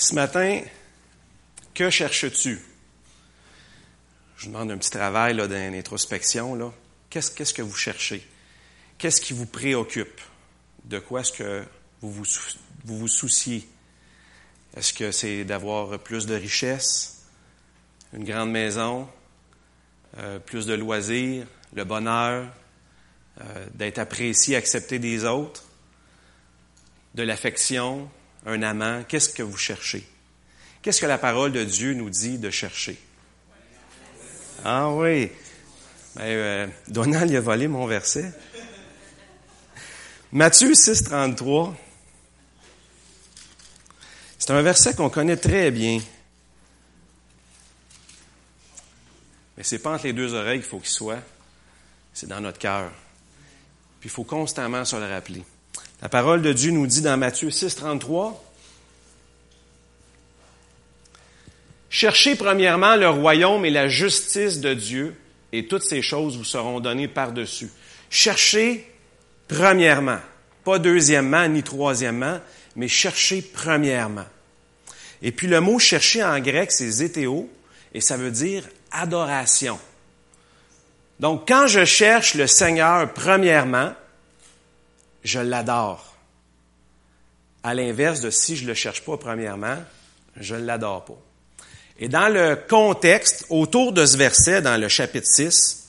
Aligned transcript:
Ce 0.00 0.14
matin, 0.14 0.62
que 1.74 1.90
cherches-tu? 1.90 2.62
Je 4.36 4.44
vous 4.44 4.52
demande 4.52 4.70
un 4.70 4.78
petit 4.78 4.92
travail 4.92 5.36
d'introspection. 5.36 6.72
Qu'est-ce, 7.10 7.32
qu'est-ce 7.32 7.52
que 7.52 7.62
vous 7.62 7.74
cherchez? 7.74 8.24
Qu'est-ce 8.96 9.20
qui 9.20 9.32
vous 9.32 9.46
préoccupe? 9.46 10.20
De 10.84 11.00
quoi 11.00 11.22
est-ce 11.22 11.32
que 11.32 11.64
vous 12.00 12.12
vous, 12.12 12.24
vous, 12.84 12.98
vous 12.98 13.08
souciez? 13.08 13.68
Est-ce 14.76 14.92
que 14.92 15.10
c'est 15.10 15.44
d'avoir 15.44 15.98
plus 15.98 16.26
de 16.26 16.36
richesse, 16.36 17.24
une 18.12 18.22
grande 18.22 18.52
maison, 18.52 19.08
euh, 20.18 20.38
plus 20.38 20.64
de 20.66 20.74
loisirs, 20.74 21.44
le 21.74 21.82
bonheur, 21.82 22.46
euh, 23.40 23.66
d'être 23.74 23.98
apprécié, 23.98 24.54
accepté 24.54 25.00
des 25.00 25.24
autres, 25.24 25.64
de 27.16 27.24
l'affection, 27.24 28.08
un 28.48 28.62
amant? 28.62 29.04
Qu'est-ce 29.04 29.28
que 29.28 29.42
vous 29.42 29.56
cherchez? 29.56 30.06
Qu'est-ce 30.82 31.00
que 31.00 31.06
la 31.06 31.18
parole 31.18 31.52
de 31.52 31.64
Dieu 31.64 31.94
nous 31.94 32.10
dit 32.10 32.38
de 32.38 32.50
chercher? 32.50 32.98
Ah 34.64 34.90
oui. 34.90 35.30
Ben, 36.16 36.22
euh, 36.24 36.66
Donald 36.88 37.34
a 37.34 37.40
volé 37.40 37.68
mon 37.68 37.86
verset. 37.86 38.32
Matthieu 40.32 40.74
6, 40.74 41.04
33. 41.04 41.76
C'est 44.38 44.50
un 44.50 44.62
verset 44.62 44.94
qu'on 44.94 45.10
connaît 45.10 45.36
très 45.36 45.70
bien. 45.70 46.00
Mais 49.56 49.64
c'est 49.64 49.78
pas 49.78 49.94
entre 49.94 50.04
les 50.04 50.12
deux 50.12 50.34
oreilles 50.34 50.60
qu'il 50.60 50.68
faut 50.68 50.78
qu'il 50.78 50.88
soit. 50.88 51.20
C'est 52.14 52.28
dans 52.28 52.40
notre 52.40 52.58
cœur. 52.58 52.90
Puis 54.00 54.08
il 54.08 54.12
faut 54.12 54.24
constamment 54.24 54.84
se 54.84 54.96
le 54.96 55.06
rappeler. 55.06 55.44
La 56.00 56.08
parole 56.08 56.42
de 56.42 56.52
Dieu 56.52 56.70
nous 56.70 56.86
dit 56.86 57.00
dans 57.00 57.16
Matthieu 57.16 57.50
6, 57.50 57.74
33, 57.74 58.44
Cherchez 61.90 62.36
premièrement 62.36 62.96
le 62.96 63.08
royaume 63.08 63.64
et 63.64 63.70
la 63.70 63.88
justice 63.88 64.60
de 64.60 64.74
Dieu, 64.74 65.16
et 65.52 65.66
toutes 65.66 65.82
ces 65.82 66.02
choses 66.02 66.36
vous 66.36 66.44
seront 66.44 66.80
données 66.80 67.08
par-dessus. 67.08 67.70
Cherchez 68.10 68.88
premièrement, 69.48 70.18
pas 70.64 70.78
deuxièmement 70.78 71.48
ni 71.48 71.62
troisièmement, 71.62 72.38
mais 72.76 72.88
cherchez 72.88 73.42
premièrement. 73.42 74.26
Et 75.22 75.32
puis 75.32 75.48
le 75.48 75.60
mot 75.60 75.78
chercher 75.78 76.22
en 76.22 76.38
grec, 76.38 76.70
c'est 76.70 76.90
zétéo, 76.90 77.50
et 77.94 78.00
ça 78.00 78.16
veut 78.16 78.30
dire 78.30 78.68
adoration. 78.92 79.80
Donc 81.18 81.48
quand 81.48 81.66
je 81.66 81.84
cherche 81.84 82.34
le 82.34 82.46
Seigneur 82.46 83.12
premièrement, 83.14 83.92
je 85.28 85.40
l'adore. 85.40 86.16
À 87.62 87.74
l'inverse 87.74 88.20
de 88.20 88.30
si 88.30 88.56
je 88.56 88.62
ne 88.62 88.68
le 88.68 88.74
cherche 88.74 89.04
pas 89.04 89.18
premièrement, 89.18 89.76
je 90.36 90.54
ne 90.54 90.64
l'adore 90.64 91.04
pas. 91.04 91.18
Et 91.98 92.08
dans 92.08 92.32
le 92.32 92.56
contexte, 92.56 93.44
autour 93.50 93.92
de 93.92 94.06
ce 94.06 94.16
verset, 94.16 94.62
dans 94.62 94.80
le 94.80 94.88
chapitre 94.88 95.26
6, 95.26 95.88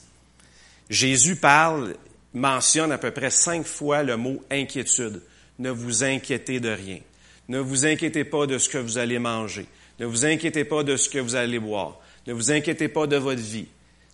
Jésus 0.90 1.36
parle, 1.38 1.95
mentionne 2.34 2.92
à 2.92 2.98
peu 2.98 3.12
près 3.12 3.30
cinq 3.30 3.66
fois 3.66 4.04
le 4.04 4.17
mot 4.17 4.44
inquiétude. 4.52 5.22
Ne 5.60 5.70
vous 5.70 6.04
inquiétez 6.04 6.60
de 6.60 6.70
rien. 6.70 7.00
Ne 7.48 7.60
vous 7.60 7.86
inquiétez 7.86 8.26
pas 8.26 8.45
de 8.45 8.58
ce 8.58 8.67
que 8.67 8.78
vous 8.78 8.98
allez 8.98 9.20
manger. 9.20 9.67
Ne 10.00 10.06
vous 10.06 10.26
inquiétez 10.26 10.66
pas 10.66 10.84
de 10.84 10.98
ce 10.98 11.10
que 11.10 11.20
vous 11.20 11.36
allez 11.36 11.60
boire. 11.60 11.98
Ne 12.28 12.34
vous 12.34 12.52
inquiétez 12.52 12.90
pas 12.90 13.08
de 13.08 13.17
votre 13.17 13.42
vie. 13.42 13.67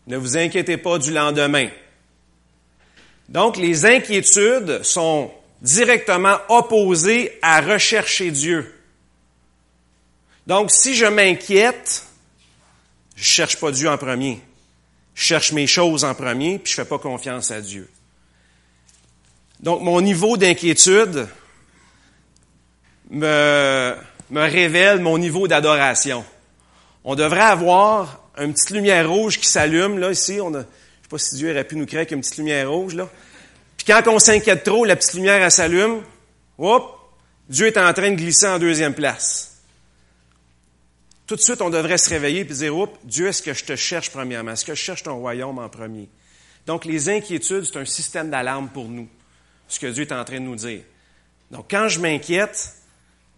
Ne 0.08 0.18
vous 0.18 0.38
inquiétez 0.38 0.78
pas 0.78 1.00
du 1.00 1.12
lendemain. 1.12 1.70
Donc, 3.30 3.58
les 3.58 3.86
inquiétudes 3.86 4.84
sont 4.84 5.32
directement 5.62 6.38
opposées 6.50 7.38
à 7.42 7.62
rechercher 7.62 8.32
Dieu. 8.32 8.72
Donc, 10.46 10.70
si 10.70 10.94
je 10.94 11.06
m'inquiète, 11.06 12.06
je 13.16 13.24
cherche 13.24 13.60
pas 13.60 13.72
Dieu 13.72 13.90
en 13.90 13.98
premier. 13.98 14.40
Je 15.16 15.24
cherche 15.24 15.54
mes 15.54 15.66
choses 15.66 16.04
en 16.04 16.14
premier, 16.14 16.60
puis 16.60 16.72
je 16.72 16.76
fais 16.76 16.86
pas 16.86 17.00
confiance 17.00 17.50
à 17.50 17.62
Dieu. 17.62 17.90
Donc, 19.62 19.82
mon 19.82 20.02
niveau 20.02 20.38
d'inquiétude 20.38 21.28
me, 23.10 23.96
me 24.30 24.42
révèle 24.42 25.00
mon 25.00 25.18
niveau 25.18 25.48
d'adoration. 25.48 26.24
On 27.04 27.16
devrait 27.16 27.42
avoir 27.42 28.20
une 28.38 28.54
petite 28.54 28.72
lumière 28.72 29.10
rouge 29.10 29.40
qui 29.40 29.48
s'allume, 29.48 29.98
là, 29.98 30.12
ici. 30.12 30.40
Si 31.18 31.36
Dieu 31.36 31.52
aurait 31.52 31.64
pu 31.64 31.76
nous 31.76 31.86
créer 31.86 32.00
avec 32.00 32.12
une 32.12 32.22
petite 32.22 32.38
lumière 32.38 32.72
rouge, 32.72 32.96
là. 32.96 33.10
Puis 33.78 33.86
quand 33.86 34.02
on 34.08 34.20
s'inquiète 34.20 34.64
trop, 34.64 34.86
la 34.86 34.96
petite 34.96 35.14
lumière, 35.14 35.42
elle 35.42 35.52
s'allume. 35.52 36.02
Hop! 36.58 37.00
Dieu 37.50 37.68
est 37.68 37.78
en 37.78 37.94
train 37.94 38.12
de 38.12 38.16
glisser 38.16 38.48
en 38.48 38.58
deuxième 38.58 38.94
place. 38.94 39.62
Tout 41.28 41.36
de 41.36 41.42
suite, 41.42 41.62
on 41.62 41.70
devrait 41.70 41.98
se 41.98 42.10
réveiller 42.10 42.42
et 42.42 42.46
dire, 42.46 42.76
Oups, 42.76 42.98
Dieu, 43.04 43.28
est-ce 43.28 43.42
que 43.42 43.54
je 43.54 43.64
te 43.64 43.76
cherche 43.76 44.12
premièrement? 44.12 44.52
Est-ce 44.52 44.66
que 44.66 44.76
je 44.76 44.82
cherche 44.82 45.04
ton 45.04 45.18
royaume 45.18 45.58
en 45.60 45.70
premier? 45.70 46.08
Donc, 46.66 46.86
les 46.86 47.10
inquiétudes, 47.10 47.66
c'est 47.66 47.78
un 47.78 47.86
système 47.86 48.30
d'alarme 48.30 48.70
pour 48.70 48.86
nous, 48.88 49.08
ce 49.68 49.80
que 49.80 49.88
Dieu 49.88 50.04
est 50.04 50.12
en 50.12 50.24
train 50.24 50.40
de 50.40 50.46
nous 50.46 50.56
dire. 50.56 50.82
Donc, 51.52 51.66
quand 51.70 51.88
je 51.88 52.00
m'inquiète 52.00 52.74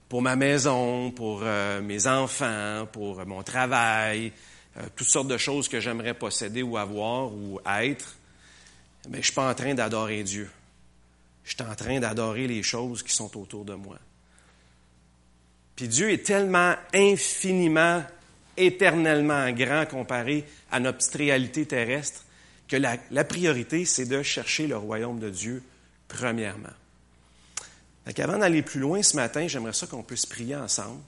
pour 0.10 0.22
ma 0.22 0.36
maison, 0.36 1.12
pour 1.12 1.42
euh, 1.44 1.82
mes 1.82 2.08
enfants, 2.08 2.88
pour 2.92 3.26
mon 3.26 3.44
travail, 3.44 4.32
euh, 4.78 4.84
toutes 4.96 5.08
sortes 5.08 5.28
de 5.28 5.38
choses 5.38 5.68
que 5.68 5.80
j'aimerais 5.80 6.14
posséder 6.14 6.62
ou 6.62 6.78
avoir 6.78 7.34
ou 7.34 7.60
être, 7.66 8.16
mais 9.10 9.16
je 9.16 9.18
ne 9.18 9.24
suis 9.24 9.34
pas 9.34 9.50
en 9.50 9.56
train 9.56 9.74
d'adorer 9.74 10.24
Dieu. 10.24 10.50
Je 11.44 11.54
suis 11.54 11.64
en 11.64 11.76
train 11.76 12.00
d'adorer 12.00 12.48
les 12.48 12.62
choses 12.62 13.04
qui 13.04 13.14
sont 13.14 13.38
autour 13.38 13.64
de 13.64 13.74
moi. 13.74 13.98
Puis 15.76 15.88
Dieu 15.88 16.12
est 16.12 16.26
tellement 16.26 16.76
infiniment, 16.94 18.04
éternellement 18.58 19.50
grand 19.52 19.86
comparé 19.86 20.44
à 20.72 20.80
notre 20.80 21.18
réalité 21.18 21.66
terrestre 21.66 22.26
que 22.68 22.76
la, 22.76 23.24
priorité, 23.24 23.86
c'est 23.86 24.06
de 24.06 24.22
chercher 24.24 24.68
le 24.68 24.76
royaume 24.76 25.20
de 25.20 25.30
Dieu 25.30 25.64
premièrement. 26.08 26.74
Avant 28.06 28.38
d'aller 28.38 28.62
plus 28.62 28.80
loin 28.80 29.02
ce 29.04 29.16
matin, 29.16 29.48
j'aimerais 29.48 29.74
ça 29.74 29.88
qu'on 29.88 30.04
puisse 30.04 30.26
prier 30.26 30.56
ensemble. 30.56 31.02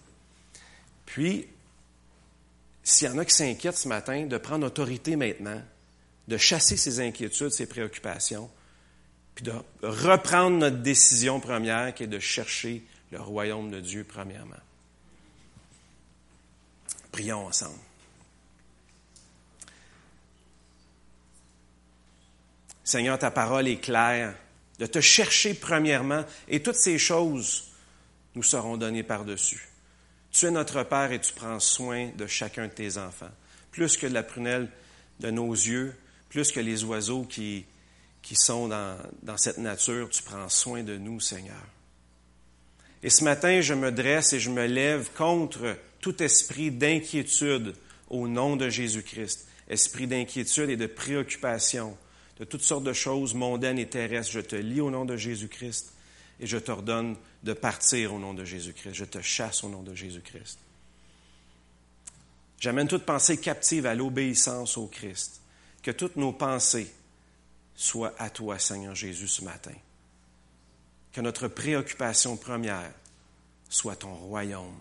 Puis, 1.05 1.47
s'il 2.89 3.07
y 3.07 3.11
en 3.11 3.17
a 3.19 3.25
qui 3.25 3.35
s'inquiètent 3.35 3.77
ce 3.77 3.87
matin, 3.87 4.25
de 4.25 4.37
prendre 4.37 4.65
autorité 4.65 5.15
maintenant, 5.15 5.61
de 6.27 6.37
chasser 6.37 6.75
ses 6.75 6.99
inquiétudes, 6.99 7.51
ses 7.51 7.67
préoccupations, 7.67 8.49
puis 9.35 9.45
de 9.45 9.53
reprendre 9.83 10.57
notre 10.57 10.77
décision 10.77 11.39
première 11.39 11.93
qui 11.93 12.03
est 12.03 12.07
de 12.07 12.19
chercher 12.19 12.83
le 13.11 13.21
royaume 13.21 13.69
de 13.69 13.79
Dieu 13.79 14.03
premièrement. 14.03 14.55
Prions 17.11 17.45
ensemble. 17.45 17.79
Seigneur, 22.83 23.19
ta 23.19 23.29
parole 23.29 23.67
est 23.67 23.77
claire, 23.77 24.35
de 24.79 24.87
te 24.87 24.99
chercher 24.99 25.53
premièrement, 25.53 26.25
et 26.47 26.63
toutes 26.63 26.75
ces 26.75 26.97
choses 26.97 27.71
nous 28.33 28.43
seront 28.43 28.77
données 28.77 29.03
par-dessus. 29.03 29.68
Tu 30.31 30.45
es 30.45 30.51
notre 30.51 30.83
Père 30.83 31.11
et 31.11 31.19
tu 31.19 31.33
prends 31.33 31.59
soin 31.59 32.09
de 32.15 32.27
chacun 32.27 32.67
de 32.67 32.73
tes 32.73 32.97
enfants, 32.97 33.31
plus 33.71 33.97
que 33.97 34.07
de 34.07 34.13
la 34.13 34.23
prunelle 34.23 34.69
de 35.19 35.31
nos 35.31 35.51
yeux, 35.51 35.95
plus 36.29 36.51
que 36.51 36.59
les 36.59 36.83
oiseaux 36.83 37.23
qui, 37.23 37.65
qui 38.21 38.35
sont 38.35 38.67
dans, 38.67 38.97
dans 39.23 39.37
cette 39.37 39.57
nature, 39.57 40.09
tu 40.09 40.21
prends 40.21 40.47
soin 40.49 40.83
de 40.83 40.97
nous, 40.97 41.19
Seigneur. 41.19 41.65
Et 43.01 43.09
ce 43.09 43.23
matin, 43.23 43.61
je 43.61 43.73
me 43.73 43.91
dresse 43.91 44.33
et 44.33 44.39
je 44.39 44.49
me 44.49 44.65
lève 44.65 45.09
contre 45.15 45.77
tout 45.99 46.21
esprit 46.21 46.69
d'inquiétude 46.69 47.73
au 48.09 48.27
nom 48.27 48.55
de 48.55 48.69
Jésus-Christ. 48.69 49.47
Esprit 49.69 50.07
d'inquiétude 50.07 50.69
et 50.69 50.77
de 50.77 50.87
préoccupation, 50.87 51.97
de 52.39 52.45
toutes 52.45 52.63
sortes 52.63 52.83
de 52.83 52.93
choses 52.93 53.33
mondaines 53.33 53.79
et 53.79 53.87
terrestres. 53.87 54.33
Je 54.33 54.39
te 54.41 54.55
lis 54.55 54.81
au 54.81 54.91
nom 54.91 55.05
de 55.05 55.15
Jésus-Christ 55.15 55.93
et 56.39 56.47
je 56.47 56.57
t'ordonne 56.57 57.15
de 57.43 57.53
partir 57.53 58.13
au 58.13 58.19
nom 58.19 58.33
de 58.33 58.45
Jésus-Christ. 58.45 58.93
Je 58.93 59.05
te 59.05 59.21
chasse 59.21 59.63
au 59.63 59.69
nom 59.69 59.83
de 59.83 59.93
Jésus-Christ. 59.93 60.59
J'amène 62.59 62.87
toute 62.87 63.05
pensée 63.05 63.39
captive 63.39 63.85
à 63.85 63.95
l'obéissance 63.95 64.77
au 64.77 64.87
Christ. 64.87 65.41
Que 65.81 65.91
toutes 65.91 66.17
nos 66.17 66.33
pensées 66.33 66.93
soient 67.75 68.13
à 68.19 68.29
toi, 68.29 68.59
Seigneur 68.59 68.95
Jésus, 68.95 69.27
ce 69.27 69.43
matin 69.43 69.73
que 71.11 71.21
notre 71.21 71.47
préoccupation 71.47 72.37
première 72.37 72.91
soit 73.67 73.95
ton 73.95 74.13
royaume. 74.13 74.77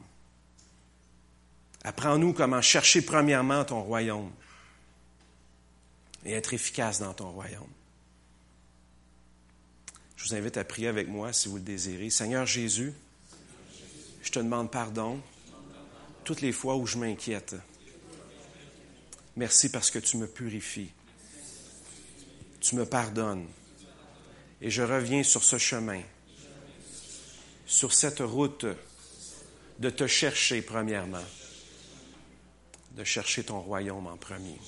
Apprends-nous 1.85 2.33
comment 2.33 2.61
chercher 2.61 3.03
premièrement 3.03 3.65
ton 3.65 3.83
royaume 3.83 4.31
et 6.25 6.33
être 6.33 6.53
efficace 6.53 6.99
dans 6.99 7.15
ton 7.15 7.31
royaume. 7.31 7.73
Je 10.19 10.25
vous 10.25 10.35
invite 10.35 10.57
à 10.57 10.65
prier 10.65 10.89
avec 10.89 11.09
moi 11.09 11.33
si 11.33 11.49
vous 11.49 11.57
le 11.57 11.63
désirez. 11.63 12.11
Seigneur 12.11 12.45
Jésus, 12.45 12.93
je 14.23 14.31
te 14.31 14.41
demande 14.41 14.71
pardon 14.71 15.19
toutes 16.25 16.43
les 16.43 16.53
fois 16.53 16.77
où 16.77 16.87
je 16.87 16.99
m'inquiète. 16.99 17.57
Merci 19.37 19.71
parce 19.71 19.91
que 19.91 20.01
tu 20.01 20.19
me 20.19 20.27
purifies. 20.27 20.91
Tu 22.61 22.75
me 22.75 22.85
pardonnes. 22.85 23.47
Et 24.61 24.71
je 24.71 24.83
reviens 24.83 25.23
sur 25.23 25.45
ce 25.45 25.57
chemin 25.57 26.03
sur 27.69 27.93
cette 27.93 28.21
route 28.21 28.67
de 29.79 29.91
te 29.91 30.07
chercher 30.07 30.63
premièrement, 30.63 31.25
de 32.97 33.05
chercher 33.05 33.45
ton 33.45 33.61
royaume 33.61 34.07
en 34.07 34.17
premier. 34.17 34.59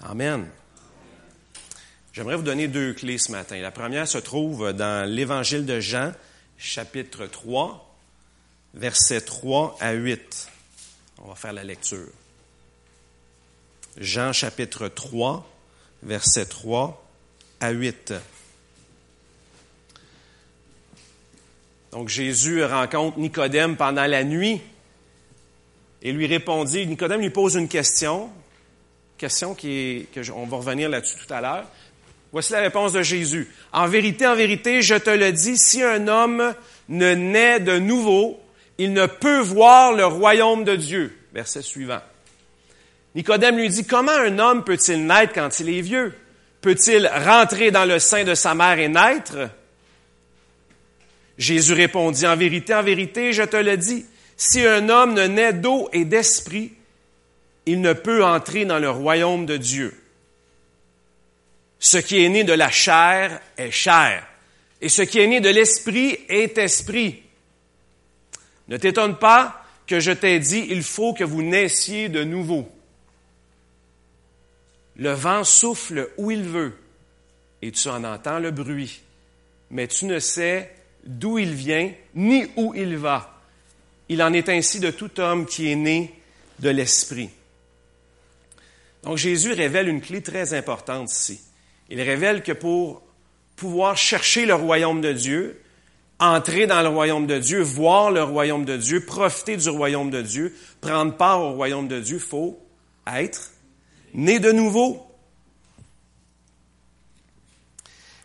Amen. 0.00 0.50
J'aimerais 2.16 2.36
vous 2.36 2.42
donner 2.42 2.66
deux 2.66 2.94
clés 2.94 3.18
ce 3.18 3.30
matin. 3.30 3.60
La 3.60 3.70
première 3.70 4.08
se 4.08 4.16
trouve 4.16 4.72
dans 4.72 5.06
l'Évangile 5.06 5.66
de 5.66 5.80
Jean, 5.80 6.12
chapitre 6.56 7.26
3, 7.26 7.94
versets 8.72 9.20
3 9.20 9.76
à 9.80 9.92
8. 9.92 10.50
On 11.18 11.28
va 11.28 11.34
faire 11.34 11.52
la 11.52 11.62
lecture. 11.62 12.08
Jean 13.98 14.32
chapitre 14.32 14.88
3, 14.88 15.46
versets 16.04 16.46
3 16.46 17.06
à 17.60 17.70
8. 17.72 18.14
Donc 21.92 22.08
Jésus 22.08 22.64
rencontre 22.64 23.18
Nicodème 23.18 23.76
pendant 23.76 24.06
la 24.06 24.24
nuit 24.24 24.62
et 26.00 26.12
lui 26.12 26.26
répondit, 26.26 26.86
Nicodème 26.86 27.20
lui 27.20 27.28
pose 27.28 27.56
une 27.56 27.68
question, 27.68 28.30
question 29.18 29.54
qui 29.54 30.08
est, 30.16 30.30
on 30.30 30.46
va 30.46 30.56
revenir 30.56 30.88
là-dessus 30.88 31.16
tout 31.16 31.34
à 31.34 31.42
l'heure. 31.42 31.66
Voici 32.32 32.52
la 32.52 32.60
réponse 32.60 32.92
de 32.92 33.02
Jésus. 33.02 33.48
En 33.72 33.86
vérité, 33.86 34.26
en 34.26 34.34
vérité, 34.34 34.82
je 34.82 34.94
te 34.94 35.10
le 35.10 35.32
dis, 35.32 35.56
si 35.56 35.82
un 35.82 36.08
homme 36.08 36.54
ne 36.88 37.14
naît 37.14 37.60
de 37.60 37.78
nouveau, 37.78 38.40
il 38.78 38.92
ne 38.92 39.06
peut 39.06 39.40
voir 39.40 39.92
le 39.92 40.04
royaume 40.04 40.64
de 40.64 40.76
Dieu. 40.76 41.16
Verset 41.32 41.62
suivant. 41.62 42.00
Nicodème 43.14 43.56
lui 43.56 43.68
dit, 43.68 43.86
comment 43.86 44.12
un 44.12 44.38
homme 44.38 44.64
peut-il 44.64 45.06
naître 45.06 45.32
quand 45.32 45.60
il 45.60 45.70
est 45.70 45.80
vieux? 45.80 46.14
Peut-il 46.60 47.06
rentrer 47.06 47.70
dans 47.70 47.84
le 47.84 47.98
sein 47.98 48.24
de 48.24 48.34
sa 48.34 48.54
mère 48.54 48.78
et 48.78 48.88
naître? 48.88 49.48
Jésus 51.38 51.72
répondit, 51.72 52.26
en 52.26 52.36
vérité, 52.36 52.74
en 52.74 52.82
vérité, 52.82 53.32
je 53.32 53.42
te 53.42 53.56
le 53.56 53.76
dis, 53.76 54.04
si 54.36 54.66
un 54.66 54.88
homme 54.88 55.14
ne 55.14 55.26
naît 55.26 55.52
d'eau 55.52 55.88
et 55.92 56.04
d'esprit, 56.04 56.72
il 57.64 57.80
ne 57.80 57.92
peut 57.92 58.24
entrer 58.24 58.64
dans 58.64 58.78
le 58.78 58.90
royaume 58.90 59.46
de 59.46 59.56
Dieu. 59.56 59.94
Ce 61.78 61.98
qui 61.98 62.24
est 62.24 62.28
né 62.28 62.44
de 62.44 62.52
la 62.52 62.70
chair 62.70 63.40
est 63.56 63.70
chair, 63.70 64.26
et 64.80 64.88
ce 64.88 65.02
qui 65.02 65.18
est 65.18 65.26
né 65.26 65.40
de 65.40 65.48
l'esprit 65.48 66.18
est 66.28 66.58
esprit. 66.58 67.22
Ne 68.68 68.76
t'étonne 68.76 69.16
pas 69.16 69.64
que 69.86 70.00
je 70.00 70.12
t'ai 70.12 70.38
dit, 70.38 70.66
il 70.70 70.82
faut 70.82 71.14
que 71.14 71.24
vous 71.24 71.42
naissiez 71.42 72.08
de 72.08 72.24
nouveau. 72.24 72.68
Le 74.96 75.12
vent 75.12 75.44
souffle 75.44 76.10
où 76.16 76.30
il 76.30 76.42
veut, 76.42 76.76
et 77.62 77.70
tu 77.70 77.88
en 77.88 78.02
entends 78.04 78.38
le 78.38 78.50
bruit, 78.50 79.02
mais 79.70 79.86
tu 79.86 80.06
ne 80.06 80.18
sais 80.18 80.74
d'où 81.04 81.38
il 81.38 81.54
vient, 81.54 81.92
ni 82.14 82.46
où 82.56 82.74
il 82.74 82.96
va. 82.96 83.40
Il 84.08 84.22
en 84.22 84.32
est 84.32 84.48
ainsi 84.48 84.80
de 84.80 84.90
tout 84.90 85.20
homme 85.20 85.46
qui 85.46 85.70
est 85.70 85.76
né 85.76 86.14
de 86.58 86.70
l'Esprit. 86.70 87.30
Donc 89.02 89.18
Jésus 89.18 89.52
révèle 89.52 89.88
une 89.88 90.00
clé 90.00 90.22
très 90.22 90.54
importante 90.54 91.10
ici. 91.12 91.40
Il 91.90 92.00
révèle 92.00 92.42
que 92.42 92.52
pour 92.52 93.02
pouvoir 93.56 93.96
chercher 93.96 94.46
le 94.46 94.54
royaume 94.54 95.00
de 95.00 95.12
Dieu, 95.12 95.60
entrer 96.18 96.66
dans 96.66 96.82
le 96.82 96.88
royaume 96.88 97.26
de 97.26 97.38
Dieu, 97.38 97.60
voir 97.60 98.10
le 98.10 98.22
royaume 98.22 98.64
de 98.64 98.76
Dieu, 98.76 99.04
profiter 99.04 99.56
du 99.56 99.68
royaume 99.68 100.10
de 100.10 100.22
Dieu, 100.22 100.54
prendre 100.80 101.16
part 101.16 101.40
au 101.40 101.52
royaume 101.52 101.88
de 101.88 102.00
Dieu, 102.00 102.16
il 102.16 102.22
faut 102.22 102.58
être 103.06 103.52
né 104.14 104.38
de 104.38 104.52
nouveau. 104.52 105.02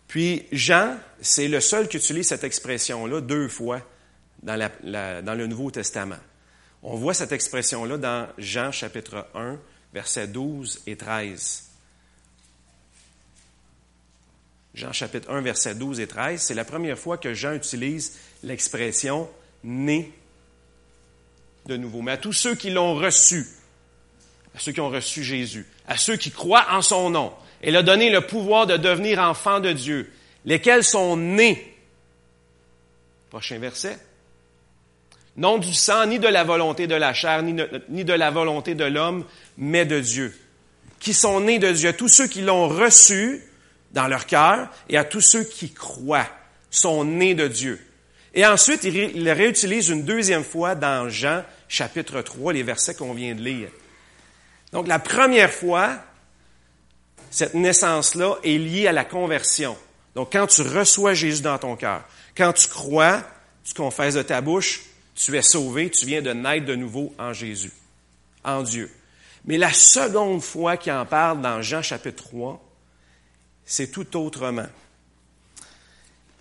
Puis 0.08 0.46
Jean, 0.52 0.98
c'est 1.22 1.48
le 1.48 1.62
seul 1.62 1.88
qui 1.88 1.98
utilise 1.98 2.28
cette 2.28 2.44
expression-là 2.44 3.22
deux 3.22 3.48
fois 3.48 3.82
dans, 4.44 4.58
dans, 4.84 5.38
le 5.38 5.48
Nouveau 5.48 5.72
Testament. 5.72 6.18
On 6.84 6.96
voit 6.96 7.14
cette 7.14 7.32
expression-là 7.32 7.98
dans 7.98 8.28
Jean 8.38 8.72
chapitre 8.72 9.28
1, 9.36 9.58
versets 9.94 10.28
12 10.28 10.82
et 10.88 10.98
13. 10.98 11.71
Jean 14.74 14.94
chapitre 14.94 15.30
1, 15.30 15.42
versets 15.42 15.76
12 15.76 16.00
et 16.00 16.08
13, 16.08 16.42
c'est 16.42 16.54
la 16.54 16.64
première 16.64 16.98
fois 16.98 17.18
que 17.18 17.34
Jean 17.34 17.54
utilise 17.54 18.18
l'expression 18.44 19.30
né 19.64 20.12
de 21.66 21.76
nouveau. 21.78 22.02
Mais 22.02 22.14
à 22.14 22.18
tous 22.18 22.34
ceux 22.34 22.56
qui 22.56 22.70
l'ont 22.70 22.96
reçu, 22.96 23.46
à 24.56 24.60
ceux 24.60 24.72
qui 24.72 24.80
ont 24.80 24.90
reçu 24.90 25.24
Jésus, 25.24 25.68
à 25.88 25.98
ceux 25.98 26.16
qui 26.16 26.32
croient 26.32 26.68
en 26.72 26.82
son 26.82 27.10
nom. 27.10 27.34
Elle 27.62 27.76
a 27.76 27.84
donné 27.84 28.10
le 28.10 28.22
pouvoir 28.22 28.66
de 28.66 28.78
devenir 28.78 29.20
enfants 29.20 29.60
de 29.60 29.72
Dieu, 29.72 30.12
lesquels 30.46 30.84
sont 30.84 31.18
nés? 31.18 31.78
Prochain 33.30 33.60
verset. 33.60 33.98
Non 35.38 35.58
du 35.58 35.74
sang, 35.74 36.08
ni 36.08 36.20
de 36.20 36.28
la 36.28 36.44
volonté 36.44 36.88
de 36.88 36.96
la 36.96 37.14
chair, 37.14 37.44
ni 37.44 37.54
de, 37.54 37.70
ni 37.90 38.04
de 38.04 38.14
la 38.14 38.32
volonté 38.32 38.74
de 38.74 38.84
l'homme, 38.84 39.26
mais 39.58 39.86
de 39.86 40.00
Dieu. 40.00 40.38
Qui 41.00 41.14
sont 41.14 41.40
nés 41.42 41.60
de 41.60 41.72
Dieu? 41.72 41.94
Tous 41.94 42.10
ceux 42.10 42.28
qui 42.28 42.42
l'ont 42.42 42.68
reçu 42.68 43.42
dans 43.94 44.08
leur 44.08 44.26
cœur 44.26 44.70
et 44.90 44.98
à 44.98 45.04
tous 45.04 45.22
ceux 45.22 45.44
qui 45.44 45.74
croient 45.74 46.30
sont 46.70 47.04
nés 47.04 47.36
de 47.36 47.48
Dieu. 47.48 47.80
Et 48.34 48.46
ensuite, 48.46 48.84
il 48.84 49.30
réutilise 49.30 49.90
une 49.90 50.04
deuxième 50.04 50.44
fois 50.44 50.76
dans 50.76 51.10
Jean 51.10 51.44
chapitre 51.68 52.22
3, 52.22 52.54
les 52.54 52.64
versets 52.64 52.96
qu'on 52.96 53.14
vient 53.14 53.36
de 53.36 53.42
lire. 53.42 53.70
Donc 54.72 54.88
la 54.88 55.00
première 55.00 55.52
fois, 55.52 55.98
cette 57.30 57.54
naissance-là 57.54 58.36
est 58.44 58.58
liée 58.58 58.88
à 58.88 58.94
la 58.94 59.04
conversion. 59.04 59.78
Donc 60.16 60.32
quand 60.32 60.48
tu 60.48 60.62
reçois 60.62 61.14
Jésus 61.14 61.42
dans 61.42 61.58
ton 61.58 61.76
cœur, 61.76 62.04
quand 62.36 62.54
tu 62.54 62.68
crois, 62.68 63.24
tu 63.64 63.74
confesses 63.74 64.16
de 64.16 64.22
ta 64.22 64.40
bouche, 64.42 64.82
tu 65.14 65.36
es 65.38 65.42
sauvé, 65.42 65.90
tu 65.90 66.06
viens 66.06 66.22
de 66.22 66.32
naître 66.32 66.66
de 66.66 66.76
nouveau 66.76 67.14
en 67.20 67.34
Jésus, 67.34 67.72
en 68.44 68.64
Dieu. 68.64 68.90
Mais 69.46 69.58
la 69.58 69.74
seconde 69.74 70.42
fois 70.42 70.78
qu'il 70.78 70.94
en 70.94 71.06
parle 71.06 71.42
dans 71.42 71.62
Jean 71.62 71.82
chapitre 71.82 72.24
3, 72.24 72.62
c'est 73.66 73.92
tout 73.92 74.18
autrement. 74.18 74.68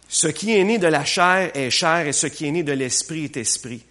Ce 0.08 0.26
qui 0.26 0.56
est 0.56 0.64
né 0.64 0.78
de 0.78 0.86
la 0.86 1.04
chair 1.04 1.50
est 1.54 1.70
chair 1.70 2.06
et 2.06 2.12
ce 2.12 2.26
qui 2.26 2.46
est 2.46 2.50
né 2.50 2.62
de 2.62 2.72
l'esprit 2.72 3.24
est 3.24 3.36
esprit. 3.36 3.84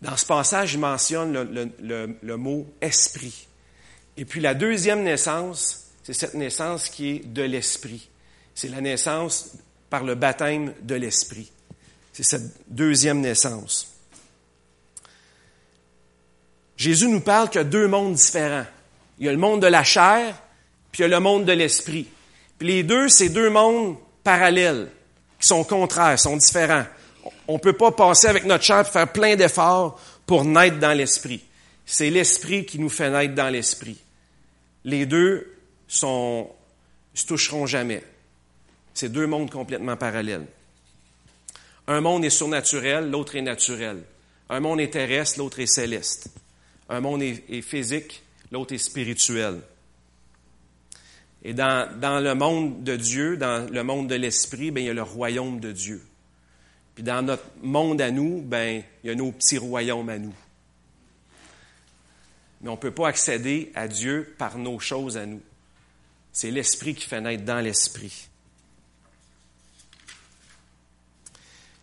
Dans 0.00 0.16
ce 0.16 0.26
passage, 0.26 0.74
il 0.74 0.80
mentionne 0.80 1.32
le, 1.32 2.36
mot 2.36 2.66
esprit. 2.80 3.48
Et 4.16 4.24
puis 4.24 4.40
la 4.40 4.54
deuxième 4.54 5.02
naissance, 5.02 5.88
c'est 6.08 6.12
cette 6.12 6.34
naissance 6.34 6.88
qui 6.88 7.10
est 7.10 7.18
de 7.26 7.42
l'Esprit. 7.42 8.08
C'est 8.54 8.68
la 8.68 8.80
naissance 8.80 9.50
par 9.90 10.04
le 10.04 10.14
baptême 10.14 10.72
de 10.82 10.94
l'Esprit. 10.94 11.50
C'est 12.12 12.22
cette 12.22 12.50
deuxième 12.68 13.20
naissance. 13.20 13.92
Jésus 16.76 17.08
nous 17.08 17.20
parle 17.20 17.50
qu'il 17.50 17.58
y 17.58 17.60
a 17.60 17.64
deux 17.64 17.88
mondes 17.88 18.14
différents. 18.14 18.66
Il 19.18 19.26
y 19.26 19.28
a 19.28 19.32
le 19.32 19.38
monde 19.38 19.60
de 19.60 19.66
la 19.66 19.84
chair, 19.84 20.34
puis 20.92 21.00
il 21.00 21.02
y 21.02 21.04
a 21.04 21.08
le 21.08 21.20
monde 21.20 21.44
de 21.44 21.52
l'esprit. 21.52 22.08
Les 22.60 22.82
deux, 22.82 23.08
c'est 23.08 23.28
deux 23.28 23.50
mondes 23.50 23.96
parallèles, 24.24 24.90
qui 25.40 25.46
sont 25.46 25.64
contraires, 25.64 26.18
sont 26.18 26.36
différents. 26.36 26.84
On 27.46 27.54
ne 27.54 27.58
peut 27.58 27.72
pas 27.72 27.92
passer 27.92 28.26
avec 28.26 28.44
notre 28.44 28.64
chair 28.64 28.80
et 28.80 28.84
faire 28.84 29.12
plein 29.12 29.36
d'efforts 29.36 30.00
pour 30.26 30.44
naître 30.44 30.78
dans 30.78 30.92
l'esprit. 30.92 31.42
C'est 31.86 32.10
l'esprit 32.10 32.66
qui 32.66 32.78
nous 32.78 32.88
fait 32.88 33.10
naître 33.10 33.34
dans 33.34 33.48
l'esprit 33.48 33.98
les 34.88 35.06
deux 35.06 35.54
sont, 35.86 36.50
se 37.14 37.26
toucheront 37.26 37.66
jamais. 37.66 38.02
C'est 38.94 39.10
deux 39.10 39.26
mondes 39.26 39.50
complètement 39.50 39.96
parallèles. 39.96 40.46
Un 41.86 42.00
monde 42.00 42.24
est 42.24 42.30
surnaturel, 42.30 43.10
l'autre 43.10 43.36
est 43.36 43.42
naturel. 43.42 44.02
Un 44.48 44.60
monde 44.60 44.80
est 44.80 44.92
terrestre, 44.92 45.38
l'autre 45.38 45.60
est 45.60 45.66
céleste. 45.66 46.30
Un 46.88 47.00
monde 47.00 47.22
est, 47.22 47.62
physique, 47.62 48.22
l'autre 48.50 48.74
est 48.74 48.78
spirituel. 48.78 49.60
Et 51.48 51.54
dans, 51.54 51.88
le 52.22 52.34
monde 52.34 52.84
de 52.84 52.96
Dieu, 52.96 53.38
dans 53.38 53.70
le 53.72 53.82
monde 53.82 54.06
de 54.08 54.14
l'esprit, 54.14 54.70
ben, 54.70 54.82
il 54.84 54.86
y 54.86 54.90
a 54.90 54.94
le 54.94 55.02
royaume 55.02 55.60
de 55.60 55.72
Dieu. 55.72 56.04
Puis 56.94 57.02
dans 57.02 57.22
notre 57.22 57.46
monde 57.62 58.02
à 58.02 58.10
nous, 58.10 58.42
ben, 58.42 58.82
il 59.02 59.08
y 59.08 59.10
a 59.10 59.14
nos 59.14 59.32
petits 59.32 59.56
royaumes 59.56 60.10
à 60.10 60.18
nous 60.18 60.34
mais 62.60 62.68
on 62.68 62.72
ne 62.72 62.78
peut 62.78 62.90
pas 62.90 63.08
accéder 63.08 63.70
à 63.74 63.88
Dieu 63.88 64.34
par 64.38 64.58
nos 64.58 64.78
choses 64.78 65.16
à 65.16 65.26
nous. 65.26 65.40
C'est 66.32 66.50
l'Esprit 66.50 66.94
qui 66.94 67.06
fait 67.06 67.20
naître 67.20 67.44
dans 67.44 67.60
l'Esprit. 67.60 68.28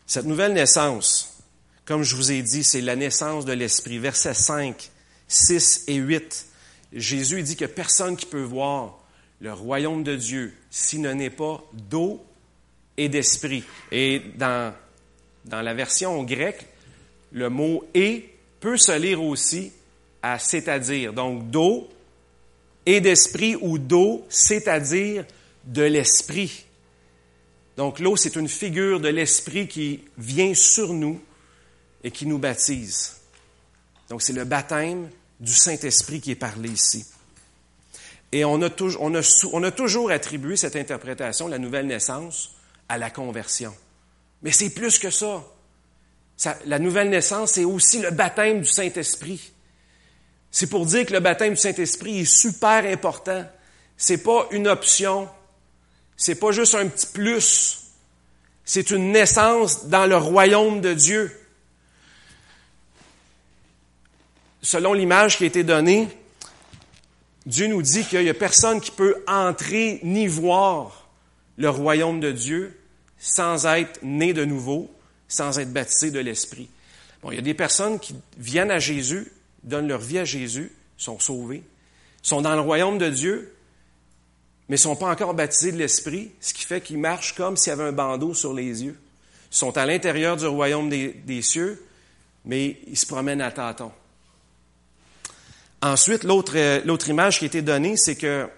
Cette 0.05 0.25
nouvelle 0.25 0.53
naissance, 0.53 1.37
comme 1.85 2.03
je 2.03 2.15
vous 2.15 2.31
ai 2.31 2.41
dit, 2.41 2.63
c'est 2.63 2.81
la 2.81 2.95
naissance 2.95 3.45
de 3.45 3.53
l'Esprit. 3.53 3.97
Versets 3.99 4.33
5, 4.33 4.91
6 5.27 5.85
et 5.87 5.95
8. 5.95 6.45
Jésus 6.93 7.41
dit 7.41 7.55
que 7.55 7.65
personne 7.65 8.15
qui 8.15 8.25
peut 8.25 8.43
voir 8.43 8.99
le 9.41 9.53
royaume 9.53 10.03
de 10.03 10.15
Dieu 10.15 10.53
s'il 10.69 11.01
n'est 11.01 11.29
pas 11.29 11.63
d'eau 11.73 12.23
et 12.97 13.09
d'esprit. 13.09 13.63
Et 13.91 14.21
dans, 14.35 14.73
dans 15.45 15.61
la 15.61 15.73
version 15.73 16.23
grecque, 16.23 16.65
le 17.31 17.49
mot 17.49 17.83
et 17.93 18.29
peut 18.59 18.77
se 18.77 18.97
lire 18.97 19.21
aussi 19.21 19.71
c'est-à-dire, 20.39 21.13
donc 21.13 21.49
d'eau 21.49 21.87
et 22.85 23.01
d'esprit 23.01 23.55
ou 23.55 23.77
d'eau, 23.77 24.25
c'est-à-dire 24.29 25.25
de 25.65 25.83
l'esprit. 25.83 26.65
Donc 27.77 27.99
l'eau, 27.99 28.15
c'est 28.15 28.35
une 28.35 28.47
figure 28.47 28.99
de 28.99 29.09
l'esprit 29.09 29.67
qui 29.67 30.01
vient 30.17 30.53
sur 30.53 30.93
nous 30.93 31.21
et 32.03 32.11
qui 32.11 32.25
nous 32.25 32.37
baptise. 32.37 33.17
Donc 34.09 34.21
c'est 34.21 34.33
le 34.33 34.45
baptême 34.45 35.09
du 35.39 35.53
Saint-Esprit 35.53 36.21
qui 36.21 36.31
est 36.31 36.35
parlé 36.35 36.69
ici. 36.69 37.05
Et 38.31 38.43
on 38.43 38.61
a, 38.61 38.69
toujours 38.69 40.11
attribué 40.11 40.57
cette 40.57 40.75
interprétation, 40.75 41.47
la 41.47 41.59
nouvelle 41.59 41.87
naissance, 41.87 42.55
à 42.89 42.97
la 42.97 43.09
conversion. 43.09 43.73
Mais 44.41 44.51
c'est 44.51 44.71
plus 44.71 44.99
que 44.99 45.09
ça. 45.09 45.43
ça. 46.35 46.57
La 46.65 46.79
nouvelle 46.79 47.09
naissance, 47.09 47.51
c'est 47.51 47.63
aussi 47.63 47.99
le 47.99 48.11
baptême 48.11 48.61
du 48.61 48.67
Saint-Esprit. 48.67 49.51
C'est 50.51 50.67
pour 50.67 50.85
dire 50.85 51.05
que 51.05 51.13
le 51.13 51.19
baptême 51.19 51.53
du 51.53 51.59
Saint-Esprit 51.59 52.19
est 52.19 52.25
super 52.25 52.85
important. 52.85 53.45
C'est 53.97 54.23
pas 54.23 54.47
une 54.51 54.67
option. 54.67 55.29
C'est 56.17 56.35
pas 56.35 56.51
juste 56.51 56.75
un 56.75 56.87
petit 56.87 57.07
plus. 57.07 57.85
C'est 58.63 58.91
une 58.91 59.11
naissance 59.11 59.85
dans 59.87 60.07
le 60.07 60.17
royaume 60.17 60.81
de 60.81 60.93
Dieu. 60.93 61.31
Selon 64.61 64.93
l'image 64.93 65.37
qui 65.37 65.43
a 65.43 65.47
été 65.47 65.63
donnée, 65.63 66.07
Dieu 67.45 67.67
nous 67.67 67.81
dit 67.81 68.03
qu'il 68.05 68.21
n'y 68.21 68.29
a 68.29 68.33
personne 68.33 68.81
qui 68.81 68.91
peut 68.91 69.23
entrer 69.27 69.99
ni 70.03 70.27
voir 70.27 71.07
le 71.57 71.69
royaume 71.69 72.19
de 72.19 72.31
Dieu 72.31 72.77
sans 73.17 73.65
être 73.65 73.99
né 74.03 74.33
de 74.33 74.45
nouveau, 74.45 74.89
sans 75.27 75.59
être 75.59 75.71
baptisé 75.71 76.11
de 76.11 76.19
l'Esprit. 76.19 76.69
Bon, 77.21 77.31
il 77.31 77.35
y 77.35 77.39
a 77.39 77.43
des 77.43 77.53
personnes 77.53 77.99
qui 77.99 78.15
viennent 78.37 78.71
à 78.71 78.79
Jésus, 78.79 79.31
donnent 79.63 79.87
leur 79.87 79.99
vie 79.99 80.19
à 80.19 80.25
Jésus, 80.25 80.71
sont 80.97 81.19
sauvés, 81.19 81.63
sont 82.21 82.41
dans 82.41 82.55
le 82.55 82.61
royaume 82.61 82.97
de 82.97 83.09
Dieu, 83.09 83.53
mais 84.69 84.75
ne 84.75 84.79
sont 84.79 84.95
pas 84.95 85.11
encore 85.11 85.33
baptisés 85.33 85.71
de 85.71 85.77
l'Esprit, 85.77 86.31
ce 86.41 86.53
qui 86.53 86.63
fait 86.63 86.81
qu'ils 86.81 86.97
marchent 86.97 87.35
comme 87.35 87.57
s'il 87.57 87.69
y 87.69 87.73
avait 87.73 87.83
un 87.83 87.91
bandeau 87.91 88.33
sur 88.33 88.53
les 88.53 88.83
yeux. 88.83 88.97
Ils 89.51 89.57
sont 89.57 89.77
à 89.77 89.85
l'intérieur 89.85 90.37
du 90.37 90.47
royaume 90.47 90.89
des, 90.89 91.09
des, 91.09 91.41
cieux, 91.41 91.83
mais 92.45 92.79
ils 92.87 92.97
se 92.97 93.05
promènent 93.05 93.41
à 93.41 93.51
tâtons. 93.51 93.91
Ensuite, 95.81 96.23
l'autre, 96.23 96.57
l'autre 96.85 97.09
image 97.09 97.39
qui 97.39 97.45
a 97.45 97.47
été 97.47 97.61
donnée, 97.61 97.97
c'est 97.97 98.15
que 98.15 98.49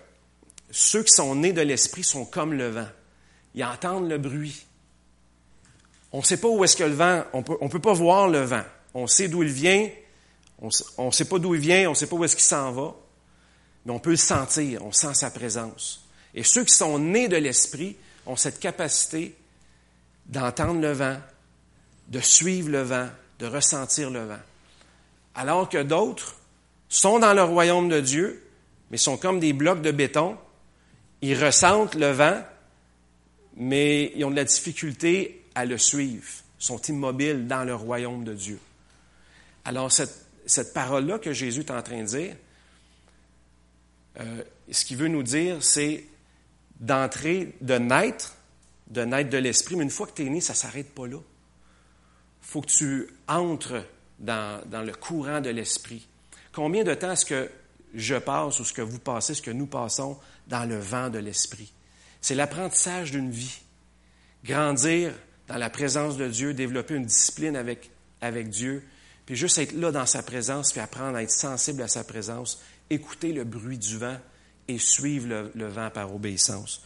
ceux 0.71 1.03
qui 1.03 1.13
sont 1.13 1.35
nés 1.35 1.53
de 1.53 1.61
l'Esprit 1.61 2.03
sont 2.03 2.25
comme 2.25 2.53
le 2.53 2.69
vent. 2.69 2.87
Ils 3.55 3.63
entendent 3.63 4.09
le 4.09 4.17
bruit. 4.17 4.65
On 6.11 6.19
ne 6.19 6.23
sait 6.23 6.37
pas 6.37 6.47
où 6.47 6.63
est-ce 6.63 6.77
que 6.77 6.83
le 6.83 6.93
vent, 6.93 7.23
on 7.33 7.39
ne 7.39 7.69
peut 7.69 7.81
pas 7.81 7.93
voir 7.93 8.27
le 8.27 8.41
vent. 8.41 8.63
On 8.93 9.07
sait 9.07 9.27
d'où 9.27 9.43
il 9.43 9.49
vient, 9.49 9.89
on 10.59 11.05
ne 11.05 11.11
sait 11.11 11.25
pas 11.25 11.39
d'où 11.39 11.53
il 11.55 11.61
vient, 11.61 11.87
on 11.87 11.91
ne 11.91 11.95
sait 11.95 12.07
pas 12.07 12.15
où 12.15 12.23
est-ce 12.23 12.35
qu'il 12.35 12.45
s'en 12.45 12.71
va, 12.71 12.95
mais 13.85 13.91
on 13.91 13.99
peut 13.99 14.11
le 14.11 14.15
sentir, 14.15 14.83
on 14.85 14.91
sent 14.91 15.13
sa 15.13 15.29
présence. 15.29 16.05
Et 16.33 16.43
ceux 16.43 16.63
qui 16.63 16.73
sont 16.73 16.97
nés 16.99 17.27
de 17.27 17.37
l'Esprit 17.37 17.97
ont 18.25 18.35
cette 18.35 18.59
capacité 18.59 19.35
d'entendre 20.25 20.81
le 20.81 20.91
vent, 20.91 21.17
de 22.07 22.19
suivre 22.19 22.69
le 22.69 22.81
vent, 22.81 23.07
de 23.39 23.45
ressentir 23.45 24.09
le 24.09 24.25
vent. 24.25 24.39
Alors 25.35 25.69
que 25.69 25.81
d'autres 25.81 26.35
sont 26.89 27.19
dans 27.19 27.33
le 27.33 27.43
royaume 27.43 27.89
de 27.89 27.99
Dieu, 27.99 28.43
mais 28.91 28.97
sont 28.97 29.17
comme 29.17 29.39
des 29.39 29.53
blocs 29.53 29.81
de 29.81 29.91
béton. 29.91 30.37
Ils 31.21 31.41
ressentent 31.41 31.95
le 31.95 32.11
vent, 32.11 32.43
mais 33.55 34.11
ils 34.15 34.23
ont 34.23 34.31
de 34.31 34.35
la 34.35 34.43
difficulté 34.43 35.45
à 35.55 35.65
le 35.65 35.77
suivre, 35.77 36.27
sont 36.59 36.81
immobiles 36.83 37.47
dans 37.47 37.63
le 37.63 37.75
royaume 37.75 38.23
de 38.23 38.33
Dieu. 38.33 38.59
Alors 39.65 39.91
cette 39.91 40.73
parole-là 40.73 41.19
que 41.19 41.33
Jésus 41.33 41.61
est 41.61 41.71
en 41.71 41.81
train 41.81 42.01
de 42.01 42.07
dire, 42.07 42.35
euh, 44.19 44.43
ce 44.71 44.85
qu'il 44.85 44.97
veut 44.97 45.07
nous 45.07 45.23
dire, 45.23 45.63
c'est 45.63 46.05
d'entrer, 46.79 47.55
de 47.61 47.75
naître, 47.75 48.35
de 48.87 49.01
naître 49.01 49.29
de 49.29 49.37
l'esprit, 49.37 49.75
mais 49.75 49.83
une 49.83 49.89
fois 49.89 50.07
que 50.07 50.13
tu 50.13 50.25
es 50.25 50.29
né, 50.29 50.39
ça 50.39 50.53
ne 50.53 50.57
s'arrête 50.57 50.93
pas 50.93 51.07
là. 51.07 51.17
Il 51.17 52.47
faut 52.47 52.61
que 52.61 52.67
tu 52.67 53.07
entres 53.27 53.83
dans 54.19 54.85
le 54.85 54.93
courant 54.93 55.41
de 55.41 55.49
l'esprit. 55.49 56.07
Combien 56.57 56.83
de 56.83 56.95
temps 56.95 57.11
est-ce 57.11 57.23
que 57.23 57.51
je 57.93 58.15
passe 58.15 58.59
ou 58.59 58.65
ce 58.65 58.73
que 58.73 58.81
vous 58.81 58.97
passez, 58.97 59.35
ce 59.35 59.43
que 59.43 59.51
nous 59.51 59.67
passons 59.67 60.17
dans 60.47 60.67
le 60.67 60.79
vent 60.79 61.11
de 61.11 61.19
l'esprit? 61.19 61.71
C'est 62.19 62.33
l'apprentissage 62.33 63.11
d'une 63.11 63.29
vie. 63.29 63.59
Grandir 64.43 65.13
dans 65.47 65.57
la 65.57 65.69
présence 65.69 66.17
de 66.17 66.27
Dieu, 66.27 66.55
développer 66.55 66.95
une 66.95 67.05
discipline 67.05 67.55
avec, 67.55 67.91
avec 68.21 68.49
Dieu, 68.49 68.83
puis 69.27 69.35
juste 69.35 69.59
être 69.59 69.73
là 69.73 69.91
dans 69.91 70.07
sa 70.07 70.23
présence, 70.23 70.71
puis 70.71 70.81
apprendre 70.81 71.15
à 71.17 71.21
être 71.21 71.29
sensible 71.29 71.83
à 71.83 71.87
sa 71.87 72.03
présence, 72.03 72.59
écouter 72.89 73.33
le 73.33 73.43
bruit 73.43 73.77
du 73.77 73.99
vent 73.99 74.17
et 74.67 74.79
suivre 74.79 75.51
le, 75.53 75.67
vent 75.67 75.91
par 75.91 76.11
obéissance. 76.15 76.81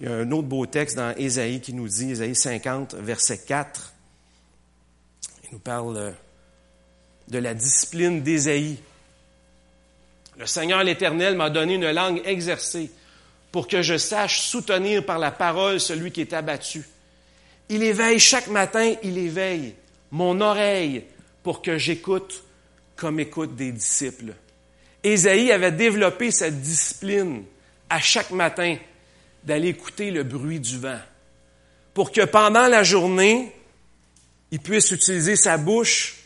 Il 0.00 0.08
y 0.08 0.10
a 0.10 0.16
un 0.16 0.32
autre 0.32 0.48
beau 0.48 0.66
texte 0.66 0.96
dans 0.96 1.14
Ésaïe 1.16 1.60
qui 1.60 1.74
nous 1.74 1.86
dit, 1.86 2.10
Ésaïe 2.10 2.34
50, 2.34 2.94
verset 2.94 3.38
4, 3.38 3.94
il 5.44 5.50
nous 5.52 5.60
parle 5.60 5.96
euh, 5.96 6.10
de 7.28 7.38
la 7.38 7.54
discipline 7.54 8.20
d'Ésaïe. 8.20 8.80
Le 10.38 10.46
Seigneur 10.46 10.82
l'Éternel 10.82 11.36
m'a 11.36 11.50
donné 11.50 11.74
une 11.74 11.90
langue 11.90 12.22
exercée 12.24 12.90
pour 13.50 13.68
que 13.68 13.82
je 13.82 13.98
sache 13.98 14.40
soutenir 14.40 15.04
par 15.04 15.18
la 15.18 15.30
parole 15.30 15.78
celui 15.78 16.10
qui 16.10 16.22
est 16.22 16.32
abattu. 16.32 16.84
Il 17.68 17.82
éveille 17.82 18.18
chaque 18.18 18.48
matin, 18.48 18.94
il 19.02 19.18
éveille 19.18 19.74
mon 20.10 20.40
oreille 20.40 21.04
pour 21.42 21.62
que 21.62 21.78
j'écoute 21.78 22.42
comme 22.96 23.20
écoute 23.20 23.56
des 23.56 23.72
disciples. 23.72 24.34
Ésaïe 25.04 25.52
avait 25.52 25.72
développé 25.72 26.30
cette 26.30 26.60
discipline 26.60 27.44
à 27.90 28.00
chaque 28.00 28.30
matin 28.30 28.76
d'aller 29.44 29.68
écouter 29.68 30.10
le 30.10 30.22
bruit 30.22 30.60
du 30.60 30.78
vent 30.78 31.00
pour 31.94 32.12
que 32.12 32.24
pendant 32.24 32.68
la 32.68 32.82
journée, 32.82 33.52
il 34.50 34.60
puisse 34.60 34.90
utiliser 34.90 35.36
sa 35.36 35.58
bouche 35.58 36.16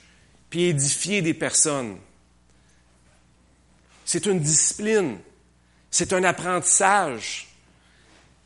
puis 0.50 0.64
édifier 0.64 1.22
des 1.22 1.34
personnes. 1.34 1.96
C'est 4.06 4.24
une 4.24 4.40
discipline, 4.40 5.18
c'est 5.90 6.14
un 6.14 6.24
apprentissage. 6.24 7.48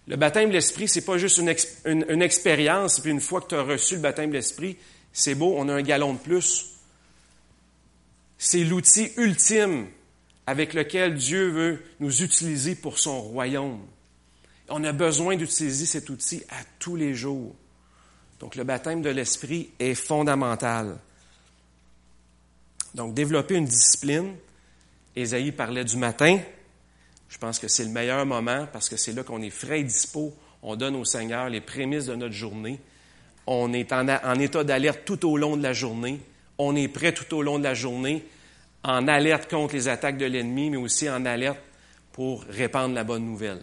Le 0.09 0.17
baptême 0.17 0.49
de 0.49 0.55
l'Esprit, 0.55 0.88
c'est 0.88 1.05
pas 1.05 1.19
juste 1.19 1.38
une, 1.38 2.05
une 2.09 2.23
expérience, 2.23 2.99
puis 2.99 3.12
une 3.12 3.21
fois 3.21 3.43
que 3.43 3.49
tu 3.49 3.55
as 3.55 3.62
reçu 3.62 3.95
le 3.95 4.00
baptême 4.00 4.31
de 4.31 4.35
l'Esprit, 4.35 4.76
c'est 5.12 5.35
beau, 5.37 5.55
on 5.57 5.69
a 5.69 5.75
un 5.75 5.83
galon 5.83 6.14
de 6.14 6.19
plus. 6.19 6.71
C'est 8.38 8.64
l'outil 8.64 9.12
ultime 9.19 9.87
avec 10.47 10.73
lequel 10.73 11.14
Dieu 11.14 11.50
veut 11.50 11.83
nous 12.00 12.23
utiliser 12.23 12.75
pour 12.75 12.99
son 12.99 13.21
royaume. 13.21 13.81
On 14.71 14.83
a 14.83 14.93
besoin 14.93 15.37
d'utiliser 15.37 15.85
cet 15.85 16.09
outil 16.09 16.43
à 16.49 16.62
tous 16.79 16.97
les 16.97 17.14
jours. 17.14 17.55
Donc 18.38 18.57
le 18.57 18.64
baptême 18.64 19.02
de 19.02 19.11
l'Esprit 19.11 19.71
est 19.79 19.95
fondamental. 19.95 20.99
Donc 22.95 23.12
développer 23.12 23.57
une 23.57 23.67
discipline. 23.67 24.35
Ésaïe 25.17 25.52
parlait 25.52 25.85
du 25.85 25.97
matin. 25.97 26.38
Je 27.29 27.38
pense 27.38 27.59
que 27.59 27.69
c'est 27.69 27.85
le 27.85 27.90
meilleur 27.90 28.25
moment 28.26 28.67
parce 28.73 28.88
que 28.88 28.97
c'est 28.97 29.12
là 29.12 29.23
qu'on 29.23 29.43
est 29.43 29.50
frais 29.50 29.81
et 29.81 29.85
dispo. 29.85 30.35
On 30.62 30.76
donne 30.76 30.97
au 30.97 31.05
Seigneur 31.05 31.49
les 31.49 31.61
prémices 31.61 32.07
de 32.07 32.14
notre 32.14 32.35
journée 32.35 32.81
on 33.52 33.73
est 33.73 33.93
en, 33.93 34.38
état 34.38 34.62
d'alerte 34.62 35.00
tout 35.05 35.29
au 35.29 35.37
long 35.37 35.57
de 35.57 35.62
la 35.62 35.73
journée. 35.73 36.21
On 36.57 36.76
est 36.76 36.87
prêt 36.87 37.12
tout 37.12 37.35
au 37.35 37.43
long 37.43 37.59
de 37.59 37.64
la 37.64 37.75
journée, 37.75 38.25
en 38.85 39.09
alerte 39.09 39.50
contre 39.50 39.75
les 39.75 39.88
attaques 39.88 40.19
de 40.19 40.26
l'ennemi, 40.26 40.71
mais 40.71 40.76
aussi 40.76 41.11
en 41.11 41.25
alerte 41.26 41.59
pour 42.12 42.45
répandre 42.45 42.95
la 42.95 43.02
bonne 43.02 43.25
nouvelle. 43.25 43.62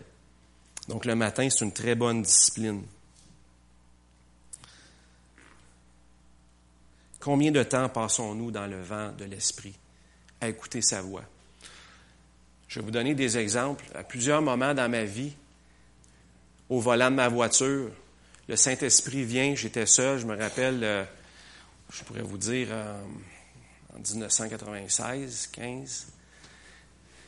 Donc 0.89 1.05
le 1.05 1.15
matin, 1.15 1.47
c'est 1.49 1.63
une 1.63 1.71
très 1.71 1.95
bonne 1.95 2.21
discipline. 2.21 2.83
Combien 7.21 7.51
de 7.51 7.63
temps 7.63 7.87
passons-nous 7.87 8.51
dans 8.51 8.67
le 8.67 8.81
vent 8.81 9.11
de 9.11 9.23
l'Esprit 9.23 9.75
à 10.41 10.49
écouter 10.49 10.81
sa 10.81 11.01
voix? 11.01 11.23
Je 12.67 12.79
vais 12.79 12.85
vous 12.85 12.91
donner 12.91 13.15
des 13.15 13.37
exemples. 13.37 13.85
À 13.95 14.03
plusieurs 14.03 14.41
moments 14.41 14.73
dans 14.73 14.89
ma 14.89 15.03
vie, 15.03 15.33
au 16.69 16.79
volant 16.79 17.09
de 17.09 17.15
ma 17.15 17.29
voiture, 17.29 17.91
le 18.47 18.55
Saint-Esprit 18.55 19.23
vient, 19.23 19.55
j'étais 19.55 19.85
seul, 19.85 20.19
je 20.19 20.25
me 20.25 20.37
rappelle, 20.37 20.83
euh, 20.83 21.03
je 21.91 22.03
pourrais 22.03 22.21
vous 22.21 22.37
dire, 22.37 22.67
euh, 22.71 23.01
en 23.95 23.99
1996, 23.99 25.49
15, 25.53 26.07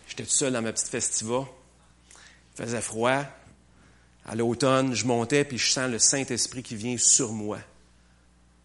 j'étais 0.07 0.23
tout 0.23 0.29
seul 0.29 0.53
dans 0.53 0.61
ma 0.61 0.73
petite 0.73 0.89
festiva, 0.89 1.45
il 2.57 2.63
faisait 2.63 2.81
froid, 2.81 3.23
à 4.25 4.35
l'automne, 4.35 4.93
je 4.93 5.05
montais, 5.05 5.43
puis 5.45 5.57
je 5.57 5.71
sens 5.71 5.89
le 5.89 5.99
Saint-Esprit 5.99 6.63
qui 6.63 6.75
vient 6.75 6.97
sur 6.97 7.31
moi. 7.31 7.59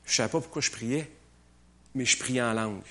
Je 0.04 0.12
ne 0.12 0.16
savais 0.16 0.28
pas 0.28 0.40
pourquoi 0.40 0.60
je 0.60 0.70
priais, 0.70 1.10
mais 1.94 2.04
je 2.04 2.18
priais 2.18 2.42
en 2.42 2.52
langue. 2.52 2.82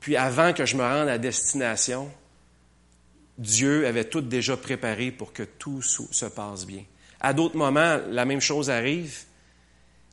Puis 0.00 0.16
avant 0.16 0.52
que 0.52 0.66
je 0.66 0.76
me 0.76 0.82
rende 0.82 1.08
à 1.08 1.18
destination, 1.18 2.12
Dieu 3.38 3.86
avait 3.86 4.04
tout 4.04 4.20
déjà 4.20 4.56
préparé 4.56 5.10
pour 5.10 5.32
que 5.32 5.42
tout 5.42 5.82
se 5.82 6.26
passe 6.26 6.66
bien. 6.66 6.84
À 7.20 7.32
d'autres 7.32 7.56
moments, 7.56 8.00
la 8.10 8.24
même 8.24 8.40
chose 8.40 8.68
arrive. 8.68 9.20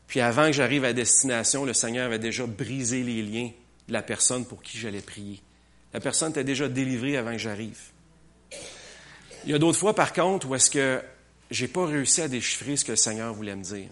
Puis 0.08 0.22
avant 0.22 0.48
que 0.48 0.54
j'arrive 0.54 0.86
à 0.86 0.94
destination, 0.94 1.66
le 1.66 1.74
Seigneur 1.74 2.06
avait 2.06 2.20
déjà 2.20 2.46
brisé 2.46 3.04
les 3.04 3.22
liens 3.22 3.52
de 3.88 3.94
la 3.94 4.02
personne 4.02 4.46
pour 4.46 4.62
qui 4.62 4.78
j'allais 4.78 5.02
prier. 5.02 5.42
La 5.94 6.00
personne 6.00 6.32
était 6.32 6.44
déjà 6.44 6.68
délivrée 6.68 7.18
avant 7.18 7.32
que 7.32 7.40
j'arrive. 7.40 7.80
Il 9.46 9.52
y 9.52 9.54
a 9.54 9.60
d'autres 9.60 9.78
fois, 9.78 9.96
par 9.96 10.14
contre, 10.14 10.48
où 10.48 10.56
est-ce 10.56 10.70
que 10.70 11.02
j'ai 11.50 11.68
pas 11.68 11.86
réussi 11.86 12.22
à 12.22 12.28
déchiffrer 12.28 12.78
ce 12.78 12.86
que 12.86 12.92
le 12.92 12.98
Seigneur 12.98 13.34
voulait 13.34 13.56
me 13.56 13.64
dire. 13.64 13.90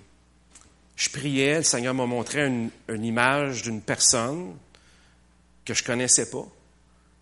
je 0.96 1.10
priais, 1.10 1.58
le 1.58 1.64
Seigneur 1.64 1.94
m'a 1.94 2.06
montré 2.06 2.46
une, 2.46 2.72
image 3.04 3.64
d'une 3.64 3.82
personne 3.82 4.56
que 5.66 5.74
je 5.74 5.84
connaissais 5.84 6.30
pas, 6.30 6.48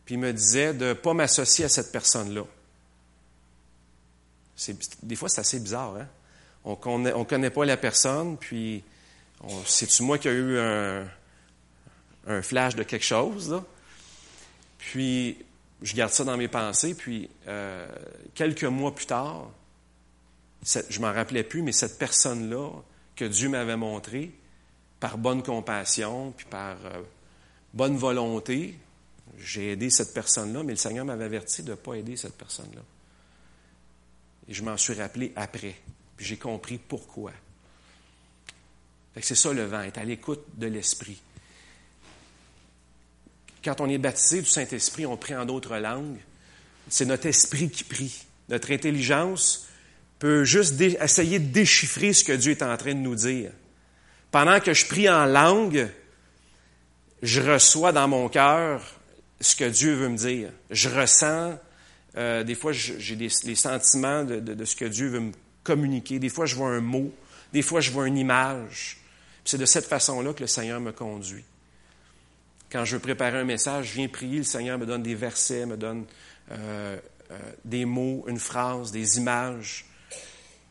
puis 0.06 0.16
il 0.16 0.20
me 0.20 0.32
disait 0.32 0.74
de 0.74 0.86
ne 0.86 0.94
pas 0.94 1.14
m'associer 1.14 1.66
à 1.66 1.70
cette 1.70 1.92
personne-là. 1.92 2.44
Des 5.04 5.16
fois, 5.16 5.28
c'est 5.28 5.42
assez 5.42 5.60
bizarre. 5.60 5.96
Hein? 5.98 6.08
On 6.64 6.72
ne 6.72 6.76
connaît, 6.76 7.14
on 7.14 7.26
connaît 7.26 7.50
pas 7.50 7.66
la 7.66 7.78
personne, 7.78 8.38
puis 8.38 8.84
c'est-tu 9.66 10.04
moi 10.04 10.18
qui 10.18 10.28
a 10.28 10.32
eu 10.32 10.58
un, 10.58 11.08
un, 12.28 12.42
flash 12.42 12.76
de 12.76 12.84
quelque 12.84 13.06
chose? 13.06 13.52
Là? 13.52 13.64
Puis, 14.78 15.38
je 15.82 15.96
garde 15.96 16.12
ça 16.12 16.24
dans 16.24 16.38
mes 16.38 16.48
pensées, 16.48 16.94
puis 16.94 17.30
euh, 17.48 17.88
quelques 18.34 18.64
mois 18.64 18.94
plus 18.94 19.08
tard, 19.08 19.50
cette, 20.62 20.92
je 20.92 21.00
m'en 21.00 21.12
rappelais 21.12 21.44
plus, 21.44 21.62
mais 21.62 21.72
cette 21.72 21.98
personne-là 21.98 22.70
que 23.16 23.26
Dieu 23.26 23.50
m'avait 23.50 23.78
montrée, 23.78 24.32
par 25.00 25.18
bonne 25.18 25.44
compassion, 25.44 26.34
puis 26.36 26.46
par 26.50 26.78
euh, 26.86 27.02
bonne 27.74 27.98
volonté, 27.98 28.78
j'ai 29.38 29.72
aidé 29.72 29.90
cette 29.90 30.14
personne-là, 30.14 30.64
mais 30.64 30.74
le 30.74 30.78
Seigneur 30.78 31.06
m'avait 31.06 31.26
averti 31.26 31.64
de 31.64 31.72
ne 31.72 31.76
pas 31.76 31.96
aider 31.96 32.16
cette 32.18 32.38
personne-là. 32.38 32.82
Et 34.48 34.54
je 34.54 34.64
m'en 34.64 34.78
suis 34.78 34.94
rappelé 34.94 35.34
après. 35.36 35.76
Puis 36.18 36.26
j'ai 36.26 36.38
compris 36.38 36.78
pourquoi. 36.78 37.32
C'est 39.22 39.36
ça 39.36 39.54
le 39.54 39.64
vent, 39.64 39.82
être 39.82 39.98
à 39.98 40.04
l'écoute 40.04 40.44
de 40.56 40.68
l'Esprit. 40.68 41.22
Quand 43.64 43.82
on 43.82 43.90
est 43.90 43.98
baptisé 43.98 44.42
du 44.42 44.50
Saint-Esprit, 44.50 45.06
on 45.06 45.18
prie 45.18 45.36
en 45.36 45.46
d'autres 45.46 45.78
langues. 45.78 46.20
C'est 46.90 47.06
notre 47.06 47.26
esprit 47.26 47.70
qui 47.70 47.84
prie. 47.84 48.26
Notre 48.50 48.72
intelligence 48.72 49.68
peut 50.20 50.44
juste 50.44 50.80
essayer 50.80 51.40
de 51.40 51.52
déchiffrer 51.52 52.14
ce 52.14 52.24
que 52.24 52.34
Dieu 52.34 52.52
est 52.52 52.62
en 52.62 52.78
train 52.78 52.94
de 52.94 53.00
nous 53.00 53.16
dire. 53.16 53.52
Pendant 54.30 54.60
que 54.60 54.74
je 54.74 54.86
prie 54.86 55.10
en 55.10 55.26
langue, 55.26 55.90
je 57.24 57.42
reçois 57.42 57.92
dans 57.92 58.08
mon 58.08 58.30
cœur 58.30 58.82
ce 59.42 59.56
que 59.56 59.66
Dieu 59.66 59.94
veut 59.94 60.10
me 60.10 60.18
dire. 60.18 60.50
Je 60.70 60.90
ressens, 60.90 61.58
euh, 62.18 62.44
des 62.44 62.56
fois 62.56 62.72
j'ai 62.72 63.16
des, 63.16 63.30
les 63.44 63.56
sentiments 63.56 64.24
de, 64.24 64.66
ce 64.66 64.76
que 64.76 64.86
Dieu 64.86 65.08
veut 65.08 65.20
me 65.20 65.32
communiquer. 65.64 66.20
Des 66.20 66.30
fois 66.30 66.46
je 66.46 66.56
vois 66.56 66.70
un 66.70 66.82
mot, 66.82 67.12
des 67.54 67.62
fois 67.62 67.82
je 67.82 67.92
vois 67.92 68.08
une 68.08 68.18
image. 68.18 68.98
C'est 69.44 69.58
de 69.58 69.66
cette 69.66 69.86
façon-là 69.86 70.34
que 70.34 70.42
le 70.42 70.48
Seigneur 70.48 70.80
me 70.80 70.92
conduit. 70.92 71.44
Quand 72.72 72.84
je 72.84 72.96
veux 72.96 73.02
préparer 73.02 73.38
un 73.38 73.44
message, 73.46 73.90
je 73.90 73.94
viens 73.94 74.08
prier, 74.08 74.40
le 74.40 74.44
Seigneur 74.44 74.78
me 74.78 74.86
donne 74.86 75.04
des 75.04 75.16
versets, 75.16 75.66
me 75.66 75.78
donne 75.78 76.06
euh, 76.52 76.98
euh, 77.32 77.38
des 77.64 77.86
mots, 77.86 78.26
une 78.28 78.40
phrase, 78.40 78.92
des 78.92 79.18
images. 79.18 79.86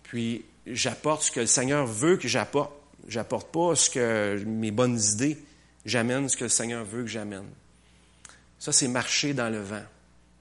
Puis 0.03 0.45
j'apporte 0.67 1.23
ce 1.23 1.31
que 1.31 1.41
le 1.41 1.47
Seigneur 1.47 1.87
veut 1.87 2.17
que 2.17 2.29
j'apporte. 2.29 2.73
J'apporte 3.07 3.53
pas 3.53 3.77
ce 3.77 3.91
que 3.91 4.43
mes 4.45 4.71
bonnes 4.71 4.99
idées. 5.13 5.39
J'amène 5.85 6.29
ce 6.29 6.37
que 6.37 6.45
le 6.45 6.51
Seigneur 6.51 6.85
veut 6.85 7.03
que 7.03 7.09
j'amène. 7.09 7.47
Ça, 8.65 8.73
c'est 8.73 8.89
marcher 8.89 9.35
dans 9.35 9.51
le 9.51 9.61
vent, 9.61 9.83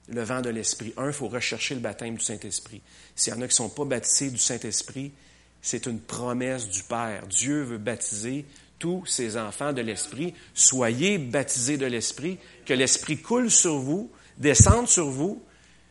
le 0.08 0.22
vent 0.22 0.40
de 0.40 0.48
l'Esprit. 0.48 0.94
Un, 0.96 1.08
il 1.08 1.12
faut 1.12 1.28
rechercher 1.28 1.74
le 1.74 1.82
baptême 1.82 2.14
du 2.14 2.24
Saint-Esprit. 2.24 2.80
S'il 3.14 3.34
y 3.34 3.36
en 3.36 3.42
a 3.42 3.44
qui 3.46 3.52
ne 3.52 3.68
sont 3.68 3.68
pas 3.68 3.84
baptisés 3.84 4.30
du 4.30 4.38
Saint-Esprit, 4.38 5.12
c'est 5.60 5.84
une 5.84 6.00
promesse 6.00 6.70
du 6.70 6.84
Père. 6.84 7.26
Dieu 7.26 7.64
veut 7.64 7.76
baptiser 7.76 8.46
tous 8.78 9.04
ses 9.04 9.36
enfants 9.36 9.74
de 9.74 9.82
l'Esprit. 9.82 10.32
Soyez 10.54 11.18
baptisés 11.18 11.76
de 11.76 11.84
l'Esprit, 11.84 12.38
que 12.64 12.72
l'Esprit 12.72 13.18
coule 13.18 13.50
sur 13.50 13.76
vous, 13.76 14.10
descende 14.38 14.88
sur 14.88 15.10
vous, 15.10 15.42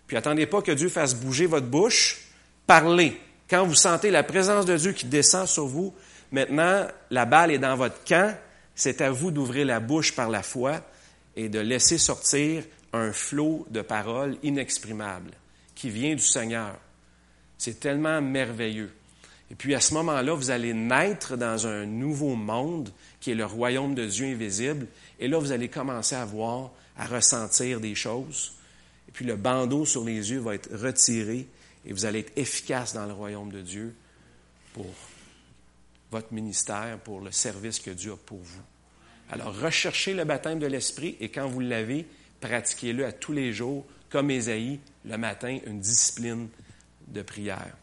puis 0.08 0.18
attendez 0.18 0.48
pas 0.48 0.64
que 0.64 0.72
Dieu 0.72 0.90
fasse 0.90 1.14
bouger 1.14 1.46
votre 1.46 1.68
bouche. 1.68 2.30
Parlez. 2.66 3.22
Quand 3.48 3.64
vous 3.64 3.76
sentez 3.76 4.10
la 4.10 4.24
présence 4.24 4.66
de 4.66 4.76
Dieu 4.76 4.94
qui 4.94 5.06
descend 5.06 5.46
sur 5.46 5.68
vous, 5.68 5.94
maintenant, 6.32 6.88
la 7.12 7.26
balle 7.26 7.52
est 7.52 7.60
dans 7.60 7.76
votre 7.76 8.04
camp. 8.04 8.36
C'est 8.74 9.02
à 9.02 9.12
vous 9.12 9.30
d'ouvrir 9.30 9.68
la 9.68 9.80
bouche 9.80 10.16
par 10.16 10.32
la 10.32 10.42
foi 10.42 10.82
et 11.36 11.50
de 11.50 11.60
laisser 11.60 11.98
sortir 11.98 12.64
un 12.94 13.12
flot 13.12 13.66
de 13.70 13.82
paroles 13.82 14.38
inexprimables 14.44 15.32
qui 15.76 15.90
vient 15.90 16.16
du 16.16 16.24
Seigneur. 16.24 16.78
C'est 17.58 17.80
tellement 17.80 18.22
merveilleux. 18.22 18.92
Et 19.50 19.56
puis 19.56 19.76
à 19.76 19.80
ce 19.80 19.94
moment-là, 19.96 20.34
vous 20.34 20.52
allez 20.52 20.74
naître 20.74 21.36
dans 21.38 21.68
un 21.68 21.86
nouveau 21.86 22.36
monde 22.36 22.90
qui 23.20 23.32
est 23.32 23.36
le 23.36 23.46
royaume 23.46 23.96
de 23.96 24.06
Dieu 24.06 24.28
invisible. 24.28 24.88
Et 25.20 25.28
là, 25.28 25.38
vous 25.38 25.52
allez 25.52 25.70
commencer 25.70 26.16
à 26.16 26.26
voir, 26.26 26.72
à 26.98 27.06
ressentir 27.06 27.80
des 27.80 27.96
choses. 27.96 28.54
Et 29.08 29.12
puis 29.12 29.26
le 29.26 29.36
bandeau 29.36 29.86
sur 29.86 30.04
les 30.04 30.32
yeux 30.32 30.40
va 30.40 30.56
être 30.56 30.76
retiré 30.76 31.48
et 31.86 31.94
vous 31.94 32.06
allez 32.06 32.20
être 32.20 32.38
efficace 32.38 32.94
dans 32.94 33.06
le 33.06 33.14
royaume 33.14 33.52
de 33.52 33.62
Dieu 33.62 33.94
pour 34.74 34.88
votre 36.12 36.34
ministère, 36.34 37.00
pour 37.00 37.22
le 37.22 37.32
service 37.32 37.80
que 37.80 37.92
Dieu 37.92 38.14
a 38.14 38.18
pour 38.18 38.40
vous. 38.40 38.62
Alors, 39.32 39.58
recherchez 39.58 40.14
le 40.14 40.26
baptême 40.26 40.60
de 40.60 40.68
l'Esprit 40.68 41.18
et 41.20 41.30
quand 41.30 41.48
vous 41.48 41.60
l'avez, 41.60 42.06
pratiquez-le 42.42 43.06
à 43.06 43.12
tous 43.12 43.34
les 43.34 43.54
jours, 43.54 43.86
comme 44.10 44.30
Ésaïe, 44.30 44.80
le 45.06 45.18
matin, 45.18 45.58
une 45.66 45.80
discipline 45.80 46.50
de 47.08 47.22
prière. 47.22 47.76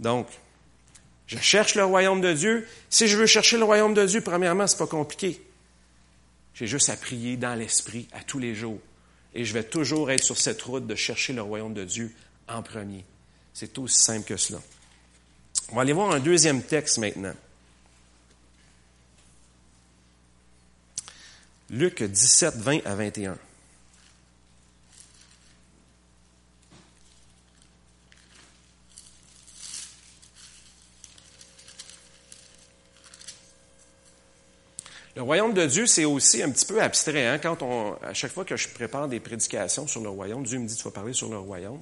Donc, 0.00 0.28
je 1.26 1.38
cherche 1.38 1.74
le 1.74 1.84
royaume 1.84 2.20
de 2.20 2.32
Dieu. 2.32 2.66
Si 2.90 3.08
je 3.08 3.16
veux 3.16 3.26
chercher 3.26 3.56
le 3.56 3.64
royaume 3.64 3.94
de 3.94 4.04
Dieu, 4.06 4.20
premièrement, 4.20 4.66
ce 4.66 4.74
n'est 4.74 4.78
pas 4.78 4.86
compliqué. 4.86 5.40
J'ai 6.54 6.66
juste 6.66 6.88
à 6.88 6.96
prier 6.96 7.36
dans 7.36 7.54
l'Esprit 7.54 8.08
à 8.12 8.22
tous 8.22 8.38
les 8.38 8.54
jours. 8.54 8.78
Et 9.34 9.44
je 9.44 9.52
vais 9.52 9.64
toujours 9.64 10.10
être 10.10 10.22
sur 10.22 10.38
cette 10.38 10.62
route 10.62 10.86
de 10.86 10.94
chercher 10.94 11.32
le 11.32 11.42
royaume 11.42 11.74
de 11.74 11.84
Dieu 11.84 12.12
en 12.48 12.62
premier. 12.62 13.04
C'est 13.52 13.76
aussi 13.78 13.98
simple 13.98 14.26
que 14.26 14.36
cela. 14.36 14.60
On 15.72 15.76
va 15.76 15.82
aller 15.82 15.92
voir 15.92 16.12
un 16.12 16.20
deuxième 16.20 16.62
texte 16.62 16.98
maintenant. 16.98 17.34
Luc 21.70 22.02
17, 22.02 22.56
20 22.56 22.80
à 22.84 22.94
21. 22.94 23.38
Le 35.16 35.22
royaume 35.22 35.54
de 35.54 35.64
Dieu, 35.64 35.86
c'est 35.86 36.04
aussi 36.04 36.42
un 36.42 36.50
petit 36.50 36.66
peu 36.66 36.82
abstrait. 36.82 37.26
Hein? 37.26 37.38
Quand 37.38 37.62
on, 37.62 37.94
à 38.02 38.12
chaque 38.14 38.32
fois 38.32 38.44
que 38.44 38.56
je 38.56 38.68
prépare 38.68 39.08
des 39.08 39.20
prédications 39.20 39.86
sur 39.86 40.02
le 40.02 40.08
royaume, 40.08 40.44
Dieu 40.44 40.58
me 40.58 40.66
dit, 40.66 40.76
tu 40.76 40.82
vas 40.82 40.90
parler 40.90 41.12
sur 41.12 41.30
le 41.30 41.38
royaume. 41.38 41.80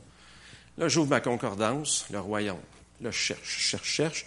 Là, 0.78 0.88
j'ouvre 0.88 1.08
ma 1.08 1.20
concordance, 1.20 2.06
le 2.10 2.20
royaume. 2.20 2.60
Là, 3.00 3.10
je 3.10 3.16
cherche, 3.16 3.40
je 3.42 3.60
cherche, 3.60 3.88
je 3.88 3.94
cherche. 3.94 4.26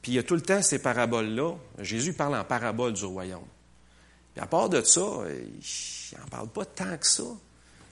Puis 0.00 0.12
il 0.12 0.14
y 0.14 0.18
a 0.18 0.22
tout 0.22 0.36
le 0.36 0.40
temps 0.40 0.62
ces 0.62 0.80
paraboles-là. 0.80 1.54
Jésus 1.80 2.12
parle 2.12 2.36
en 2.36 2.44
parabole 2.44 2.94
du 2.94 3.04
royaume. 3.04 3.44
À 4.40 4.46
part 4.46 4.70
de 4.70 4.82
ça, 4.82 5.02
il 5.28 6.18
n'en 6.18 6.26
parle 6.30 6.48
pas 6.48 6.64
tant 6.64 6.96
que 6.96 7.06
ça. 7.06 7.24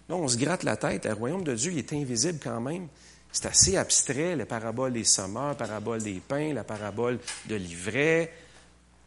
Là, 0.08 0.16
on 0.16 0.26
se 0.26 0.38
gratte 0.38 0.62
la 0.62 0.76
tête. 0.76 1.04
Le 1.04 1.12
royaume 1.12 1.44
de 1.44 1.54
Dieu, 1.54 1.76
est 1.76 1.92
invisible 1.92 2.40
quand 2.42 2.60
même. 2.60 2.88
C'est 3.30 3.46
assez 3.46 3.76
abstrait, 3.76 4.34
les 4.34 4.46
paraboles 4.46 4.94
des 4.94 5.04
sommeurs, 5.04 5.48
la 5.48 5.54
parabole 5.54 6.02
des 6.02 6.20
pains, 6.26 6.54
la 6.54 6.64
parabole 6.64 7.18
de 7.46 7.54
l'ivraie. 7.54 8.32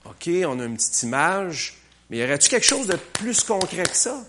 OK, 0.06 0.30
on 0.45 0.60
a 0.60 0.65
une 0.65 0.77
petite 0.77 1.01
image, 1.01 1.77
mais 2.10 2.17
y 2.17 2.23
aurait-il 2.23 2.49
quelque 2.49 2.65
chose 2.65 2.86
de 2.86 2.95
plus 2.95 3.43
concret 3.43 3.84
que 3.84 3.97
ça? 3.97 4.23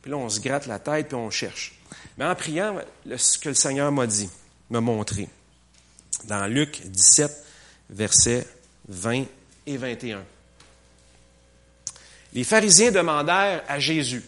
Puis 0.00 0.12
là, 0.12 0.16
on 0.16 0.28
se 0.28 0.40
gratte 0.40 0.66
la 0.66 0.78
tête, 0.78 1.08
puis 1.08 1.16
on 1.16 1.30
cherche. 1.30 1.80
Mais 2.16 2.24
en 2.24 2.34
priant, 2.36 2.76
ce 3.16 3.38
que 3.38 3.48
le 3.48 3.54
Seigneur 3.56 3.90
m'a 3.90 4.06
dit, 4.06 4.30
m'a 4.70 4.80
montré, 4.80 5.28
dans 6.24 6.46
Luc 6.46 6.80
17, 6.86 7.44
versets 7.90 8.46
20 8.88 9.24
et 9.66 9.76
21. 9.76 10.24
Les 12.34 12.44
pharisiens 12.44 12.92
demandèrent 12.92 13.62
à 13.68 13.78
Jésus, 13.78 14.22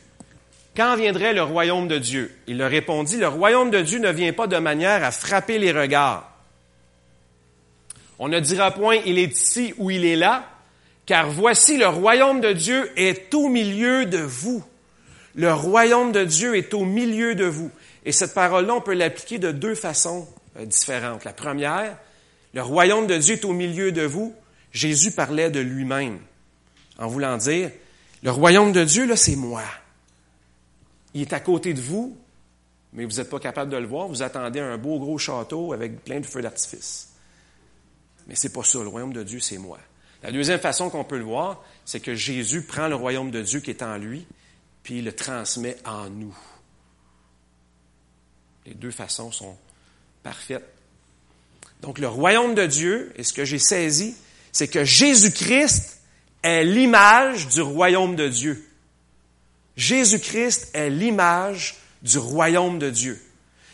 quand 0.77 0.97
viendrait 0.97 1.35
le 1.35 1.43
royaume 1.43 1.87
de 1.87 1.99
Dieu? 1.99 2.35
Il 2.47 2.59
leur 2.59 2.71
répondit, 2.71 3.17
le 3.17 3.29
royaume 3.29 3.71
de 3.71 3.81
Dieu 3.81 3.99
ne 3.99 4.11
vient 4.11 4.33
pas 4.33 4.47
de 4.47 4.57
manière 4.57 5.05
à 5.05 5.11
frapper 5.11 5.59
les 5.59 5.73
regards. 5.73 6.29
On 8.19 8.29
ne 8.29 8.41
dira 8.41 8.71
point, 8.71 8.97
il 9.05 9.19
est 9.19 9.33
ici 9.33 9.75
ou 9.79 9.91
il 9.91 10.05
est 10.05 10.17
là, 10.17 10.49
car 11.07 11.31
voici, 11.31 11.77
le 11.77 11.89
royaume 11.89 12.41
de 12.41 12.53
Dieu 12.53 12.91
est 12.97 13.35
au 13.35 13.49
milieu 13.49 14.07
de 14.07 14.19
vous. 14.19 14.65
Le 15.35 15.53
royaume 15.53 16.13
de 16.13 16.25
Dieu 16.25 16.57
est 16.57 16.75
au 16.75 16.85
milieu 16.85 17.35
de 17.35 17.45
vous. 17.45 17.71
Et 18.05 18.13
cette 18.13 18.35
parole-là, 18.35 18.75
on 18.75 18.81
peut 18.81 18.95
l'appliquer 18.95 19.39
de 19.39 19.51
deux 19.51 19.75
façons 19.75 20.29
euh, 20.59 20.65
différentes. 20.65 21.25
La 21.25 21.33
première, 21.33 21.97
le 22.55 22.63
royaume 22.63 23.07
de 23.07 23.17
Dieu 23.17 23.35
est 23.35 23.45
au 23.45 23.53
milieu 23.53 23.93
de 23.93 24.03
vous. 24.03 24.35
Jésus 24.73 25.13
parlait 25.13 25.51
de 25.51 25.61
lui-même 25.61 26.19
en 26.99 27.09
voulant 27.09 27.37
dire, 27.37 27.71
le 28.23 28.31
royaume 28.31 28.73
de 28.73 28.85
Dieu, 28.85 29.07
là, 29.07 29.17
c'est 29.17 29.37
moi. 29.37 29.65
Il 31.15 31.23
est 31.23 31.33
à 31.33 31.41
côté 31.41 31.75
de 31.75 31.81
vous, 31.81 32.17
mais 32.93 33.05
vous 33.05 33.17
n'êtes 33.17 33.29
pas 33.29 33.41
capable 33.41 33.71
de 33.71 33.77
le 33.77 33.87
voir. 33.87 34.09
Vous 34.09 34.23
attendez 34.23 34.61
un 34.61 34.79
beau 34.79 34.99
gros 34.99 35.19
château 35.19 35.73
avec 35.73 36.05
plein 36.05 36.21
de 36.21 36.27
feux 36.27 36.43
d'artifice. 36.43 37.11
Mais 38.29 38.35
c'est 38.35 38.53
pas 38.53 38.63
ça. 38.63 38.79
Le 38.79 38.89
royaume 38.89 39.13
de 39.13 39.23
Dieu, 39.23 39.41
c'est 39.41 39.59
moi. 39.59 39.79
La 40.23 40.31
deuxième 40.31 40.61
façon 40.61 40.89
qu'on 40.89 41.05
peut 41.05 41.19
le 41.19 41.25
voir, 41.25 41.65
c'est 41.85 42.01
que 42.01 42.15
Jésus 42.15 42.63
prend 42.63 42.87
le 42.87 42.95
royaume 42.95 43.31
de 43.31 43.43
Dieu 43.43 43.61
qui 43.61 43.71
est 43.71 43.83
en 43.83 43.97
lui, 43.97 44.25
puis 44.85 44.99
il 44.99 45.05
le 45.05 45.13
transmet 45.13 45.77
en 45.85 46.09
nous. 46.09 46.37
Les 48.67 48.75
deux 48.75 48.93
façons 48.93 49.33
sont 49.33 49.57
parfaites. 50.23 50.65
Donc 51.81 51.99
le 51.99 52.07
royaume 52.07 52.55
de 52.55 52.67
Dieu, 52.67 53.13
et 53.17 53.25
ce 53.25 53.33
que 53.33 53.45
j'ai 53.45 53.59
saisi, 53.59 54.15
c'est 54.53 54.69
que 54.69 54.85
Jésus-Christ 54.85 56.02
est 56.43 56.65
l'image 56.65 57.49
du 57.49 57.61
royaume 57.61 58.17
de 58.17 58.29
Dieu. 58.29 58.69
Jésus-Christ 59.77 60.71
est 60.75 60.91
l'image 60.91 61.77
du 62.03 62.19
royaume 62.19 62.79
de 62.79 62.91
Dieu. 62.91 63.21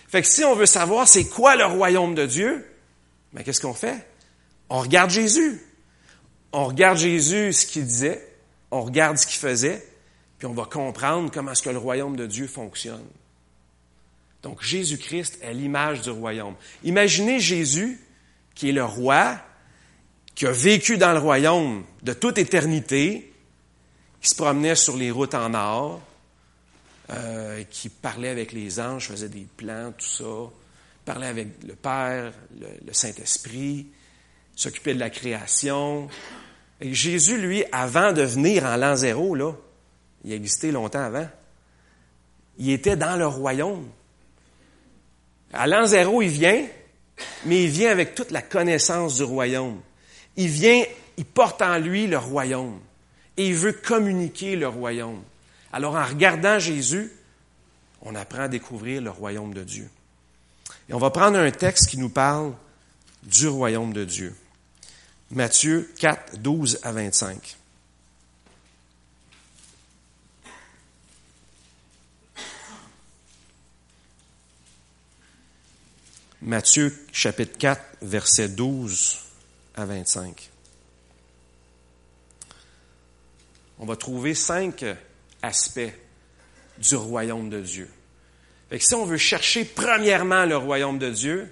Fait 0.09 0.23
que 0.23 0.29
si 0.29 0.45
on 0.45 0.55
veut 0.55 0.67
savoir 0.67 1.09
c'est 1.09 1.29
quoi 1.29 1.57
le 1.57 1.67
royaume 1.67 2.15
de 2.15 2.27
Dieu, 2.27 2.67
ben, 3.33 3.43
qu'est-ce 3.43 3.61
qu'on 3.61 3.75
fait? 3.75 4.07
On 4.69 4.81
regarde 4.81 5.11
Jésus. 5.11 5.61
On 6.53 6.65
regarde 6.65 6.99
Jésus, 6.99 7.53
ce 7.53 7.67
qu'il 7.67 7.85
disait, 7.85 8.27
on 8.71 8.83
regarde 8.83 9.19
ce 9.19 9.27
qu'il 9.27 9.39
faisait, 9.39 9.87
puis 10.39 10.47
on 10.47 10.55
va 10.55 10.65
comprendre 10.65 11.31
comment 11.31 11.53
est-ce 11.53 11.63
que 11.63 11.71
le 11.71 11.79
royaume 11.79 12.17
de 12.17 12.27
Dieu 12.27 12.47
fonctionne. 12.47 13.05
Donc 14.43 14.63
Jésus-Christ 14.63 15.41
est 15.43 15.53
l'image 15.53 16.01
du 16.01 16.11
royaume. 16.11 16.55
Imaginez 16.85 17.41
Jésus, 17.41 18.01
qui 18.55 18.71
est 18.71 18.73
le 18.73 18.85
roi, 18.85 19.39
qui 20.39 20.47
a 20.47 20.53
vécu 20.53 20.99
dans 20.99 21.13
le 21.13 21.19
royaume 21.19 21.83
de 22.05 22.13
toute 22.13 22.39
éternité, 22.39 23.33
qui 24.21 24.29
se 24.29 24.37
promenait 24.37 24.77
sur 24.77 24.97
les 24.97 25.11
routes 25.11 25.35
en 25.35 25.53
or, 25.53 26.01
euh, 27.11 27.65
qui 27.69 27.89
parlait 27.89 28.29
avec 28.29 28.53
les 28.53 28.79
anges, 28.79 29.09
faisait 29.09 29.29
des 29.29 29.49
plans, 29.57 29.93
tout 29.99 30.07
ça, 30.07 30.53
parlait 31.05 31.27
avec 31.27 31.49
le 31.67 31.75
Père, 31.75 32.33
le, 32.57 32.93
Saint-Esprit, 32.93 33.89
s'occupait 34.55 34.95
de 34.95 35.01
la 35.01 35.11
création. 35.11 36.09
Jésus, 36.81 37.39
lui, 37.39 37.65
avant 37.73 38.13
de 38.13 38.23
venir 38.23 38.65
en 38.65 38.77
l'an 38.77 38.95
zéro, 38.95 39.35
là, 39.35 39.55
il 40.23 40.33
existait 40.33 40.71
longtemps 40.71 41.03
avant, 41.03 41.29
il 42.59 42.71
était 42.71 42.97
dans 42.97 43.17
le 43.17 43.27
royaume. 43.27 43.89
À 45.53 45.67
l'an 45.67 45.85
zéro, 45.87 46.23
il 46.23 46.29
vient, 46.29 46.65
mais 47.45 47.65
il 47.65 47.71
vient 47.71 47.91
avec 47.91 48.15
toute 48.15 48.31
la 48.31 48.41
connaissance 48.43 49.17
du 49.17 49.25
royaume. 49.25 49.81
Il 50.39 50.47
vient, 50.47 50.85
il 51.17 51.25
porte 51.25 51.61
en 51.63 51.79
lui 51.79 52.07
le 52.07 52.17
royaume 52.17 52.79
et 53.37 53.49
il 53.49 53.57
veut 53.57 53.73
communiquer 53.73 54.55
le 54.55 54.69
royaume. 54.69 55.21
Alors 55.73 55.97
en 55.97 56.05
regardant 56.05 56.61
Jésus, 56.61 57.11
on 58.03 58.15
apprend 58.15 58.43
à 58.43 58.49
découvrir 58.49 59.03
le 59.03 59.11
royaume 59.11 59.53
de 59.53 59.65
Dieu. 59.65 59.91
Et 60.89 60.95
on 60.95 60.99
va 60.99 61.11
prendre 61.11 61.39
un 61.39 61.51
texte 61.51 61.89
qui 61.89 61.99
nous 61.99 62.09
parle 62.09 62.55
du 63.25 63.49
royaume 63.49 63.93
de 63.93 64.05
Dieu. 64.05 64.33
Matthieu 65.33 65.93
4, 65.99 66.39
12 66.39 66.79
à 66.85 66.93
25. 66.93 67.57
Matthieu 76.43 76.97
chapitre 77.13 77.59
4, 77.59 77.83
verset 78.03 78.51
12 78.51 79.28
à 79.81 79.85
25. 79.85 80.51
On 83.79 83.87
va 83.87 83.97
trouver 83.97 84.35
cinq 84.35 84.85
aspects 85.43 85.93
du 86.79 86.97
royaume 86.97 87.49
de 87.49 87.61
Dieu. 87.61 87.89
Si 88.79 88.95
on 88.95 89.05
veut 89.05 89.17
chercher 89.17 89.65
premièrement 89.65 90.45
le 90.45 90.57
royaume 90.57 90.99
de 90.99 91.11
Dieu, 91.11 91.51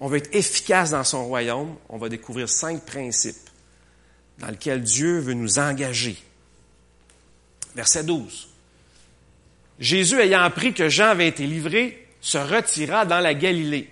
on 0.00 0.08
veut 0.08 0.18
être 0.18 0.34
efficace 0.34 0.90
dans 0.90 1.04
son 1.04 1.26
royaume, 1.26 1.76
on 1.88 1.96
va 1.96 2.08
découvrir 2.08 2.48
cinq 2.48 2.84
principes 2.84 3.36
dans 4.38 4.48
lesquels 4.48 4.82
Dieu 4.82 5.18
veut 5.18 5.34
nous 5.34 5.58
engager. 5.58 6.16
Verset 7.74 8.04
12. 8.04 8.48
Jésus 9.78 10.20
ayant 10.20 10.42
appris 10.42 10.74
que 10.74 10.88
Jean 10.88 11.08
avait 11.08 11.28
été 11.28 11.46
livré, 11.46 12.06
se 12.20 12.38
retira 12.38 13.06
dans 13.06 13.20
la 13.20 13.34
Galilée. 13.34 13.90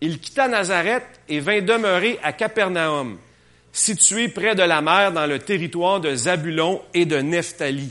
Il 0.00 0.20
quitta 0.20 0.48
Nazareth 0.48 1.04
et 1.28 1.40
vint 1.40 1.60
demeurer 1.60 2.18
à 2.22 2.32
Capernaum, 2.32 3.18
situé 3.72 4.28
près 4.28 4.54
de 4.54 4.62
la 4.62 4.80
mer 4.80 5.12
dans 5.12 5.26
le 5.26 5.38
territoire 5.38 6.00
de 6.00 6.14
Zabulon 6.14 6.82
et 6.94 7.04
de 7.04 7.18
Nephtali, 7.18 7.90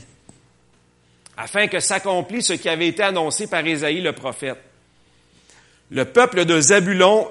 afin 1.36 1.66
que 1.66 1.80
s'accomplisse 1.80 2.46
ce 2.46 2.52
qui 2.54 2.68
avait 2.68 2.88
été 2.88 3.02
annoncé 3.02 3.46
par 3.46 3.66
Ésaïe 3.66 4.00
le 4.00 4.12
prophète. 4.12 4.58
Le 5.90 6.04
peuple 6.04 6.44
de 6.44 6.60
Zabulon 6.60 7.28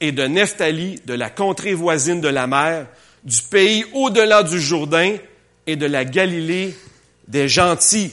et 0.00 0.12
de 0.12 0.24
Nephtali, 0.24 1.00
de 1.04 1.14
la 1.14 1.30
contrée 1.30 1.74
voisine 1.74 2.20
de 2.20 2.28
la 2.28 2.46
mer, 2.46 2.86
du 3.24 3.42
pays 3.42 3.84
au-delà 3.92 4.42
du 4.42 4.60
Jourdain 4.60 5.16
et 5.66 5.76
de 5.76 5.86
la 5.86 6.04
Galilée 6.04 6.74
des 7.28 7.48
gentils, 7.48 8.12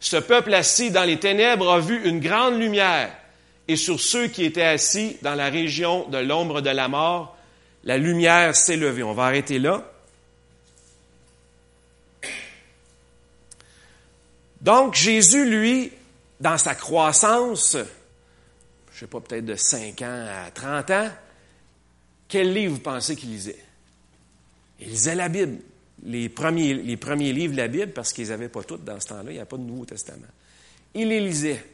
ce 0.00 0.16
peuple 0.16 0.54
assis 0.54 0.90
dans 0.90 1.04
les 1.04 1.18
ténèbres 1.18 1.72
a 1.72 1.80
vu 1.80 2.00
une 2.04 2.20
grande 2.20 2.58
lumière, 2.60 3.10
et 3.68 3.76
sur 3.76 4.00
ceux 4.00 4.28
qui 4.28 4.44
étaient 4.44 4.62
assis 4.62 5.16
dans 5.22 5.34
la 5.34 5.48
région 5.48 6.08
de 6.08 6.18
l'ombre 6.18 6.60
de 6.60 6.70
la 6.70 6.88
mort, 6.88 7.36
la 7.84 7.98
lumière 7.98 8.54
s'est 8.54 8.76
levée. 8.76 9.02
On 9.02 9.12
va 9.12 9.24
arrêter 9.24 9.58
là. 9.58 9.90
Donc 14.60 14.94
Jésus, 14.94 15.48
lui, 15.48 15.92
dans 16.40 16.58
sa 16.58 16.74
croissance, 16.74 17.76
je 18.92 18.98
sais 19.00 19.06
pas, 19.06 19.20
peut-être 19.20 19.44
de 19.44 19.54
5 19.54 20.02
ans 20.02 20.26
à 20.46 20.50
30 20.50 20.90
ans, 20.90 21.10
quel 22.28 22.52
livre 22.52 22.74
vous 22.74 22.80
pensez 22.80 23.14
qu'il 23.14 23.30
lisait? 23.30 23.62
Il 24.80 24.88
lisait 24.88 25.14
la 25.14 25.28
Bible 25.28 25.58
les 26.04 26.28
premiers, 26.28 26.74
les 26.74 26.96
premiers 26.96 27.32
livres 27.32 27.52
de 27.52 27.58
la 27.58 27.68
Bible, 27.68 27.92
parce 27.92 28.12
qu'ils 28.12 28.28
n'avaient 28.28 28.48
pas 28.48 28.62
toutes 28.62 28.84
dans 28.84 28.98
ce 29.00 29.08
temps-là, 29.08 29.30
il 29.30 29.34
n'y 29.34 29.40
a 29.40 29.46
pas 29.46 29.56
de 29.56 29.62
Nouveau 29.62 29.84
Testament. 29.84 30.26
Il 30.94 31.08
les 31.08 31.20
lisait. 31.20 31.64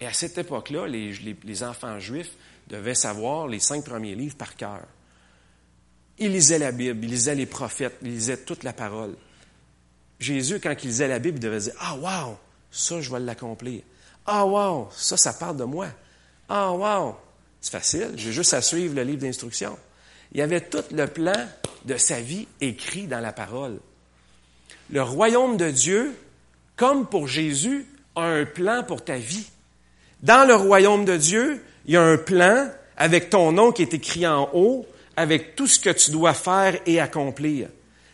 Et 0.00 0.06
à 0.06 0.12
cette 0.12 0.38
époque-là, 0.38 0.86
les, 0.86 1.62
enfants 1.62 1.98
juifs 2.00 2.32
devaient 2.68 2.94
savoir 2.94 3.46
les 3.46 3.60
cinq 3.60 3.84
premiers 3.84 4.14
livres 4.14 4.36
par 4.36 4.56
cœur. 4.56 4.82
Il 6.18 6.32
lisait 6.32 6.58
la 6.58 6.72
Bible, 6.72 7.04
il 7.04 7.10
lisait 7.10 7.34
les 7.34 7.46
prophètes, 7.46 7.96
il 8.02 8.08
lisait 8.08 8.38
toute 8.38 8.62
la 8.62 8.72
parole. 8.72 9.16
Jésus, 10.18 10.60
quand 10.60 10.74
il 10.82 10.86
lisait 10.88 11.08
la 11.08 11.18
Bible, 11.18 11.38
il 11.38 11.40
devait 11.40 11.60
dire 11.60 11.74
Ah, 11.80 11.96
wow, 11.96 12.38
ça, 12.70 13.00
je 13.00 13.10
vais 13.10 13.20
l'accomplir. 13.20 13.82
Ah, 14.26 14.44
wow, 14.44 14.88
ça, 14.92 15.16
ça 15.16 15.32
parle 15.32 15.56
de 15.56 15.64
moi. 15.64 15.88
Ah, 16.48 16.72
wow, 16.72 17.16
c'est 17.60 17.72
facile, 17.72 18.12
j'ai 18.16 18.32
juste 18.32 18.54
à 18.54 18.62
suivre 18.62 18.94
le 18.94 19.02
livre 19.02 19.20
d'instruction. 19.22 19.78
Il 20.32 20.38
y 20.38 20.42
avait 20.42 20.60
tout 20.60 20.84
le 20.92 21.06
plan 21.06 21.48
de 21.84 21.96
sa 21.96 22.20
vie 22.20 22.46
écrit 22.60 23.06
dans 23.06 23.20
la 23.20 23.32
parole. 23.32 23.80
Le 24.90 25.02
royaume 25.02 25.56
de 25.56 25.70
Dieu, 25.70 26.14
comme 26.76 27.06
pour 27.06 27.28
Jésus, 27.28 27.86
a 28.14 28.22
un 28.22 28.44
plan 28.44 28.82
pour 28.82 29.04
ta 29.04 29.16
vie. 29.16 29.46
Dans 30.22 30.46
le 30.46 30.54
royaume 30.54 31.04
de 31.04 31.16
Dieu, 31.16 31.62
il 31.86 31.94
y 31.94 31.96
a 31.96 32.02
un 32.02 32.16
plan 32.16 32.70
avec 32.96 33.30
ton 33.30 33.52
nom 33.52 33.72
qui 33.72 33.82
est 33.82 33.94
écrit 33.94 34.26
en 34.26 34.50
haut, 34.52 34.86
avec 35.16 35.56
tout 35.56 35.66
ce 35.66 35.80
que 35.80 35.90
tu 35.90 36.10
dois 36.10 36.34
faire 36.34 36.78
et 36.86 37.00
accomplir. 37.00 37.68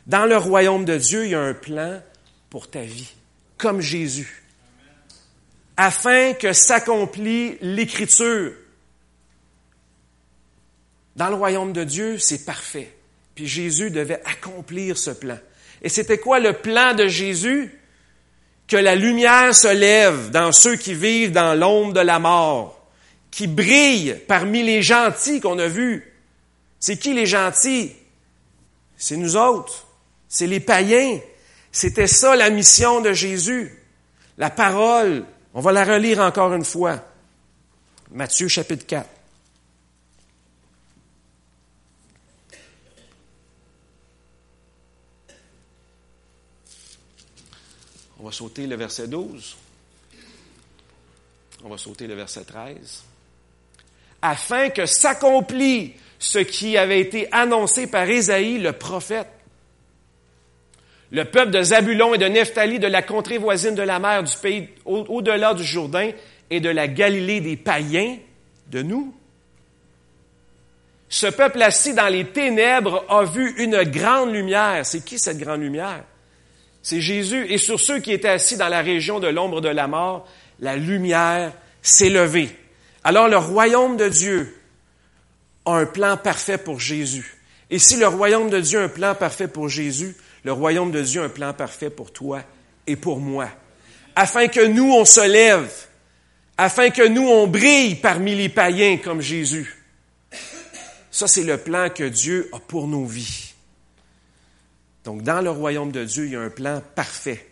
Dans 0.06 0.24
le 0.24 0.36
royaume 0.36 0.84
de 0.84 0.96
Dieu, 0.96 1.24
il 1.24 1.30
y 1.32 1.34
a 1.34 1.40
un 1.40 1.54
plan 1.54 2.00
pour 2.48 2.70
ta 2.70 2.82
vie, 2.82 3.12
comme 3.58 3.80
Jésus, 3.80 4.44
afin 5.76 6.32
que 6.34 6.52
s'accomplit 6.52 7.58
l'Écriture. 7.60 8.52
Dans 11.16 11.28
le 11.28 11.34
royaume 11.34 11.72
de 11.72 11.82
Dieu, 11.82 12.18
c'est 12.18 12.44
parfait. 12.44 12.92
Puis 13.34 13.46
Jésus 13.46 13.90
devait 13.90 14.22
accomplir 14.24 14.96
ce 14.96 15.10
plan. 15.10 15.38
Et 15.82 15.88
c'était 15.88 16.18
quoi 16.18 16.38
le 16.38 16.52
plan 16.54 16.94
de 16.94 17.06
Jésus? 17.06 17.72
Que 18.66 18.76
la 18.76 18.94
lumière 18.94 19.54
se 19.54 19.72
lève 19.72 20.30
dans 20.30 20.52
ceux 20.52 20.76
qui 20.76 20.94
vivent 20.94 21.32
dans 21.32 21.54
l'ombre 21.54 21.92
de 21.92 22.00
la 22.00 22.18
mort, 22.18 22.80
qui 23.30 23.46
brille 23.46 24.20
parmi 24.26 24.62
les 24.62 24.82
gentils 24.82 25.40
qu'on 25.40 25.58
a 25.58 25.68
vus. 25.68 26.12
C'est 26.80 26.96
qui 26.96 27.14
les 27.14 27.26
gentils? 27.26 27.92
C'est 28.96 29.16
nous 29.16 29.36
autres. 29.36 29.86
C'est 30.28 30.46
les 30.46 30.60
païens. 30.60 31.20
C'était 31.70 32.06
ça 32.06 32.34
la 32.34 32.50
mission 32.50 33.00
de 33.00 33.12
Jésus. 33.12 33.82
La 34.38 34.50
parole, 34.50 35.24
on 35.54 35.60
va 35.60 35.72
la 35.72 35.84
relire 35.84 36.20
encore 36.20 36.52
une 36.52 36.64
fois. 36.64 37.00
Matthieu 38.10 38.48
chapitre 38.48 38.86
4. 38.86 39.08
On 48.26 48.30
va 48.30 48.34
sauter 48.34 48.66
le 48.66 48.74
verset 48.74 49.06
12. 49.06 49.56
On 51.62 51.68
va 51.68 51.78
sauter 51.78 52.08
le 52.08 52.16
verset 52.16 52.42
13. 52.42 53.04
Afin 54.20 54.70
que 54.70 54.84
s'accomplit 54.84 55.94
ce 56.18 56.40
qui 56.40 56.76
avait 56.76 56.98
été 56.98 57.32
annoncé 57.32 57.86
par 57.86 58.10
Ésaïe, 58.10 58.58
le 58.58 58.72
prophète. 58.72 59.28
Le 61.12 61.24
peuple 61.24 61.52
de 61.52 61.62
Zabulon 61.62 62.14
et 62.14 62.18
de 62.18 62.26
Nephtali, 62.26 62.80
de 62.80 62.88
la 62.88 63.02
contrée 63.02 63.38
voisine 63.38 63.76
de 63.76 63.82
la 63.82 64.00
mer, 64.00 64.24
du 64.24 64.36
pays 64.38 64.70
au-delà 64.84 65.54
du 65.54 65.62
Jourdain 65.62 66.10
et 66.50 66.58
de 66.58 66.68
la 66.68 66.88
Galilée 66.88 67.40
des 67.40 67.56
païens, 67.56 68.18
de 68.66 68.82
nous. 68.82 69.14
Ce 71.08 71.28
peuple 71.28 71.62
assis 71.62 71.94
dans 71.94 72.08
les 72.08 72.26
ténèbres 72.26 73.04
a 73.08 73.22
vu 73.22 73.54
une 73.62 73.84
grande 73.84 74.32
lumière. 74.32 74.84
C'est 74.84 75.04
qui 75.04 75.16
cette 75.16 75.38
grande 75.38 75.60
lumière? 75.60 76.02
C'est 76.86 77.00
Jésus. 77.00 77.46
Et 77.48 77.58
sur 77.58 77.80
ceux 77.80 77.98
qui 77.98 78.12
étaient 78.12 78.28
assis 78.28 78.56
dans 78.56 78.68
la 78.68 78.80
région 78.80 79.18
de 79.18 79.26
l'ombre 79.26 79.60
de 79.60 79.68
la 79.68 79.88
mort, 79.88 80.24
la 80.60 80.76
lumière 80.76 81.52
s'est 81.82 82.10
levée. 82.10 82.56
Alors 83.02 83.26
le 83.26 83.38
royaume 83.38 83.96
de 83.96 84.08
Dieu 84.08 84.56
a 85.64 85.72
un 85.72 85.86
plan 85.86 86.16
parfait 86.16 86.58
pour 86.58 86.78
Jésus. 86.78 87.38
Et 87.70 87.80
si 87.80 87.96
le 87.96 88.06
royaume 88.06 88.50
de 88.50 88.60
Dieu 88.60 88.78
a 88.78 88.84
un 88.84 88.88
plan 88.88 89.16
parfait 89.16 89.48
pour 89.48 89.68
Jésus, 89.68 90.14
le 90.44 90.52
royaume 90.52 90.92
de 90.92 91.02
Dieu 91.02 91.22
a 91.22 91.24
un 91.24 91.28
plan 91.28 91.52
parfait 91.52 91.90
pour 91.90 92.12
toi 92.12 92.42
et 92.86 92.94
pour 92.94 93.18
moi. 93.18 93.48
Afin 94.14 94.46
que 94.46 94.64
nous, 94.64 94.92
on 94.92 95.04
se 95.04 95.26
lève, 95.26 95.68
afin 96.56 96.90
que 96.90 97.08
nous, 97.08 97.26
on 97.26 97.48
brille 97.48 97.96
parmi 97.96 98.36
les 98.36 98.48
païens 98.48 98.98
comme 98.98 99.20
Jésus. 99.20 99.82
Ça, 101.10 101.26
c'est 101.26 101.42
le 101.42 101.58
plan 101.58 101.88
que 101.88 102.04
Dieu 102.04 102.48
a 102.52 102.60
pour 102.60 102.86
nos 102.86 103.06
vies. 103.06 103.55
Donc, 105.06 105.22
dans 105.22 105.40
le 105.40 105.50
royaume 105.50 105.92
de 105.92 106.04
Dieu, 106.04 106.26
il 106.26 106.32
y 106.32 106.36
a 106.36 106.40
un 106.40 106.50
plan 106.50 106.82
parfait 106.96 107.46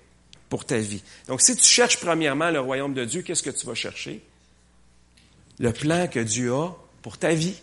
pour 0.48 0.64
ta 0.64 0.76
vie. 0.78 1.04
Donc, 1.28 1.40
si 1.40 1.54
tu 1.54 1.64
cherches 1.64 2.00
premièrement 2.00 2.50
le 2.50 2.58
royaume 2.58 2.94
de 2.94 3.04
Dieu, 3.04 3.22
qu'est-ce 3.22 3.44
que 3.44 3.50
tu 3.50 3.64
vas 3.64 3.76
chercher? 3.76 4.20
Le 5.60 5.72
plan 5.72 6.08
que 6.08 6.18
Dieu 6.18 6.52
a 6.52 6.76
pour 7.00 7.16
ta 7.16 7.32
vie. 7.32 7.54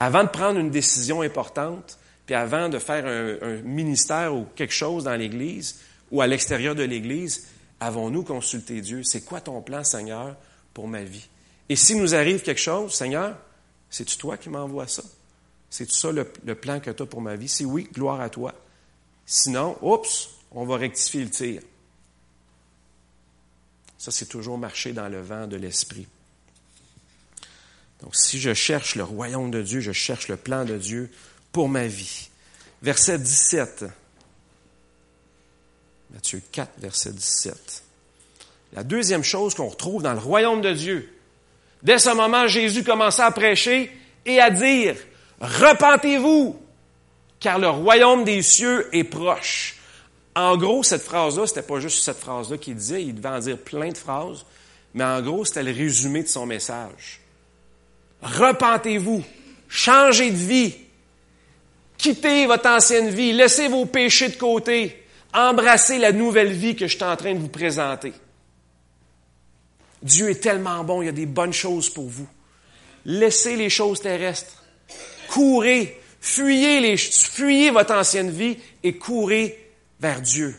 Avant 0.00 0.24
de 0.24 0.30
prendre 0.30 0.58
une 0.58 0.70
décision 0.70 1.20
importante, 1.20 1.98
puis 2.24 2.34
avant 2.34 2.70
de 2.70 2.78
faire 2.78 3.04
un, 3.06 3.56
ministère 3.62 4.34
ou 4.34 4.46
quelque 4.56 4.72
chose 4.72 5.04
dans 5.04 5.14
l'Église 5.14 5.80
ou 6.10 6.22
à 6.22 6.26
l'extérieur 6.26 6.74
de 6.74 6.84
l'Église, 6.84 7.48
avons-nous 7.80 8.22
consulté 8.22 8.80
Dieu? 8.80 9.02
C'est 9.04 9.26
quoi 9.26 9.42
ton 9.42 9.60
plan, 9.60 9.84
Seigneur, 9.84 10.36
pour 10.72 10.88
ma 10.88 11.02
vie? 11.02 11.28
Et 11.68 11.76
s'il 11.76 12.00
nous 12.00 12.14
arrive 12.14 12.40
quelque 12.40 12.62
chose, 12.62 12.94
Seigneur, 12.94 13.36
c'est-tu 13.90 14.16
toi 14.16 14.38
qui 14.38 14.48
m'envoies 14.48 14.88
ça? 14.88 15.02
C'est 15.70 15.90
ça 15.90 16.12
le, 16.12 16.30
le, 16.44 16.54
plan 16.54 16.80
que 16.80 16.90
tu 16.90 17.02
as 17.02 17.06
pour 17.06 17.20
ma 17.20 17.36
vie? 17.36 17.48
Si 17.48 17.64
oui, 17.64 17.88
gloire 17.92 18.20
à 18.20 18.30
toi. 18.30 18.54
Sinon, 19.26 19.76
oups, 19.82 20.30
on 20.52 20.64
va 20.64 20.76
rectifier 20.76 21.24
le 21.24 21.30
tir. 21.30 21.62
Ça, 23.98 24.10
c'est 24.10 24.26
toujours 24.26 24.58
marcher 24.58 24.92
dans 24.92 25.08
le 25.08 25.20
vent 25.20 25.46
de 25.46 25.56
l'esprit. 25.56 26.06
Donc, 28.02 28.14
si 28.14 28.38
je 28.38 28.54
cherche 28.54 28.94
le 28.94 29.02
royaume 29.02 29.50
de 29.50 29.62
Dieu, 29.62 29.80
je 29.80 29.92
cherche 29.92 30.28
le 30.28 30.36
plan 30.36 30.64
de 30.64 30.76
Dieu 30.76 31.10
pour 31.50 31.68
ma 31.68 31.86
vie. 31.86 32.28
Verset 32.82 33.18
17. 33.18 33.84
Matthieu 36.12 36.42
4, 36.52 36.72
verset 36.78 37.12
17. 37.12 37.82
La 38.74 38.84
deuxième 38.84 39.24
chose 39.24 39.54
qu'on 39.54 39.68
retrouve 39.68 40.02
dans 40.02 40.12
le 40.12 40.18
royaume 40.18 40.60
de 40.60 40.72
Dieu. 40.72 41.12
Dès 41.82 41.98
ce 41.98 42.10
moment, 42.10 42.46
Jésus 42.46 42.84
commença 42.84 43.26
à 43.26 43.30
prêcher 43.30 43.90
et 44.24 44.40
à 44.40 44.50
dire, 44.50 44.96
Repentez-vous, 45.40 46.58
car 47.40 47.58
le 47.58 47.68
royaume 47.68 48.24
des 48.24 48.42
cieux 48.42 48.88
est 48.92 49.04
proche. 49.04 49.76
En 50.34 50.56
gros, 50.56 50.82
cette 50.82 51.02
phrase-là, 51.02 51.46
c'était 51.46 51.62
pas 51.62 51.80
juste 51.80 52.02
cette 52.02 52.18
phrase-là 52.18 52.58
qu'il 52.58 52.76
disait, 52.76 53.02
il 53.02 53.14
devait 53.14 53.28
en 53.28 53.38
dire 53.38 53.58
plein 53.58 53.88
de 53.88 53.96
phrases, 53.96 54.44
mais 54.94 55.04
en 55.04 55.20
gros, 55.22 55.44
c'était 55.44 55.62
le 55.62 55.72
résumé 55.72 56.22
de 56.22 56.28
son 56.28 56.46
message. 56.46 57.20
Repentez-vous, 58.22 59.22
changez 59.68 60.30
de 60.30 60.36
vie, 60.36 60.74
quittez 61.96 62.46
votre 62.46 62.68
ancienne 62.68 63.10
vie, 63.10 63.32
laissez 63.32 63.68
vos 63.68 63.86
péchés 63.86 64.28
de 64.28 64.36
côté, 64.36 65.06
embrassez 65.32 65.98
la 65.98 66.12
nouvelle 66.12 66.52
vie 66.52 66.76
que 66.76 66.86
je 66.86 66.96
suis 66.96 67.04
en 67.04 67.16
train 67.16 67.34
de 67.34 67.38
vous 67.38 67.48
présenter. 67.48 68.12
Dieu 70.02 70.30
est 70.30 70.42
tellement 70.42 70.84
bon, 70.84 71.02
il 71.02 71.06
y 71.06 71.08
a 71.08 71.12
des 71.12 71.26
bonnes 71.26 71.52
choses 71.52 71.90
pour 71.90 72.08
vous. 72.08 72.28
Laissez 73.04 73.56
les 73.56 73.70
choses 73.70 74.00
terrestres. 74.00 74.62
Courez, 75.28 76.00
fuyez, 76.20 76.80
les, 76.80 76.96
fuyez 76.96 77.70
votre 77.70 77.94
ancienne 77.94 78.30
vie 78.30 78.58
et 78.82 78.96
courez 78.96 79.72
vers 80.00 80.20
Dieu. 80.20 80.56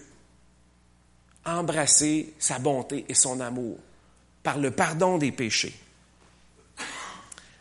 Embrassez 1.46 2.34
sa 2.40 2.60
bonté 2.60 3.06
et 3.08 3.14
son 3.14 3.40
amour 3.40 3.78
par 4.44 4.58
le 4.58 4.72
pardon 4.72 5.18
des 5.18 5.32
péchés. 5.32 5.74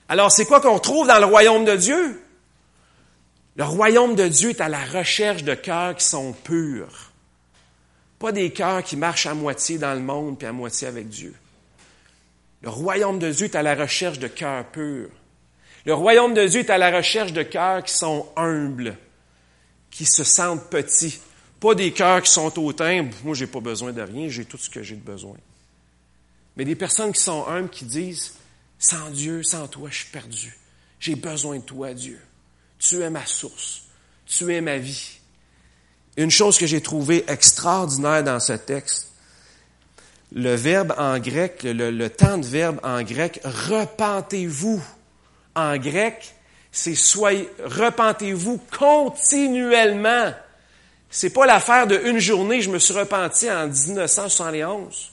Alors, 0.08 0.30
c'est 0.30 0.46
quoi 0.46 0.60
qu'on 0.60 0.78
trouve 0.78 1.08
dans 1.08 1.18
le 1.18 1.26
royaume 1.26 1.64
de 1.64 1.76
Dieu? 1.76 2.22
Le 3.56 3.64
royaume 3.64 4.14
de 4.14 4.28
Dieu 4.28 4.50
est 4.50 4.60
à 4.60 4.68
la 4.68 4.84
recherche 4.84 5.42
de 5.42 5.54
cœurs 5.54 5.96
qui 5.96 6.04
sont 6.04 6.32
purs. 6.32 7.10
Pas 8.18 8.32
des 8.32 8.52
cœurs 8.52 8.82
qui 8.82 8.96
marchent 8.96 9.26
à 9.26 9.34
moitié 9.34 9.78
dans 9.78 9.94
le 9.94 10.00
monde 10.00 10.38
puis 10.38 10.46
à 10.46 10.52
moitié 10.52 10.86
avec 10.88 11.08
Dieu. 11.08 11.34
Le 12.62 12.68
royaume 12.68 13.18
de 13.18 13.30
Dieu 13.30 13.46
est 13.46 13.54
à 13.54 13.62
la 13.62 13.74
recherche 13.74 14.18
de 14.18 14.28
cœurs 14.28 14.64
purs. 14.66 15.10
Le 15.86 15.94
royaume 15.94 16.34
de 16.34 16.44
Dieu 16.46 16.60
est 16.60 16.70
à 16.70 16.78
la 16.78 16.90
recherche 16.90 17.32
de 17.32 17.44
cœurs 17.44 17.84
qui 17.84 17.94
sont 17.94 18.26
humbles, 18.36 18.98
qui 19.88 20.04
se 20.04 20.24
sentent 20.24 20.68
petits. 20.68 21.20
Pas 21.60 21.76
des 21.76 21.92
cœurs 21.92 22.22
qui 22.22 22.30
sont 22.30 22.52
hautains, 22.58 23.08
moi 23.22 23.34
j'ai 23.34 23.46
pas 23.46 23.60
besoin 23.60 23.92
de 23.92 24.02
rien, 24.02 24.28
j'ai 24.28 24.44
tout 24.44 24.58
ce 24.58 24.68
que 24.68 24.82
j'ai 24.82 24.96
de 24.96 25.00
besoin. 25.00 25.36
Mais 26.56 26.64
des 26.64 26.74
personnes 26.74 27.12
qui 27.12 27.20
sont 27.20 27.46
humbles, 27.46 27.70
qui 27.70 27.84
disent, 27.84 28.34
sans 28.80 29.10
Dieu, 29.10 29.44
sans 29.44 29.68
toi, 29.68 29.88
je 29.90 29.98
suis 29.98 30.10
perdu. 30.10 30.58
J'ai 30.98 31.14
besoin 31.14 31.58
de 31.58 31.62
toi, 31.62 31.94
Dieu. 31.94 32.20
Tu 32.80 33.00
es 33.00 33.08
ma 33.08 33.24
source. 33.24 33.84
Tu 34.26 34.52
es 34.52 34.60
ma 34.60 34.78
vie. 34.78 35.20
Une 36.16 36.32
chose 36.32 36.58
que 36.58 36.66
j'ai 36.66 36.80
trouvée 36.80 37.24
extraordinaire 37.28 38.24
dans 38.24 38.40
ce 38.40 38.54
texte, 38.54 39.12
le 40.32 40.54
verbe 40.56 40.94
en 40.98 41.20
grec, 41.20 41.60
le, 41.62 42.08
temps 42.08 42.38
de 42.38 42.46
verbe 42.46 42.80
en 42.82 43.02
grec, 43.02 43.40
repentez-vous. 43.44 44.82
En 45.56 45.76
grec, 45.78 46.34
c'est 46.70 46.94
soyez, 46.94 47.48
repentez-vous 47.64 48.60
continuellement. 48.78 50.32
C'est 51.08 51.30
pas 51.30 51.46
l'affaire 51.46 51.86
de 51.86 51.98
une 52.04 52.18
journée, 52.18 52.60
je 52.60 52.68
me 52.68 52.78
suis 52.78 52.92
repenti 52.92 53.50
en 53.50 53.66
1971. 53.66 55.12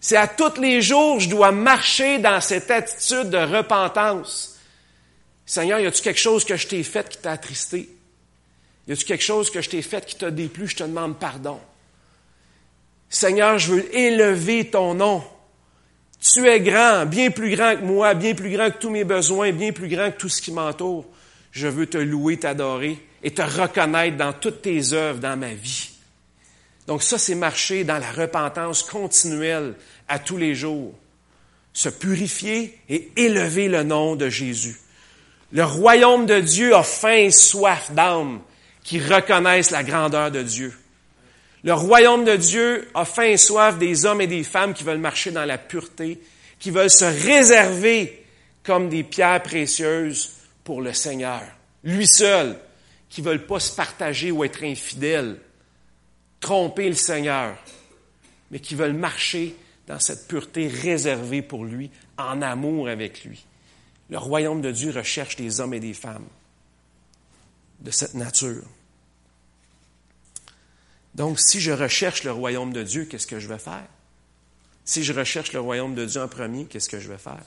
C'est 0.00 0.16
à 0.16 0.28
tous 0.28 0.60
les 0.60 0.82
jours, 0.82 1.18
je 1.18 1.30
dois 1.30 1.50
marcher 1.50 2.18
dans 2.18 2.40
cette 2.42 2.70
attitude 2.70 3.30
de 3.30 3.38
repentance. 3.38 4.58
Seigneur, 5.46 5.80
y 5.80 5.86
a-tu 5.86 6.02
quelque 6.02 6.20
chose 6.20 6.44
que 6.44 6.56
je 6.56 6.66
t'ai 6.66 6.82
fait 6.82 7.08
qui 7.08 7.18
t'a 7.18 7.32
attristé? 7.32 7.88
Y 8.86 8.92
a-tu 8.92 9.04
quelque 9.06 9.24
chose 9.24 9.50
que 9.50 9.62
je 9.62 9.70
t'ai 9.70 9.82
fait 9.82 10.04
qui 10.04 10.16
t'a 10.16 10.30
déplu? 10.30 10.66
Je 10.66 10.76
te 10.76 10.82
demande 10.84 11.18
pardon. 11.18 11.58
Seigneur, 13.08 13.58
je 13.58 13.72
veux 13.72 13.96
élever 13.96 14.70
ton 14.70 14.94
nom. 14.94 15.24
Tu 16.20 16.46
es 16.46 16.60
grand, 16.60 17.06
bien 17.06 17.30
plus 17.30 17.56
grand 17.56 17.76
que 17.76 17.82
moi, 17.82 18.12
bien 18.12 18.34
plus 18.34 18.50
grand 18.50 18.70
que 18.70 18.78
tous 18.78 18.90
mes 18.90 19.04
besoins, 19.04 19.52
bien 19.52 19.72
plus 19.72 19.88
grand 19.88 20.10
que 20.10 20.18
tout 20.18 20.28
ce 20.28 20.42
qui 20.42 20.52
m'entoure. 20.52 21.06
Je 21.50 21.66
veux 21.66 21.86
te 21.86 21.96
louer, 21.96 22.36
t'adorer 22.36 22.98
et 23.22 23.30
te 23.30 23.42
reconnaître 23.42 24.18
dans 24.18 24.32
toutes 24.32 24.62
tes 24.62 24.92
œuvres 24.92 25.18
dans 25.18 25.38
ma 25.38 25.54
vie. 25.54 25.90
Donc 26.86 27.02
ça, 27.02 27.18
c'est 27.18 27.34
marcher 27.34 27.84
dans 27.84 27.98
la 27.98 28.10
repentance 28.10 28.82
continuelle 28.82 29.74
à 30.08 30.18
tous 30.18 30.36
les 30.36 30.54
jours. 30.54 30.92
Se 31.72 31.88
purifier 31.88 32.78
et 32.88 33.12
élever 33.16 33.68
le 33.68 33.82
nom 33.82 34.16
de 34.16 34.28
Jésus. 34.28 34.76
Le 35.52 35.64
royaume 35.64 36.26
de 36.26 36.40
Dieu 36.40 36.74
a 36.74 36.82
faim 36.82 37.12
et 37.12 37.30
soif 37.30 37.92
d'âmes 37.92 38.40
qui 38.82 39.00
reconnaissent 39.00 39.70
la 39.70 39.84
grandeur 39.84 40.30
de 40.30 40.42
Dieu. 40.42 40.76
Le 41.62 41.74
royaume 41.74 42.24
de 42.24 42.36
Dieu 42.36 42.88
a 42.94 43.04
faim 43.04 43.24
et 43.24 43.36
soif 43.36 43.78
des 43.78 44.06
hommes 44.06 44.20
et 44.20 44.26
des 44.26 44.44
femmes 44.44 44.72
qui 44.72 44.84
veulent 44.84 44.98
marcher 44.98 45.30
dans 45.30 45.44
la 45.44 45.58
pureté, 45.58 46.20
qui 46.58 46.70
veulent 46.70 46.90
se 46.90 47.04
réserver 47.04 48.24
comme 48.62 48.88
des 48.88 49.02
pierres 49.02 49.42
précieuses 49.42 50.32
pour 50.64 50.80
le 50.80 50.92
Seigneur. 50.92 51.42
Lui 51.84 52.06
seul, 52.06 52.58
qui 53.08 53.22
veulent 53.22 53.46
pas 53.46 53.60
se 53.60 53.74
partager 53.74 54.30
ou 54.30 54.44
être 54.44 54.62
infidèles, 54.62 55.36
tromper 56.38 56.88
le 56.88 56.94
Seigneur, 56.94 57.56
mais 58.50 58.60
qui 58.60 58.74
veulent 58.74 58.94
marcher 58.94 59.54
dans 59.86 59.98
cette 59.98 60.28
pureté 60.28 60.68
réservée 60.68 61.42
pour 61.42 61.64
lui, 61.64 61.90
en 62.16 62.42
amour 62.42 62.88
avec 62.88 63.24
lui. 63.24 63.44
Le 64.08 64.18
royaume 64.18 64.60
de 64.60 64.70
Dieu 64.70 64.90
recherche 64.90 65.36
des 65.36 65.60
hommes 65.60 65.74
et 65.74 65.80
des 65.80 65.94
femmes 65.94 66.26
de 67.80 67.90
cette 67.90 68.14
nature. 68.14 68.62
Donc, 71.14 71.40
si 71.40 71.60
je 71.60 71.72
recherche 71.72 72.24
le 72.24 72.32
royaume 72.32 72.72
de 72.72 72.82
Dieu, 72.82 73.04
qu'est-ce 73.04 73.26
que 73.26 73.40
je 73.40 73.48
vais 73.48 73.58
faire? 73.58 73.86
Si 74.84 75.04
je 75.04 75.12
recherche 75.12 75.52
le 75.52 75.60
royaume 75.60 75.94
de 75.94 76.04
Dieu 76.04 76.20
en 76.20 76.28
premier, 76.28 76.66
qu'est-ce 76.66 76.88
que 76.88 77.00
je 77.00 77.08
vais 77.08 77.18
faire? 77.18 77.42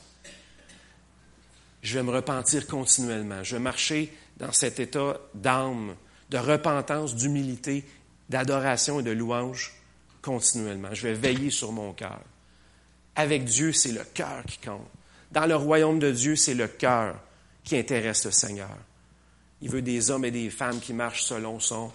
Je 1.81 1.95
vais 1.95 2.03
me 2.03 2.11
repentir 2.11 2.67
continuellement. 2.67 3.43
Je 3.43 3.55
vais 3.55 3.61
marcher 3.61 4.13
dans 4.37 4.51
cet 4.51 4.79
état 4.79 5.19
d'âme, 5.33 5.95
de 6.29 6.37
repentance, 6.37 7.15
d'humilité 7.15 7.85
d'adoration 8.29 8.99
et 8.99 9.03
de 9.03 9.11
louange 9.11 9.73
continuellement. 10.21 10.93
Je 10.93 11.07
vais 11.07 11.13
veiller 11.13 11.49
sur 11.49 11.71
mon 11.71 11.93
cœur. 11.93 12.21
Avec 13.15 13.43
Dieu, 13.43 13.73
c'est 13.73 13.91
le 13.91 14.03
cœur 14.03 14.43
qui 14.47 14.57
compte. 14.57 14.87
Dans 15.31 15.45
le 15.45 15.55
royaume 15.55 15.99
de 15.99 16.11
Dieu, 16.11 16.35
c'est 16.35 16.53
le 16.53 16.67
cœur 16.67 17.19
qui 17.63 17.77
intéresse 17.77 18.25
le 18.25 18.31
Seigneur. 18.31 18.75
Il 19.61 19.69
veut 19.69 19.81
des 19.81 20.09
hommes 20.09 20.25
et 20.25 20.31
des 20.31 20.49
femmes 20.49 20.79
qui 20.79 20.93
marchent 20.93 21.23
selon 21.23 21.59
son 21.59 21.91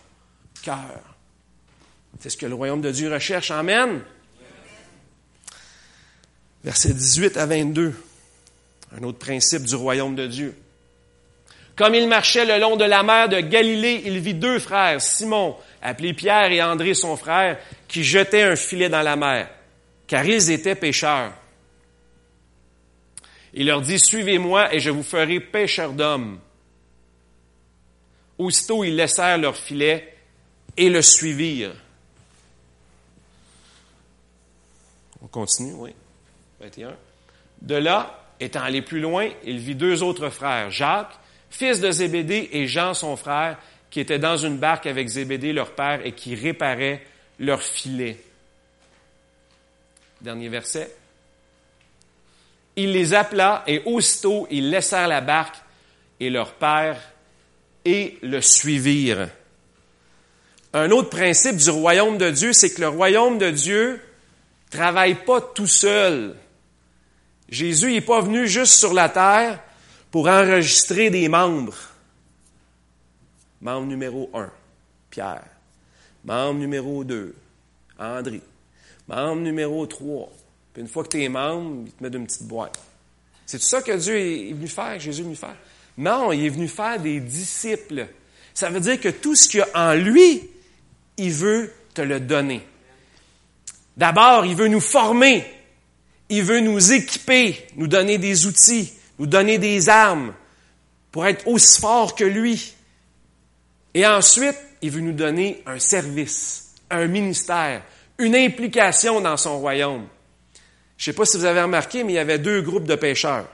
cœur. 0.63 1.18
C'est 2.21 2.31
ce 2.31 2.37
que 2.37 2.47
le 2.47 2.55
royaume 2.55 2.81
de 2.81 2.91
Dieu 2.91 3.13
recherche. 3.13 3.51
Amen. 3.51 4.01
Versets 6.65 6.95
18 6.95 7.37
à 7.37 7.47
22. 7.47 7.95
Un 8.97 9.03
autre 9.05 9.19
principe 9.19 9.63
du 9.63 9.75
royaume 9.75 10.15
de 10.15 10.27
Dieu. 10.27 10.57
Comme 11.77 11.95
il 11.95 12.09
marchait 12.09 12.45
le 12.45 12.61
long 12.61 12.77
de 12.77 12.85
la 12.85 13.05
mer 13.05 13.29
de 13.29 13.39
Galilée, 13.39 14.03
il 14.05 14.19
vit 14.19 14.35
deux 14.35 14.59
frères, 14.59 15.01
Simon, 15.01 15.57
appelé 15.81 16.13
Pierre 16.13 16.51
et 16.51 16.61
André 16.61 16.93
son 16.95 17.17
frère, 17.17 17.59
qui 17.87 18.03
jetaient 18.03 18.43
un 18.43 18.57
filet 18.57 18.89
dans 18.89 19.03
la 19.03 19.15
mer, 19.15 19.49
car 20.09 20.25
ils 20.27 20.51
étaient 20.51 20.75
pêcheurs. 20.75 21.33
Il 23.55 23.67
leur 23.67 23.81
dit, 23.81 23.99
Suivez-moi 23.99 24.75
et 24.75 24.81
je 24.81 24.91
vous 24.91 25.05
ferai 25.05 25.39
pêcheurs 25.39 25.93
d'hommes. 25.93 26.41
Aussitôt, 28.39 28.83
ils 28.83 28.97
laissèrent 28.97 29.39
leur 29.39 29.57
filet 29.57 30.17
et 30.77 30.89
le 30.91 31.03
suivirent. 31.03 31.77
On 35.29 35.41
continue, 35.41 35.75
oui. 35.75 35.95
21. 36.61 36.97
De 37.61 37.75
là, 37.75 38.25
étant 38.41 38.63
allé 38.63 38.81
plus 38.81 39.01
loin, 39.01 39.29
il 39.45 39.59
vit 39.59 39.75
deux 39.75 40.03
autres 40.03 40.31
frères, 40.31 40.71
Jacques, 40.71 41.19
fils 41.51 41.81
de 41.81 41.91
Zébédée, 41.91 42.49
et 42.53 42.67
Jean, 42.67 42.95
son 42.95 43.15
frère, 43.17 43.59
qui 43.91 44.01
étaient 44.01 44.19
dans 44.19 44.39
une 44.39 44.57
barque 44.57 44.87
avec 44.87 45.07
Zébédée, 45.07 45.53
leur 45.53 45.73
père, 45.73 46.01
et 46.05 46.13
qui 46.13 46.35
réparaient 46.35 47.03
leur 47.39 47.63
filet. 47.63 48.19
Dernier 50.23 50.49
verset. 50.49 50.91
Il 52.77 52.93
les 52.93 53.13
appela, 53.13 53.65
et 53.67 53.83
aussitôt 53.85 54.47
ils 54.51 54.71
laissèrent 54.71 55.09
la 55.09 55.21
barque 55.21 55.57
et 56.21 56.31
leur 56.31 56.55
père 56.55 57.01
et 57.85 58.19
le 58.23 58.41
suivirent. 58.41 59.29
Un 60.73 60.91
autre 60.91 61.11
principe 61.11 61.57
du 61.57 61.71
royaume 61.71 62.19
de 62.19 62.31
Dieu, 62.31 62.53
c'est 62.53 62.73
que 62.73 62.81
le 62.81 62.89
royaume 62.89 63.39
de 63.39 63.51
Dieu 63.51 64.01
travaille 64.71 65.15
pas 65.25 65.41
tout 65.41 65.67
seul. 65.67 66.37
Jésus 67.49 67.93
n'est 67.93 68.01
pas 68.01 68.21
venu 68.21 68.47
juste 68.47 68.75
sur 68.75 68.93
la 68.93 69.09
terre 69.09 69.63
pour 70.11 70.29
enregistrer 70.29 71.11
des 71.11 71.29
membres. 71.29 71.77
Membre 73.61 73.87
numéro 73.87 74.31
un, 74.35 74.51
Pierre. 75.11 75.47
Membre 76.25 76.61
numéro 76.61 77.05
deux, 77.05 77.35
André. 77.99 78.41
Membre 79.09 79.43
numéro 79.43 79.87
trois. 79.87 80.31
Puis 80.73 80.83
une 80.83 80.89
fois 80.89 81.05
que 81.05 81.09
tu 81.09 81.23
es 81.23 81.29
membre, 81.29 81.85
il 81.87 81.93
te 81.93 82.03
met 82.03 82.17
une 82.17 82.27
petite 82.27 82.47
boîte. 82.47 82.79
C'est 83.47 83.59
tout 83.59 83.65
ça 83.65 83.81
que 83.81 83.93
Dieu 83.93 84.17
est 84.19 84.53
venu 84.53 84.69
faire, 84.69 85.01
Jésus 85.01 85.23
est 85.23 85.25
venu 85.25 85.37
faire? 85.37 85.57
Non, 85.97 86.33
il 86.33 86.45
est 86.45 86.51
venu 86.51 86.69
faire 86.69 87.01
des 87.01 87.19
disciples. 87.19 88.07
Ça 88.53 88.69
veut 88.69 88.81
dire 88.81 89.01
que 89.01 89.09
tout 89.09 89.35
ce 89.35 89.49
qu'il 89.49 89.61
y 89.61 89.63
a 89.63 89.69
en 89.75 89.95
lui, 89.95 90.49
il 91.17 91.33
veut 91.33 91.73
te 91.95 92.03
le 92.03 92.21
donner. 92.21 92.63
D'abord, 93.99 94.47
il 94.47 94.55
veut 94.55 94.69
nous 94.69 94.81
former. 94.81 95.45
Il 96.29 96.45
veut 96.45 96.61
nous 96.61 96.93
équiper, 96.93 97.67
nous 97.77 97.89
donner 97.89 98.17
des 98.17 98.47
outils, 98.47 98.93
nous 99.19 99.27
donner 99.27 99.59
des 99.59 99.89
armes 99.89 100.33
pour 101.11 101.27
être 101.27 101.47
aussi 101.49 101.81
fort 101.81 102.15
que 102.15 102.25
lui. 102.25 102.75
Et 103.95 104.07
ensuite, 104.07 104.57
il 104.83 104.91
veut 104.91 105.01
nous 105.01 105.13
donner 105.13 105.63
un 105.67 105.81
service, 105.81 106.75
un 106.91 107.07
ministère, 107.07 107.83
une 108.19 108.37
implication 108.37 109.21
dans 109.21 109.37
son 109.37 109.59
royaume. 109.59 110.07
Je 110.97 111.03
ne 111.03 111.05
sais 111.13 111.17
pas 111.17 111.25
si 111.25 111.37
vous 111.37 111.45
avez 111.45 111.63
remarqué, 111.63 112.05
mais 112.05 112.13
il 112.13 112.17
y 112.17 112.21
avait 112.21 112.39
deux 112.39 112.63
groupes 112.63 112.87
de 112.87 112.95
pêcheurs. 112.95 113.49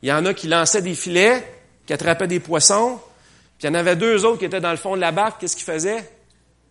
Il 0.00 0.08
y 0.08 0.12
en 0.12 0.24
a 0.24 0.32
qui 0.32 0.46
lançaient 0.46 0.82
des 0.82 0.94
filets, 0.94 1.44
qui 1.84 1.92
attrapaient 1.92 2.28
des 2.28 2.40
poissons, 2.40 3.00
puis 3.58 3.66
il 3.66 3.70
y 3.70 3.70
en 3.70 3.74
avait 3.74 3.96
deux 3.96 4.24
autres 4.24 4.38
qui 4.38 4.44
étaient 4.46 4.60
dans 4.60 4.70
le 4.70 4.76
fond 4.76 4.96
de 4.96 5.00
la 5.00 5.12
barque. 5.12 5.40
Qu'est-ce 5.40 5.56
qu'ils 5.56 5.64
faisaient? 5.64 6.08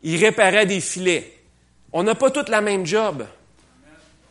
Ils 0.03 0.23
réparaient 0.23 0.65
des 0.65 0.81
filets. 0.81 1.34
On 1.97 2.03
n'a 2.03 2.13
pas 2.13 2.29
tous 2.29 2.51
la 2.51 2.59
même 2.59 2.85
job. 2.85 3.25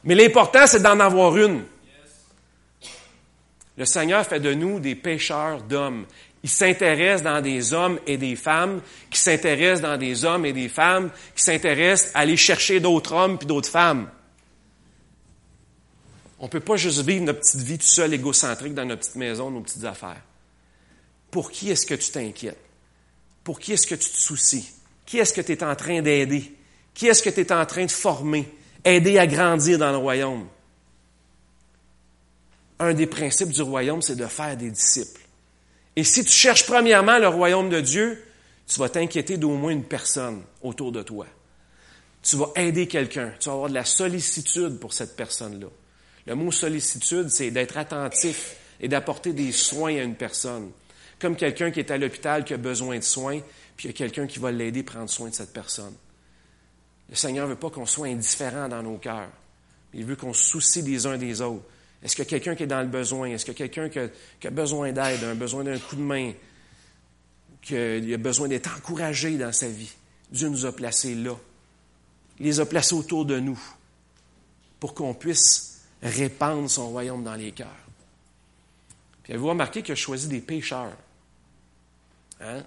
Mais 0.05 0.14
l'important, 0.14 0.66
c'est 0.66 0.83
d'en 0.83 1.00
avoir 1.00 1.35
une. 1.38 1.64
Le 3.79 3.87
Seigneur 3.87 4.27
fait 4.27 4.38
de 4.38 4.53
nous 4.53 4.81
des 4.81 4.94
pêcheurs 4.94 5.62
d'hommes. 5.62 6.05
Il 6.42 6.50
s'intéresse 6.50 7.22
dans 7.22 7.40
des 7.40 7.72
hommes 7.72 7.98
et 8.07 8.18
des 8.18 8.37
femmes, 8.37 8.83
qui 9.09 9.18
s'intéressent 9.18 9.81
dans 9.81 9.96
des 9.96 10.27
hommes 10.27 10.44
et 10.44 10.53
des 10.53 10.68
femmes, 10.68 11.11
qui 11.35 11.42
s'intéressent 11.42 12.11
à 12.14 12.18
aller 12.18 12.37
chercher 12.37 12.81
d'autres 12.81 13.14
hommes 13.14 13.38
puis 13.38 13.46
d'autres 13.46 13.70
femmes. 13.70 14.11
On 16.38 16.44
ne 16.44 16.50
peut 16.50 16.61
pas 16.61 16.77
juste 16.77 17.00
vivre 17.00 17.24
notre 17.24 17.40
petite 17.40 17.62
vie 17.62 17.79
tout 17.79 17.87
seul, 17.87 18.12
égocentrique, 18.12 18.74
dans 18.74 18.85
notre 18.85 19.00
petite 19.00 19.16
maison, 19.16 19.50
nos 19.50 19.62
petites 19.62 19.85
affaires. 19.85 20.20
Pour 21.31 21.50
qui 21.50 21.70
est-ce 21.70 21.87
que 21.87 21.94
tu 21.94 22.11
t'inquiètes? 22.11 22.61
Pour 23.42 23.59
qui 23.59 23.72
est-ce 23.72 23.87
que 23.87 23.94
tu 23.94 24.11
te 24.11 24.18
soucies? 24.18 24.70
Qui 25.07 25.16
est-ce 25.16 25.33
que 25.33 25.40
tu 25.40 25.53
es 25.53 25.64
en 25.64 25.74
train 25.74 26.03
d'aider? 26.03 26.54
Qui 26.95 27.09
est-ce 27.09 27.23
que 27.23 27.31
tu 27.31 27.41
es 27.41 27.53
en 27.53 27.67
train 27.67 27.85
de 27.85 27.91
former? 27.91 28.49
Aider 28.85 29.19
à 29.19 29.27
grandir 29.27 29.79
dans 29.79 29.91
le 29.91 29.97
royaume? 29.97 30.47
Un 32.79 32.95
des 32.95 33.07
principes 33.07 33.51
du 33.51 33.63
royaume, 33.63 34.03
c'est 34.03 34.17
de 34.17 34.27
faire 34.27 34.57
des 34.57 34.71
disciples. 34.71 35.21
Et 35.97 36.05
si 36.05 36.25
tu 36.25 36.33
cherches 36.33 36.67
premièrement 36.67 37.19
le 37.19 37.29
royaume 37.29 37.71
de 37.71 37.81
Dieu, 37.81 38.23
tu 38.67 38.79
vas 38.79 38.89
t'inquiéter 38.89 39.37
d'au 39.37 39.51
moins 39.51 39.73
une 39.73 39.85
personne 39.85 40.43
autour 40.63 40.93
de 40.93 41.03
toi. 41.03 41.27
Tu 42.23 42.37
vas 42.37 42.51
aider 42.57 42.89
quelqu'un. 42.89 43.33
Tu 43.39 43.49
vas 43.49 43.55
avoir 43.55 43.69
de 43.69 43.75
la 43.75 43.85
sollicitude 43.85 44.79
pour 44.79 44.93
cette 44.93 45.15
personne-là. 45.15 45.69
Le 46.27 46.35
mot 46.35 46.51
sollicitude, 46.51 47.29
c'est 47.29 47.51
d'être 47.51 47.77
attentif 47.77 48.57
et 48.81 48.89
d'apporter 48.89 49.33
des 49.33 49.53
soins 49.53 49.97
à 49.97 50.03
une 50.03 50.17
personne. 50.17 50.71
Comme 51.19 51.37
quelqu'un 51.37 51.71
qui 51.71 51.81
est 51.81 51.91
à 51.91 51.99
l'hôpital 51.99 52.45
qui 52.45 52.55
a 52.55 52.57
besoin 52.57 52.99
de 52.99 53.05
soins, 53.05 53.41
puis 53.77 53.89
il 53.89 53.91
y 53.93 53.95
a 53.95 53.97
quelqu'un 53.97 54.27
qui 54.27 54.39
va 54.39 54.51
l'aider 54.51 54.81
à 54.81 54.85
prendre 54.85 55.11
soin 55.11 55.29
de 55.29 55.35
cette 55.35 55.53
personne. 55.53 55.95
Le 57.11 57.17
Seigneur 57.17 57.47
ne 57.47 57.53
veut 57.53 57.59
pas 57.59 57.71
qu'on 57.71 57.87
soit 57.87 58.09
indifférent 58.09 58.69
dans 58.69 58.83
nos 58.83 58.99
cœurs. 58.99 59.31
Il 59.93 60.05
veut 60.05 60.17
qu'on 60.17 60.33
se 60.33 60.45
soucie 60.45 60.83
des 60.83 61.07
uns 61.07 61.19
des 61.19 61.40
autres. 61.40 61.64
Est-ce 62.03 62.21
a 62.21 62.25
quelqu'un 62.25 62.55
qui 62.55 62.64
est 62.64 62.69
dans 62.69 62.83
le 62.83 62.88
besoin? 62.88 63.29
Est-ce 63.29 63.51
a 63.51 63.55
quelqu'un 63.55 63.88
qui, 63.88 63.99
a 64.47 64.51
besoin 64.51 64.93
d'aide, 64.93 65.25
un 65.25 65.35
besoin 65.35 65.64
d'un 65.64 65.79
coup 65.79 65.97
de 65.97 66.03
main, 66.03 66.33
qu'il 67.62 68.12
a 68.12 68.19
besoin 68.19 68.49
d'être 68.49 68.77
encouragé 68.77 69.38
dans 69.38 69.53
sa 69.53 69.69
vie? 69.69 69.93
Dieu 70.31 70.49
nous 70.49 70.67
a 70.67 70.73
placés 70.73 71.14
là. 71.14 71.35
Il 72.38 72.47
les 72.47 72.61
a 72.61 72.67
placés 72.67 72.95
autour 72.95 73.25
de 73.25 73.38
nous 73.38 73.61
pour 74.81 74.95
qu'on 74.95 75.14
puisse 75.14 75.83
répandre 76.03 76.69
son 76.69 76.90
royaume 76.90 77.25
dans 77.25 77.37
les 77.37 77.53
cœurs. 77.53 77.69
Puis 79.23 79.33
avez-vous 79.33 79.49
remarqué 79.49 79.83
qu'il 79.83 79.93
a 79.93 79.97
choisi 79.97 80.29
des 80.29 80.40
pécheurs? 80.40 80.97
Hein? 82.40 82.62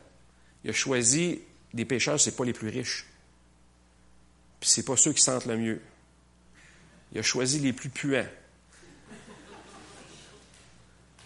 Il 0.64 0.72
a 0.72 0.74
choisi 0.74 1.42
des 1.74 1.86
pécheurs, 1.86 2.20
ce 2.20 2.30
n'est 2.30 2.36
pas 2.36 2.46
les 2.46 2.54
plus 2.54 2.70
riches. 2.70 3.06
Puis 4.60 4.70
c'est 4.70 4.84
pas 4.84 4.98
ceux 4.98 5.14
qui 5.14 5.22
sentent 5.22 5.46
le 5.46 5.58
mieux. 5.58 5.82
Il 7.12 7.20
a 7.20 7.24
choisi 7.24 7.60
les 7.60 7.74
plus 7.74 7.90
puants. 7.90 8.28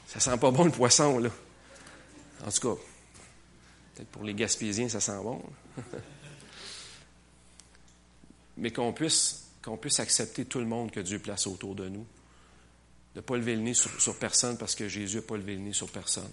Ça 0.08 0.20
sent 0.20 0.38
pas 0.38 0.52
bon 0.52 0.66
le 0.66 0.72
poisson, 0.72 1.20
là. 1.20 1.30
En 2.46 2.52
tout 2.52 2.76
cas, 2.76 2.82
peut-être 3.96 4.10
pour 4.10 4.24
les 4.24 4.34
Gaspésiens, 4.34 4.90
ça 4.90 5.00
sent 5.00 5.18
bon. 5.24 5.42
Mais 8.58 8.72
qu'on 8.72 8.92
puisse, 8.92 9.48
puisse 9.80 10.00
accepter 10.00 10.46
tout 10.46 10.60
le 10.60 10.66
monde 10.66 10.92
que 10.92 11.00
Dieu 11.00 11.20
place 11.20 11.48
autour 11.48 11.76
de 11.76 11.88
nous. 11.88 12.06
De 13.16 13.20
ne 13.20 13.22
pas 13.22 13.38
lever 13.38 13.56
le 13.56 13.62
nez 13.62 13.74
sur, 13.74 14.02
sur 14.02 14.18
personne 14.18 14.58
parce 14.58 14.76
que 14.76 14.88
Jésus 14.88 15.18
n'a 15.18 15.22
pas 15.22 15.38
levé 15.38 15.56
le 15.56 15.62
nez 15.62 15.74
sur 15.74 15.90
personne. 15.90 16.30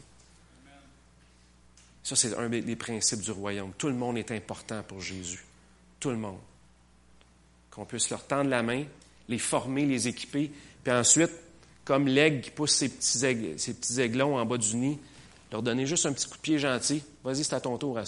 Ça, 2.02 2.16
c'est 2.16 2.34
un 2.36 2.48
des 2.48 2.76
principes 2.76 3.20
du 3.20 3.30
royaume. 3.30 3.72
Tout 3.76 3.88
le 3.88 3.94
monde 3.94 4.18
est 4.18 4.30
important 4.32 4.82
pour 4.82 5.00
Jésus. 5.00 5.44
Tout 6.00 6.10
le 6.10 6.16
monde 6.16 6.38
qu'on 7.70 7.84
puisse 7.84 8.10
leur 8.10 8.26
tendre 8.26 8.50
la 8.50 8.62
main, 8.62 8.84
les 9.28 9.38
former, 9.38 9.86
les 9.86 10.08
équiper, 10.08 10.50
puis 10.82 10.92
ensuite, 10.92 11.30
comme 11.84 12.06
l'aigle 12.06 12.40
qui 12.40 12.50
pousse 12.50 12.72
ses 12.72 12.88
petits, 12.88 14.00
aiglons 14.00 14.36
en 14.38 14.44
bas 14.44 14.58
du 14.58 14.76
nid, 14.76 14.98
leur 15.50 15.62
donner 15.62 15.86
juste 15.86 16.06
un 16.06 16.12
petit 16.12 16.28
coup 16.28 16.36
de 16.36 16.42
pied 16.42 16.58
gentil. 16.58 17.02
Vas-y, 17.24 17.44
c'est 17.44 17.54
à 17.54 17.60
ton 17.60 17.78
tour 17.78 17.98
à. 17.98 18.04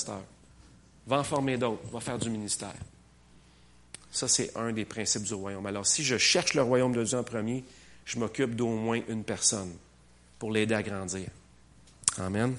Va 1.07 1.19
en 1.19 1.25
former 1.25 1.57
d'autres, 1.57 1.83
va 1.91 2.01
faire 2.01 2.19
du 2.19 2.29
ministère. 2.31 2.75
Ça, 4.13 4.29
c'est 4.29 4.57
un 4.57 4.73
des 4.73 4.85
principes 4.85 5.23
du 5.23 5.35
royaume. 5.35 5.65
Alors, 5.67 5.87
si 5.87 6.05
je 6.05 6.19
cherche 6.19 6.55
le 6.55 6.63
royaume 6.63 6.93
de 6.93 7.05
Dieu 7.05 7.17
en 7.17 7.25
premier, 7.25 7.65
je 8.05 8.19
m'occupe 8.19 8.55
d'au 8.55 8.69
moins 8.69 9.01
une 9.09 9.25
personne 9.25 9.73
pour 10.39 10.51
l'aider 10.51 10.75
à 10.75 10.83
grandir. 10.83 11.29
Amen. 12.19 12.57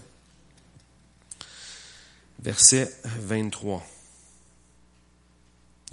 Verset 2.40 2.92
23. 3.04 3.86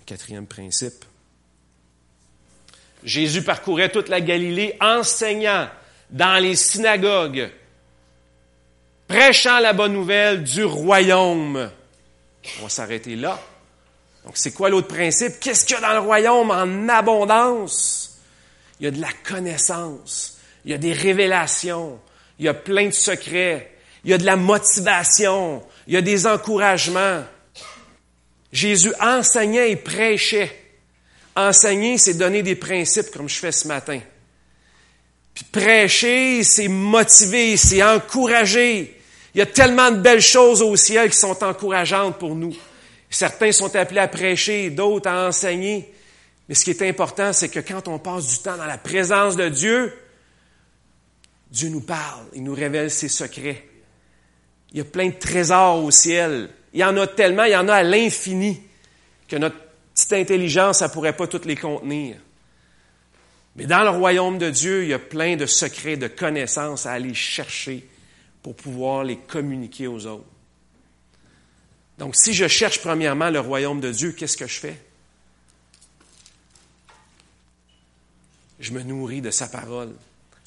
Quatrième 0.08 0.46
principe. 0.46 1.04
Jésus 3.04 3.42
parcourait 3.42 3.90
toute 3.90 4.08
la 4.08 4.22
Galilée 4.22 4.74
enseignant 4.80 5.68
dans 6.08 6.42
les 6.42 6.56
synagogues, 6.56 7.52
prêchant 9.06 9.58
la 9.58 9.74
bonne 9.74 9.92
nouvelle 9.92 10.44
du 10.44 10.64
royaume. 10.64 11.70
On 12.58 12.62
va 12.62 12.68
s'arrêter 12.70 13.16
là. 13.16 13.38
Donc, 14.24 14.38
c'est 14.38 14.52
quoi 14.52 14.70
l'autre 14.70 14.88
principe? 14.88 15.38
Qu'est-ce 15.40 15.66
qu'il 15.66 15.76
y 15.76 15.78
a 15.78 15.82
dans 15.82 15.92
le 15.92 16.06
royaume 16.06 16.52
en 16.52 16.88
abondance? 16.88 18.18
Il 18.80 18.84
y 18.84 18.88
a 18.88 18.92
de 18.92 19.02
la 19.02 19.12
connaissance, 19.12 20.38
il 20.64 20.70
y 20.70 20.74
a 20.74 20.78
des 20.78 20.94
révélations, 20.94 22.00
il 22.38 22.46
y 22.46 22.48
a 22.48 22.54
plein 22.54 22.86
de 22.86 22.92
secrets, 22.92 23.76
il 24.04 24.10
y 24.10 24.14
a 24.14 24.18
de 24.18 24.24
la 24.24 24.36
motivation, 24.36 25.62
il 25.86 25.92
y 25.92 25.96
a 25.98 26.00
des 26.00 26.26
encouragements. 26.26 27.24
Jésus 28.52 28.92
enseignait 29.00 29.72
et 29.72 29.76
prêchait. 29.76 30.54
Enseigner, 31.36 31.98
c'est 31.98 32.14
donner 32.14 32.42
des 32.42 32.56
principes 32.56 33.10
comme 33.12 33.28
je 33.28 33.38
fais 33.38 33.52
ce 33.52 33.68
matin. 33.68 34.00
Puis 35.34 35.44
prêcher, 35.44 36.42
c'est 36.42 36.68
motiver, 36.68 37.56
c'est 37.56 37.82
encourager. 37.82 39.00
Il 39.34 39.38
y 39.38 39.42
a 39.42 39.46
tellement 39.46 39.90
de 39.90 39.98
belles 39.98 40.20
choses 40.20 40.62
au 40.62 40.74
ciel 40.74 41.10
qui 41.10 41.16
sont 41.16 41.44
encourageantes 41.44 42.18
pour 42.18 42.34
nous. 42.34 42.56
Certains 43.10 43.52
sont 43.52 43.74
appelés 43.76 44.00
à 44.00 44.08
prêcher, 44.08 44.70
d'autres 44.70 45.08
à 45.08 45.28
enseigner. 45.28 45.94
Mais 46.48 46.54
ce 46.54 46.64
qui 46.64 46.70
est 46.70 46.82
important, 46.82 47.32
c'est 47.32 47.48
que 47.48 47.60
quand 47.60 47.86
on 47.88 47.98
passe 47.98 48.26
du 48.26 48.38
temps 48.38 48.56
dans 48.56 48.66
la 48.66 48.78
présence 48.78 49.36
de 49.36 49.48
Dieu, 49.48 49.92
Dieu 51.50 51.68
nous 51.68 51.80
parle, 51.80 52.26
il 52.34 52.42
nous 52.42 52.54
révèle 52.54 52.90
ses 52.90 53.08
secrets. 53.08 53.64
Il 54.72 54.78
y 54.78 54.80
a 54.80 54.84
plein 54.84 55.08
de 55.08 55.14
trésors 55.14 55.82
au 55.82 55.90
ciel. 55.90 56.50
Il 56.72 56.80
y 56.80 56.84
en 56.84 56.96
a 56.96 57.06
tellement, 57.06 57.44
il 57.44 57.52
y 57.52 57.56
en 57.56 57.68
a 57.68 57.74
à 57.74 57.82
l'infini, 57.82 58.60
que 59.26 59.36
notre 59.36 59.56
petite 59.94 60.12
intelligence, 60.12 60.78
ça 60.78 60.88
ne 60.88 60.92
pourrait 60.92 61.16
pas 61.16 61.26
toutes 61.26 61.44
les 61.44 61.56
contenir. 61.56 62.16
Mais 63.56 63.66
dans 63.66 63.82
le 63.82 63.90
royaume 63.90 64.38
de 64.38 64.50
Dieu, 64.50 64.84
il 64.84 64.90
y 64.90 64.94
a 64.94 64.98
plein 64.98 65.36
de 65.36 65.46
secrets, 65.46 65.96
de 65.96 66.06
connaissances 66.06 66.86
à 66.86 66.92
aller 66.92 67.14
chercher 67.14 67.88
pour 68.42 68.54
pouvoir 68.54 69.02
les 69.02 69.16
communiquer 69.16 69.88
aux 69.88 70.06
autres. 70.06 70.24
Donc, 71.98 72.14
si 72.14 72.32
je 72.32 72.46
cherche 72.46 72.80
premièrement 72.80 73.30
le 73.30 73.40
royaume 73.40 73.80
de 73.80 73.90
Dieu, 73.90 74.12
qu'est-ce 74.12 74.36
que 74.36 74.46
je 74.46 74.60
fais? 74.60 74.80
Je 78.60 78.72
me 78.72 78.82
nourris 78.82 79.20
de 79.20 79.30
sa 79.30 79.48
parole. 79.48 79.92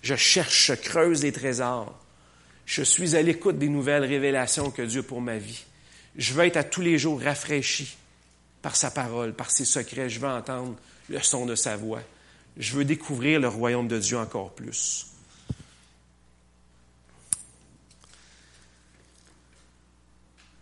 Je 0.01 0.15
cherche, 0.15 0.67
je 0.67 0.73
creuse 0.73 1.23
les 1.23 1.31
trésors. 1.31 1.97
Je 2.65 2.83
suis 2.83 3.15
à 3.15 3.21
l'écoute 3.21 3.57
des 3.57 3.69
nouvelles 3.69 4.05
révélations 4.05 4.71
que 4.71 4.81
Dieu 4.81 5.01
a 5.01 5.03
pour 5.03 5.21
ma 5.21 5.37
vie. 5.37 5.65
Je 6.15 6.33
veux 6.33 6.45
être 6.45 6.57
à 6.57 6.63
tous 6.63 6.81
les 6.81 6.97
jours 6.97 7.21
rafraîchi 7.21 7.97
par 8.61 8.75
sa 8.75 8.91
parole, 8.91 9.33
par 9.33 9.49
ses 9.49 9.65
secrets. 9.65 10.09
Je 10.09 10.19
veux 10.19 10.27
entendre 10.27 10.75
le 11.09 11.19
son 11.21 11.45
de 11.45 11.55
sa 11.55 11.77
voix. 11.77 12.01
Je 12.57 12.73
veux 12.75 12.85
découvrir 12.85 13.39
le 13.39 13.47
royaume 13.47 13.87
de 13.87 13.97
Dieu 13.97 14.17
encore 14.17 14.53
plus. 14.53 15.07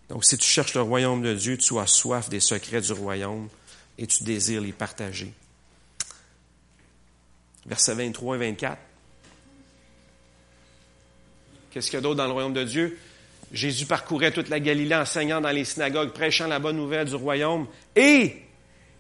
Donc, 0.10 0.26
si 0.26 0.38
tu 0.38 0.48
cherches 0.48 0.74
le 0.74 0.82
royaume 0.82 1.22
de 1.22 1.34
Dieu, 1.36 1.58
tu 1.58 1.78
as 1.78 1.88
soif 1.88 2.30
des 2.30 2.40
secrets 2.40 2.82
du 2.82 2.94
royaume 2.94 3.48
et 3.98 4.08
tu 4.08 4.24
désires 4.24 4.62
les 4.62 4.74
partager. 4.74 5.32
Versets 7.66 7.94
23 7.94 8.36
et 8.36 8.40
24. 8.40 8.78
Qu'est-ce 11.70 11.88
qu'il 11.88 11.96
y 11.96 11.98
a 11.98 12.02
d'autre 12.02 12.16
dans 12.16 12.26
le 12.26 12.32
royaume 12.32 12.54
de 12.54 12.64
Dieu? 12.64 12.98
Jésus 13.52 13.86
parcourait 13.86 14.32
toute 14.32 14.50
la 14.50 14.60
Galilée 14.60 14.96
enseignant 14.96 15.42
dans 15.42 15.50
les 15.50 15.66
synagogues, 15.66 16.12
prêchant 16.12 16.48
la 16.48 16.60
bonne 16.60 16.78
nouvelle 16.78 17.08
du 17.08 17.16
royaume 17.16 17.68
et 17.96 18.44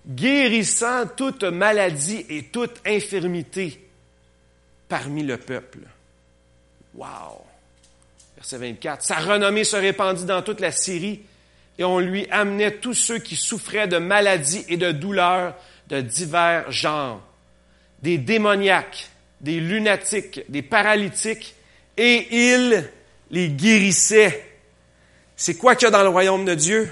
guérissant 0.08 1.06
toute 1.16 1.43
maladie 1.43 2.26
et 2.30 2.43
toute 2.43 2.82
infirmité 2.86 3.88
parmi 4.88 5.24
le 5.24 5.38
peuple. 5.38 5.80
Wow! 6.95 7.43
Verset 8.36 8.58
24. 8.58 9.04
Sa 9.04 9.16
renommée 9.16 9.64
se 9.64 9.76
répandit 9.76 10.26
dans 10.26 10.41
toute 10.41 10.62
la 10.62 10.72
Syrie 10.72 11.22
et 11.78 11.84
on 11.84 12.00
lui 12.00 12.28
amenait 12.32 12.78
tous 12.78 12.93
ceux 12.93 13.20
qui 13.20 13.36
souffraient 13.36 13.88
de 13.88 13.97
maladies 13.97 14.66
et 14.68 14.78
de 14.78 14.91
douleurs 14.91 15.56
de 15.89 16.02
divers 16.02 16.72
genres, 16.72 17.22
des 18.02 18.18
démoniaques, 18.18 19.10
des 19.41 19.60
lunatiques, 19.60 20.41
des 20.50 20.62
paralytiques, 20.62 21.56
et 21.97 22.28
il 22.54 22.89
les 23.32 23.49
guérissait. 23.49 24.45
C'est 25.36 25.55
quoi 25.55 25.75
qu'il 25.75 25.86
y 25.86 25.88
a 25.88 25.91
dans 25.91 26.03
le 26.03 26.09
royaume 26.09 26.45
de 26.45 26.55
Dieu? 26.55 26.91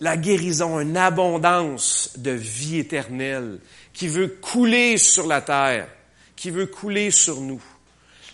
La 0.00 0.16
guérison, 0.16 0.78
une 0.78 0.96
abondance 0.96 2.12
de 2.16 2.30
vie 2.30 2.78
éternelle 2.78 3.58
qui 3.92 4.08
veut 4.08 4.28
couler 4.28 4.96
sur 4.96 5.26
la 5.26 5.40
terre, 5.40 5.88
qui 6.36 6.50
veut 6.50 6.66
couler 6.66 7.10
sur 7.10 7.40
nous. 7.40 7.62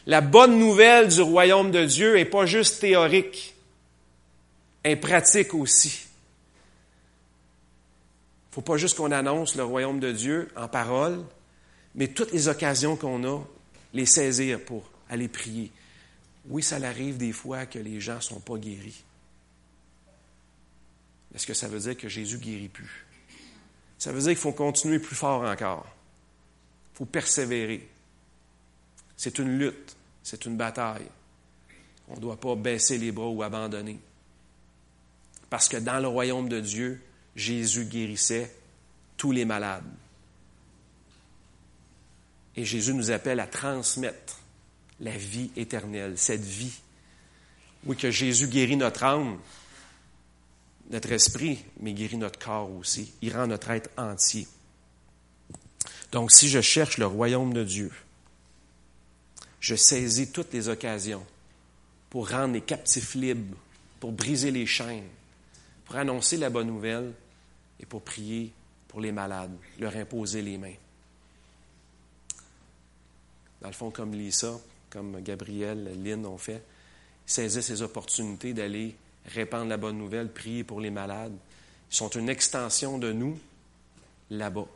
La 0.06 0.20
bonne 0.20 0.58
nouvelle 0.58 1.08
du 1.08 1.22
royaume 1.22 1.70
de 1.70 1.84
Dieu 1.86 2.18
est 2.18 2.26
pas 2.26 2.44
juste 2.44 2.80
théorique, 2.80 3.54
elle 4.82 4.92
est 4.92 4.96
pratique 4.96 5.54
aussi. 5.54 6.06
Il 8.50 8.54
faut 8.56 8.60
pas 8.60 8.76
juste 8.76 8.96
qu'on 8.96 9.10
annonce 9.10 9.56
le 9.56 9.64
royaume 9.64 9.98
de 9.98 10.12
Dieu 10.12 10.50
en 10.54 10.68
parole, 10.68 11.24
mais 11.94 12.08
toutes 12.08 12.32
les 12.32 12.48
occasions 12.48 12.96
qu'on 12.96 13.24
a, 13.24 13.40
les 13.94 14.06
saisir 14.06 14.60
pour 14.60 14.84
aller 15.08 15.28
prier. 15.28 15.72
Oui, 16.47 16.62
ça 16.62 16.76
arrive 16.76 17.16
des 17.16 17.32
fois 17.32 17.66
que 17.66 17.78
les 17.78 18.01
gens 18.01 18.16
ne 18.16 18.20
sont 18.20 18.40
pas 18.40 18.59
guéris. 18.59 19.03
Est-ce 21.34 21.47
que 21.47 21.55
ça 21.55 21.68
veut 21.68 21.80
dire 21.80 21.97
que 21.97 22.09
Jésus 22.09 22.38
guérit 22.38 22.68
plus? 22.68 23.07
Ça 23.99 24.12
veut 24.12 24.20
dire 24.20 24.30
qu'il 24.30 24.38
faut 24.38 24.53
continuer 24.53 24.99
plus 24.99 25.16
fort 25.16 25.42
encore. 25.42 25.86
Il 26.92 26.99
faut 26.99 27.05
persévérer. 27.07 27.88
C'est 29.16 29.38
une 29.38 29.59
lutte, 29.59 29.97
c'est 30.22 30.45
une 30.45 30.57
bataille. 30.57 31.09
On 32.09 32.16
ne 32.16 32.20
doit 32.20 32.38
pas 32.38 32.55
baisser 32.55 32.99
les 32.99 33.12
bras 33.12 33.28
ou 33.28 33.42
abandonner. 33.42 33.99
Parce 35.49 35.68
que 35.68 35.78
dans 35.78 36.01
le 36.01 36.09
royaume 36.09 36.49
de 36.49 36.61
Dieu, 36.61 37.01
Jésus 37.34 37.86
guérissait 37.86 38.55
tous 39.16 39.32
les 39.32 39.45
malades. 39.45 39.84
Et 42.57 42.64
Jésus 42.64 42.95
nous 42.95 43.11
appelle 43.11 43.40
à 43.40 43.47
transmettre 43.47 44.38
la 45.01 45.16
vie 45.16 45.51
éternelle, 45.57 46.16
cette 46.16 46.45
vie. 46.45 46.80
Oui, 47.84 47.97
que 47.97 48.11
Jésus 48.11 48.49
guérit 48.49 48.76
notre 48.76 49.05
âme, 49.05 49.38
notre 50.90 51.12
esprit, 51.12 51.64
mais 51.80 51.92
guérit 51.92 52.16
notre 52.16 52.38
corps 52.38 52.70
aussi. 52.70 53.12
Il 53.22 53.34
rend 53.34 53.47
notre 53.47 53.70
être 53.70 53.90
entier. 53.97 54.47
Donc, 56.12 56.30
si 56.30 56.49
je 56.49 56.61
cherche 56.61 56.99
le 56.99 57.07
royaume 57.07 57.53
de 57.53 57.64
Dieu, 57.64 57.92
je 59.61 59.74
saisis 59.74 60.30
toutes 60.30 60.53
les 60.53 60.68
occasions 60.68 61.24
pour 62.11 62.30
rendre 62.30 62.55
les 62.55 62.61
captifs 62.61 63.14
libres, 63.14 63.57
pour 63.99 64.12
briser 64.12 64.51
les 64.51 64.66
chaînes, 64.66 65.09
pour 65.84 65.97
annoncer 65.97 66.36
la 66.36 66.51
bonne 66.51 66.68
nouvelle 66.68 67.12
et 67.80 67.86
pour 67.86 68.03
prier 68.03 68.53
pour 68.88 69.01
les 69.01 69.11
malades, 69.11 69.57
leur 69.80 69.97
imposer 69.97 70.40
les 70.40 70.57
mains. 70.57 70.76
Dans 73.61 73.68
le 73.68 73.74
fond, 73.74 73.90
comme 73.90 74.12
Lisa, 74.12 74.53
comme 74.95 75.20
Gabriel, 75.22 75.90
Lynn 76.05 76.24
ont 76.24 76.38
fait, 76.38 76.62
saisissent 77.26 77.66
ces 77.66 77.82
opportunités 77.82 78.55
d'aller 78.55 78.95
répandre 79.26 79.68
la 79.68 79.76
bonne 79.76 79.99
nouvelle, 79.99 80.32
prier 80.32 80.62
pour 80.62 80.80
les 80.80 80.90
malades. 80.90 81.36
Ils 81.90 81.97
sont 81.97 82.11
une 82.11 82.28
extension 82.28 82.97
de 82.97 83.12
nous 83.12 83.36
là-bas. 84.30 84.68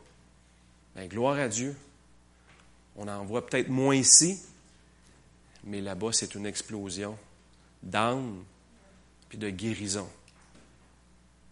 Ben, 0.95 1.07
gloire 1.07 1.39
à 1.39 1.47
Dieu. 1.47 1.73
On 2.97 3.07
en 3.07 3.23
voit 3.23 3.47
peut-être 3.47 3.69
moins 3.69 3.95
ici, 3.95 4.41
mais 5.63 5.79
là-bas, 5.79 6.11
c'est 6.11 6.35
une 6.35 6.45
explosion 6.45 7.17
d'âme 7.81 8.43
puis 9.29 9.37
de 9.37 9.49
guérison. 9.49 10.09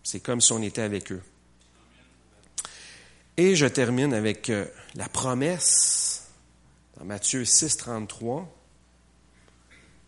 C'est 0.04 0.20
comme 0.20 0.42
si 0.42 0.52
on 0.52 0.62
était 0.62 0.82
avec 0.82 1.14
eux. 1.14 1.24
Et 3.38 3.56
je 3.56 3.66
termine 3.66 4.14
avec 4.14 4.50
euh, 4.50 4.66
la 4.96 5.08
promesse 5.08 6.28
dans 6.98 7.06
Matthieu 7.06 7.46
6, 7.46 7.78
33 7.78 8.57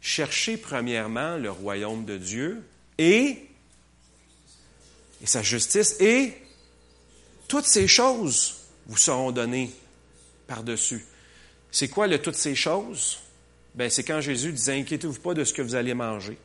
cherchez 0.02 0.58
premièrement 0.58 1.38
le 1.38 1.52
royaume 1.52 2.06
de 2.06 2.18
Dieu 2.18 2.64
et, 2.97 3.45
sa 5.24 5.41
justice 5.41 6.00
et 6.00 6.34
toutes 7.47 7.66
ces 7.66 7.88
choses 7.88 8.56
vous 8.88 8.97
seront 8.97 9.32
données 9.32 9.72
par-dessus. 10.47 11.06
C'est 11.72 11.89
quoi 11.89 12.08
le 12.08 12.20
toutes 12.20 12.36
ces 12.36 12.56
choses? 12.56 13.20
Ben, 13.76 13.89
c'est 13.89 14.04
quand 14.04 14.22
Jésus 14.22 14.52
disait, 14.52 14.80
inquiétez-vous 14.80 15.20
pas 15.20 15.34
de 15.34 15.43
ce 15.43 15.54
que 15.54 15.62
vous 15.62 15.76
allez 15.76 15.93
manger. 15.93 16.38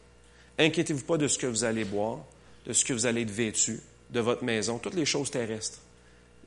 Inquiétez-vous 0.59 1.05
pas 1.05 1.17
de 1.17 1.27
ce 1.27 1.39
que 1.39 1.47
vous 1.47 1.65
allez 1.65 1.85
boire, 1.85 2.21
de 2.67 2.73
ce 2.73 2.85
que 2.85 2.93
vous 2.93 3.07
allez 3.07 3.23
être 3.23 3.31
vêtu, 3.31 3.81
de 4.11 4.21
votre 4.21 4.45
maison, 4.45 4.79
toutes 4.79 4.95
les 4.95 5.07
choses 5.07 5.31
terrestres. 5.31 5.79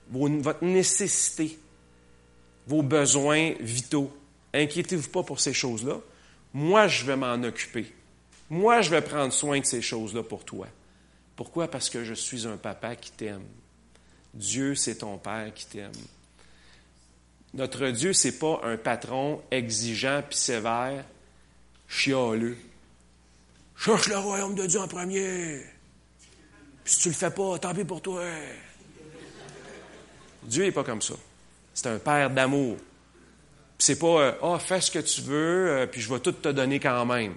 votre 0.10 0.64
nécessité, 0.64 1.58
vos 2.68 2.84
besoins 2.84 3.54
vitaux. 3.60 4.16
Inquiétez-vous 4.54 5.10
pas 5.10 5.24
pour 5.24 5.40
ces 5.40 5.54
choses-là. 5.54 6.00
Moi, 6.58 6.88
je 6.88 7.06
vais 7.06 7.16
m'en 7.16 7.36
occuper. 7.44 7.86
Moi, 8.50 8.82
je 8.82 8.90
vais 8.90 9.04
prendre 9.04 9.32
soin 9.32 9.60
de 9.60 9.66
ces 9.66 9.80
choses-là 9.80 10.24
pour 10.24 10.44
toi. 10.44 10.66
Pourquoi? 11.36 11.68
Parce 11.68 11.88
que 11.88 12.04
je 12.04 12.16
suis 12.16 12.48
un 12.48 12.58
papa 12.58 12.96
qui 12.96 13.12
t'aime. 13.12 13.46
Dieu, 14.34 14.74
c'est 14.74 14.96
ton 14.96 15.20
Père 15.20 15.54
qui 15.54 15.68
t'aime. 15.68 15.92
Notre 17.54 17.90
Dieu, 17.90 18.12
c'est 18.12 18.40
pas 18.40 18.60
un 18.64 18.76
patron 18.76 19.40
exigeant 19.52 20.24
puis 20.28 20.36
sévère, 20.36 21.06
chialeux. 21.88 22.58
Cherche 23.76 24.08
le 24.08 24.18
royaume 24.18 24.56
de 24.56 24.66
Dieu 24.66 24.80
en 24.80 24.88
premier. 24.88 25.62
Puis 26.84 26.94
si 26.94 27.02
tu 27.02 27.10
le 27.10 27.14
fais 27.14 27.30
pas, 27.30 27.60
tant 27.60 27.76
pis 27.76 27.86
pour 27.86 28.02
toi. 28.02 28.24
Dieu 30.42 30.64
n'est 30.64 30.72
pas 30.72 30.84
comme 30.84 31.04
ça. 31.04 31.14
C'est 31.76 31.86
un 31.86 32.00
Père 32.00 32.32
d'amour 32.32 32.78
c'est 33.78 34.00
pas, 34.00 34.22
euh, 34.22 34.32
ah, 34.42 34.60
fais 34.60 34.82
ce 34.82 34.92
que 34.92 35.00
tu 35.00 35.22
veux, 35.22 35.70
euh, 35.70 35.88
puis 35.88 36.02
je 36.02 36.12
vais 36.12 36.20
tout 36.20 36.32
te 36.32 36.50
donner 36.50 36.80
quand 36.80 37.06
même. 37.06 37.36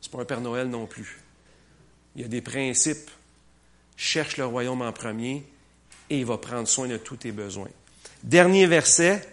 C'est 0.00 0.10
pas 0.10 0.20
un 0.20 0.24
Père 0.24 0.40
Noël 0.40 0.68
non 0.68 0.86
plus. 0.86 1.20
Il 2.14 2.22
y 2.22 2.24
a 2.24 2.28
des 2.28 2.40
principes. 2.40 3.10
Cherche 3.96 4.36
le 4.36 4.44
royaume 4.46 4.82
en 4.82 4.92
premier 4.92 5.44
et 6.10 6.18
il 6.18 6.26
va 6.26 6.38
prendre 6.38 6.68
soin 6.68 6.86
de 6.86 6.96
tous 6.96 7.16
tes 7.16 7.32
besoins. 7.32 7.70
Dernier 8.22 8.66
verset, 8.66 9.26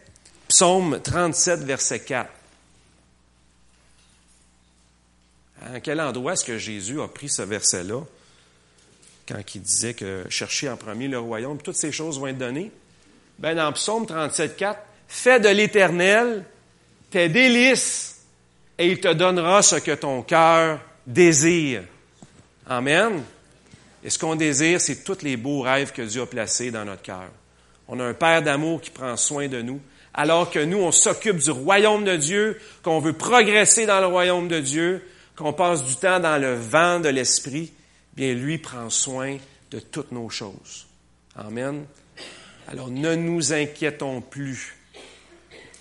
Psaume 0.48 1.02
37, 1.02 1.62
verset 1.62 2.00
4. 2.02 2.30
À 5.62 5.80
quel 5.80 6.02
endroit 6.02 6.34
est-ce 6.34 6.46
que 6.46 6.58
Jésus 6.58 7.02
a 7.02 7.08
pris 7.08 7.30
ce 7.30 7.42
verset-là? 7.42 8.02
Quand 9.28 9.56
il 9.56 9.62
disait 9.62 9.94
que 9.94 10.26
chercher 10.30 10.70
en 10.70 10.78
premier 10.78 11.08
le 11.08 11.20
royaume, 11.20 11.62
toutes 11.62 11.76
ces 11.76 11.92
choses 11.92 12.20
vont 12.20 12.28
être 12.28 12.38
données? 12.38 12.72
Ben, 13.40 13.56
dans 13.56 13.72
Psaume 13.74 14.06
37, 14.06 14.58
4, 14.58 14.80
Fais 15.16 15.40
de 15.40 15.48
l'Éternel 15.48 16.44
tes 17.12 17.30
délices 17.30 18.26
et 18.80 18.88
il 18.88 19.00
te 19.00 19.14
donnera 19.14 19.62
ce 19.62 19.76
que 19.76 19.92
ton 19.92 20.24
cœur 20.24 20.80
désire. 21.06 21.84
Amen. 22.68 23.22
Et 24.04 24.10
ce 24.10 24.18
qu'on 24.18 24.36
désire, 24.36 24.82
c'est 24.82 25.04
tous 25.04 25.22
les 25.22 25.38
beaux 25.38 25.62
rêves 25.62 25.92
que 25.92 26.02
Dieu 26.02 26.24
a 26.24 26.26
placés 26.26 26.72
dans 26.72 26.84
notre 26.84 27.04
cœur. 27.04 27.30
On 27.88 28.00
a 28.00 28.06
un 28.06 28.16
Père 28.16 28.42
d'amour 28.42 28.82
qui 28.82 28.90
prend 28.90 29.16
soin 29.16 29.48
de 29.48 29.62
nous, 29.62 29.80
alors 30.16 30.50
que 30.50 30.60
nous, 30.60 30.80
on 30.80 30.92
s'occupe 30.92 31.38
du 31.38 31.52
royaume 31.52 32.06
de 32.06 32.18
Dieu, 32.18 32.60
qu'on 32.82 33.00
veut 33.00 33.14
progresser 33.14 33.86
dans 33.86 34.00
le 34.00 34.08
royaume 34.08 34.48
de 34.48 34.60
Dieu, 34.60 35.08
qu'on 35.38 35.54
passe 35.54 35.84
du 35.84 35.96
temps 35.96 36.20
dans 36.20 36.42
le 36.42 36.56
vent 36.56 37.00
de 37.00 37.10
l'Esprit, 37.10 37.72
bien 38.16 38.34
lui 38.34 38.58
prend 38.58 38.90
soin 38.90 39.38
de 39.70 39.80
toutes 39.80 40.12
nos 40.12 40.30
choses. 40.30 40.88
Amen. 41.36 41.86
Alors 42.68 42.90
ne 42.90 43.14
nous 43.14 43.54
inquiétons 43.54 44.20
plus. 44.22 44.76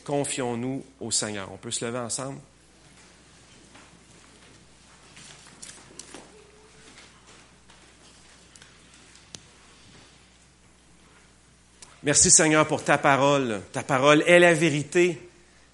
Confions-nous 0.04 0.84
au 1.00 1.10
Seigneur. 1.10 1.50
On 1.52 1.56
peut 1.56 1.70
se 1.70 1.84
lever 1.84 1.98
ensemble? 1.98 2.40
Merci 12.02 12.32
Seigneur 12.32 12.66
pour 12.66 12.82
ta 12.82 12.98
parole. 12.98 13.60
Ta 13.72 13.84
parole 13.84 14.24
est 14.26 14.40
la 14.40 14.54
vérité. 14.54 15.20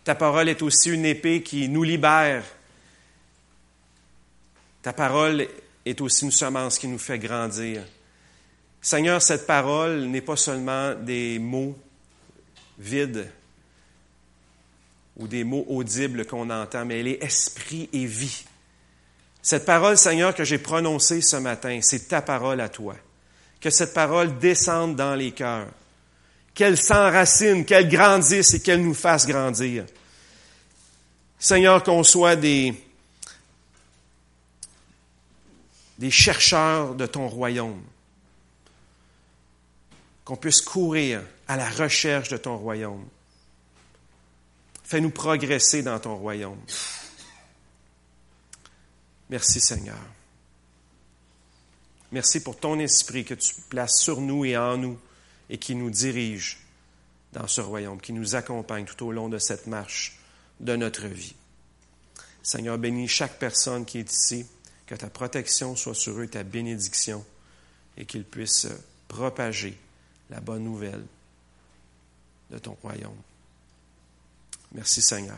Ta 0.05 0.15
parole 0.15 0.51
est 0.51 0.61
aussi 0.61 0.91
une 0.91 1.07
épée 1.07 1.43
qui 1.43 1.71
nous 1.71 1.83
libère. 1.83 2.45
Ta 4.83 4.93
parole 4.93 5.49
est 5.87 6.01
aussi 6.03 6.27
une 6.27 6.31
semence 6.31 6.79
qui 6.79 6.87
nous 6.87 6.99
fait 6.99 7.19
grandir. 7.19 7.83
Seigneur, 8.83 9.23
cette 9.23 9.47
parole 9.47 10.05
n'est 10.05 10.21
pas 10.21 10.37
seulement 10.37 10.95
des 10.95 11.39
mots 11.39 11.77
vides 12.79 13.31
ou 15.19 15.27
des 15.27 15.45
mots 15.45 15.65
audibles 15.69 16.27
qu'on 16.27 16.51
entend, 16.51 16.85
mais 16.85 17.01
elle 17.01 17.09
est 17.09 17.23
esprit 17.23 17.89
et 17.93 18.07
vie. 18.07 18.45
Cette 19.43 19.65
parole, 19.65 19.97
Seigneur, 19.97 20.35
que 20.35 20.45
j'ai 20.45 20.59
prononcée 20.59 21.21
ce 21.21 21.37
matin, 21.37 21.81
c'est 21.83 22.09
ta 22.09 22.23
parole 22.23 22.61
à 22.61 22.69
toi. 22.69 22.97
Que 23.61 23.71
cette 23.71 23.95
parole 23.95 24.39
descende 24.39 24.95
dans 24.95 25.15
les 25.15 25.33
cœurs 25.33 25.69
qu'elle 26.59 26.77
s'enracine, 26.77 27.65
qu'elle 27.65 27.89
grandisse 27.89 28.53
et 28.55 28.61
qu'elle 28.61 28.83
nous 28.83 28.93
fasse 28.93 29.29
grandir. 29.29 29.87
Seigneur, 31.39 31.85
qu'on 31.85 32.03
soit 32.03 32.35
des, 32.35 32.75
des 35.97 36.11
chercheurs 36.11 36.97
de 36.97 37.07
ton 37.07 37.29
royaume, 37.29 37.81
qu'on 40.25 40.35
puisse 40.35 40.61
courir 40.61 41.23
à 41.47 41.57
la 41.57 41.71
recherche 41.71 42.29
de 42.29 42.37
ton 42.37 42.57
royaume. 42.57 43.07
Fais-nous 44.89 45.11
progresser 45.11 45.83
dans 45.83 46.01
ton 46.01 46.17
royaume. 46.17 46.63
Merci 49.29 49.61
Seigneur. 49.61 49.99
Merci 52.11 52.43
pour 52.43 52.59
ton 52.59 52.79
esprit 52.79 53.27
que 53.27 53.35
tu 53.35 53.55
places 53.69 54.01
sur 54.01 54.23
nous 54.23 54.47
et 54.47 54.57
en 54.57 54.79
nous 54.79 54.99
et 55.51 55.59
qui 55.59 55.75
nous 55.75 55.91
dirige 55.91 56.61
dans 57.35 57.47
ce 57.47 57.61
royaume, 57.61 58.01
qui 58.01 58.15
nous 58.15 58.35
accompagne 58.35 58.87
tout 58.87 59.05
au 59.05 59.13
long 59.13 59.29
de 59.29 59.37
cette 59.37 59.67
marche 59.67 60.19
de 60.59 60.75
notre 60.75 61.07
vie. 61.07 61.35
Seigneur, 62.43 62.79
bénis 62.79 63.09
chaque 63.09 63.39
personne 63.39 63.85
qui 63.85 63.99
est 63.99 64.11
ici, 64.11 64.47
que 64.87 64.95
ta 64.95 65.11
protection 65.11 65.77
soit 65.77 65.95
sur 65.95 66.19
eux, 66.19 66.29
ta 66.29 66.45
bénédiction, 66.45 67.23
et 67.99 68.07
qu'ils 68.07 68.25
puissent 68.25 68.69
propager 69.07 69.79
la 70.31 70.41
bonne 70.41 70.65
nouvelle 70.65 71.05
de 72.51 72.57
ton 72.57 72.75
royaume. 72.81 73.21
Merci 74.73 75.03
Seigneur. 75.03 75.37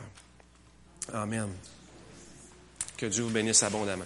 Amen. 1.12 1.48
Que 2.96 3.06
Dieu 3.06 3.24
vous 3.24 3.30
bénisse 3.30 3.62
abondamment. 3.62 4.04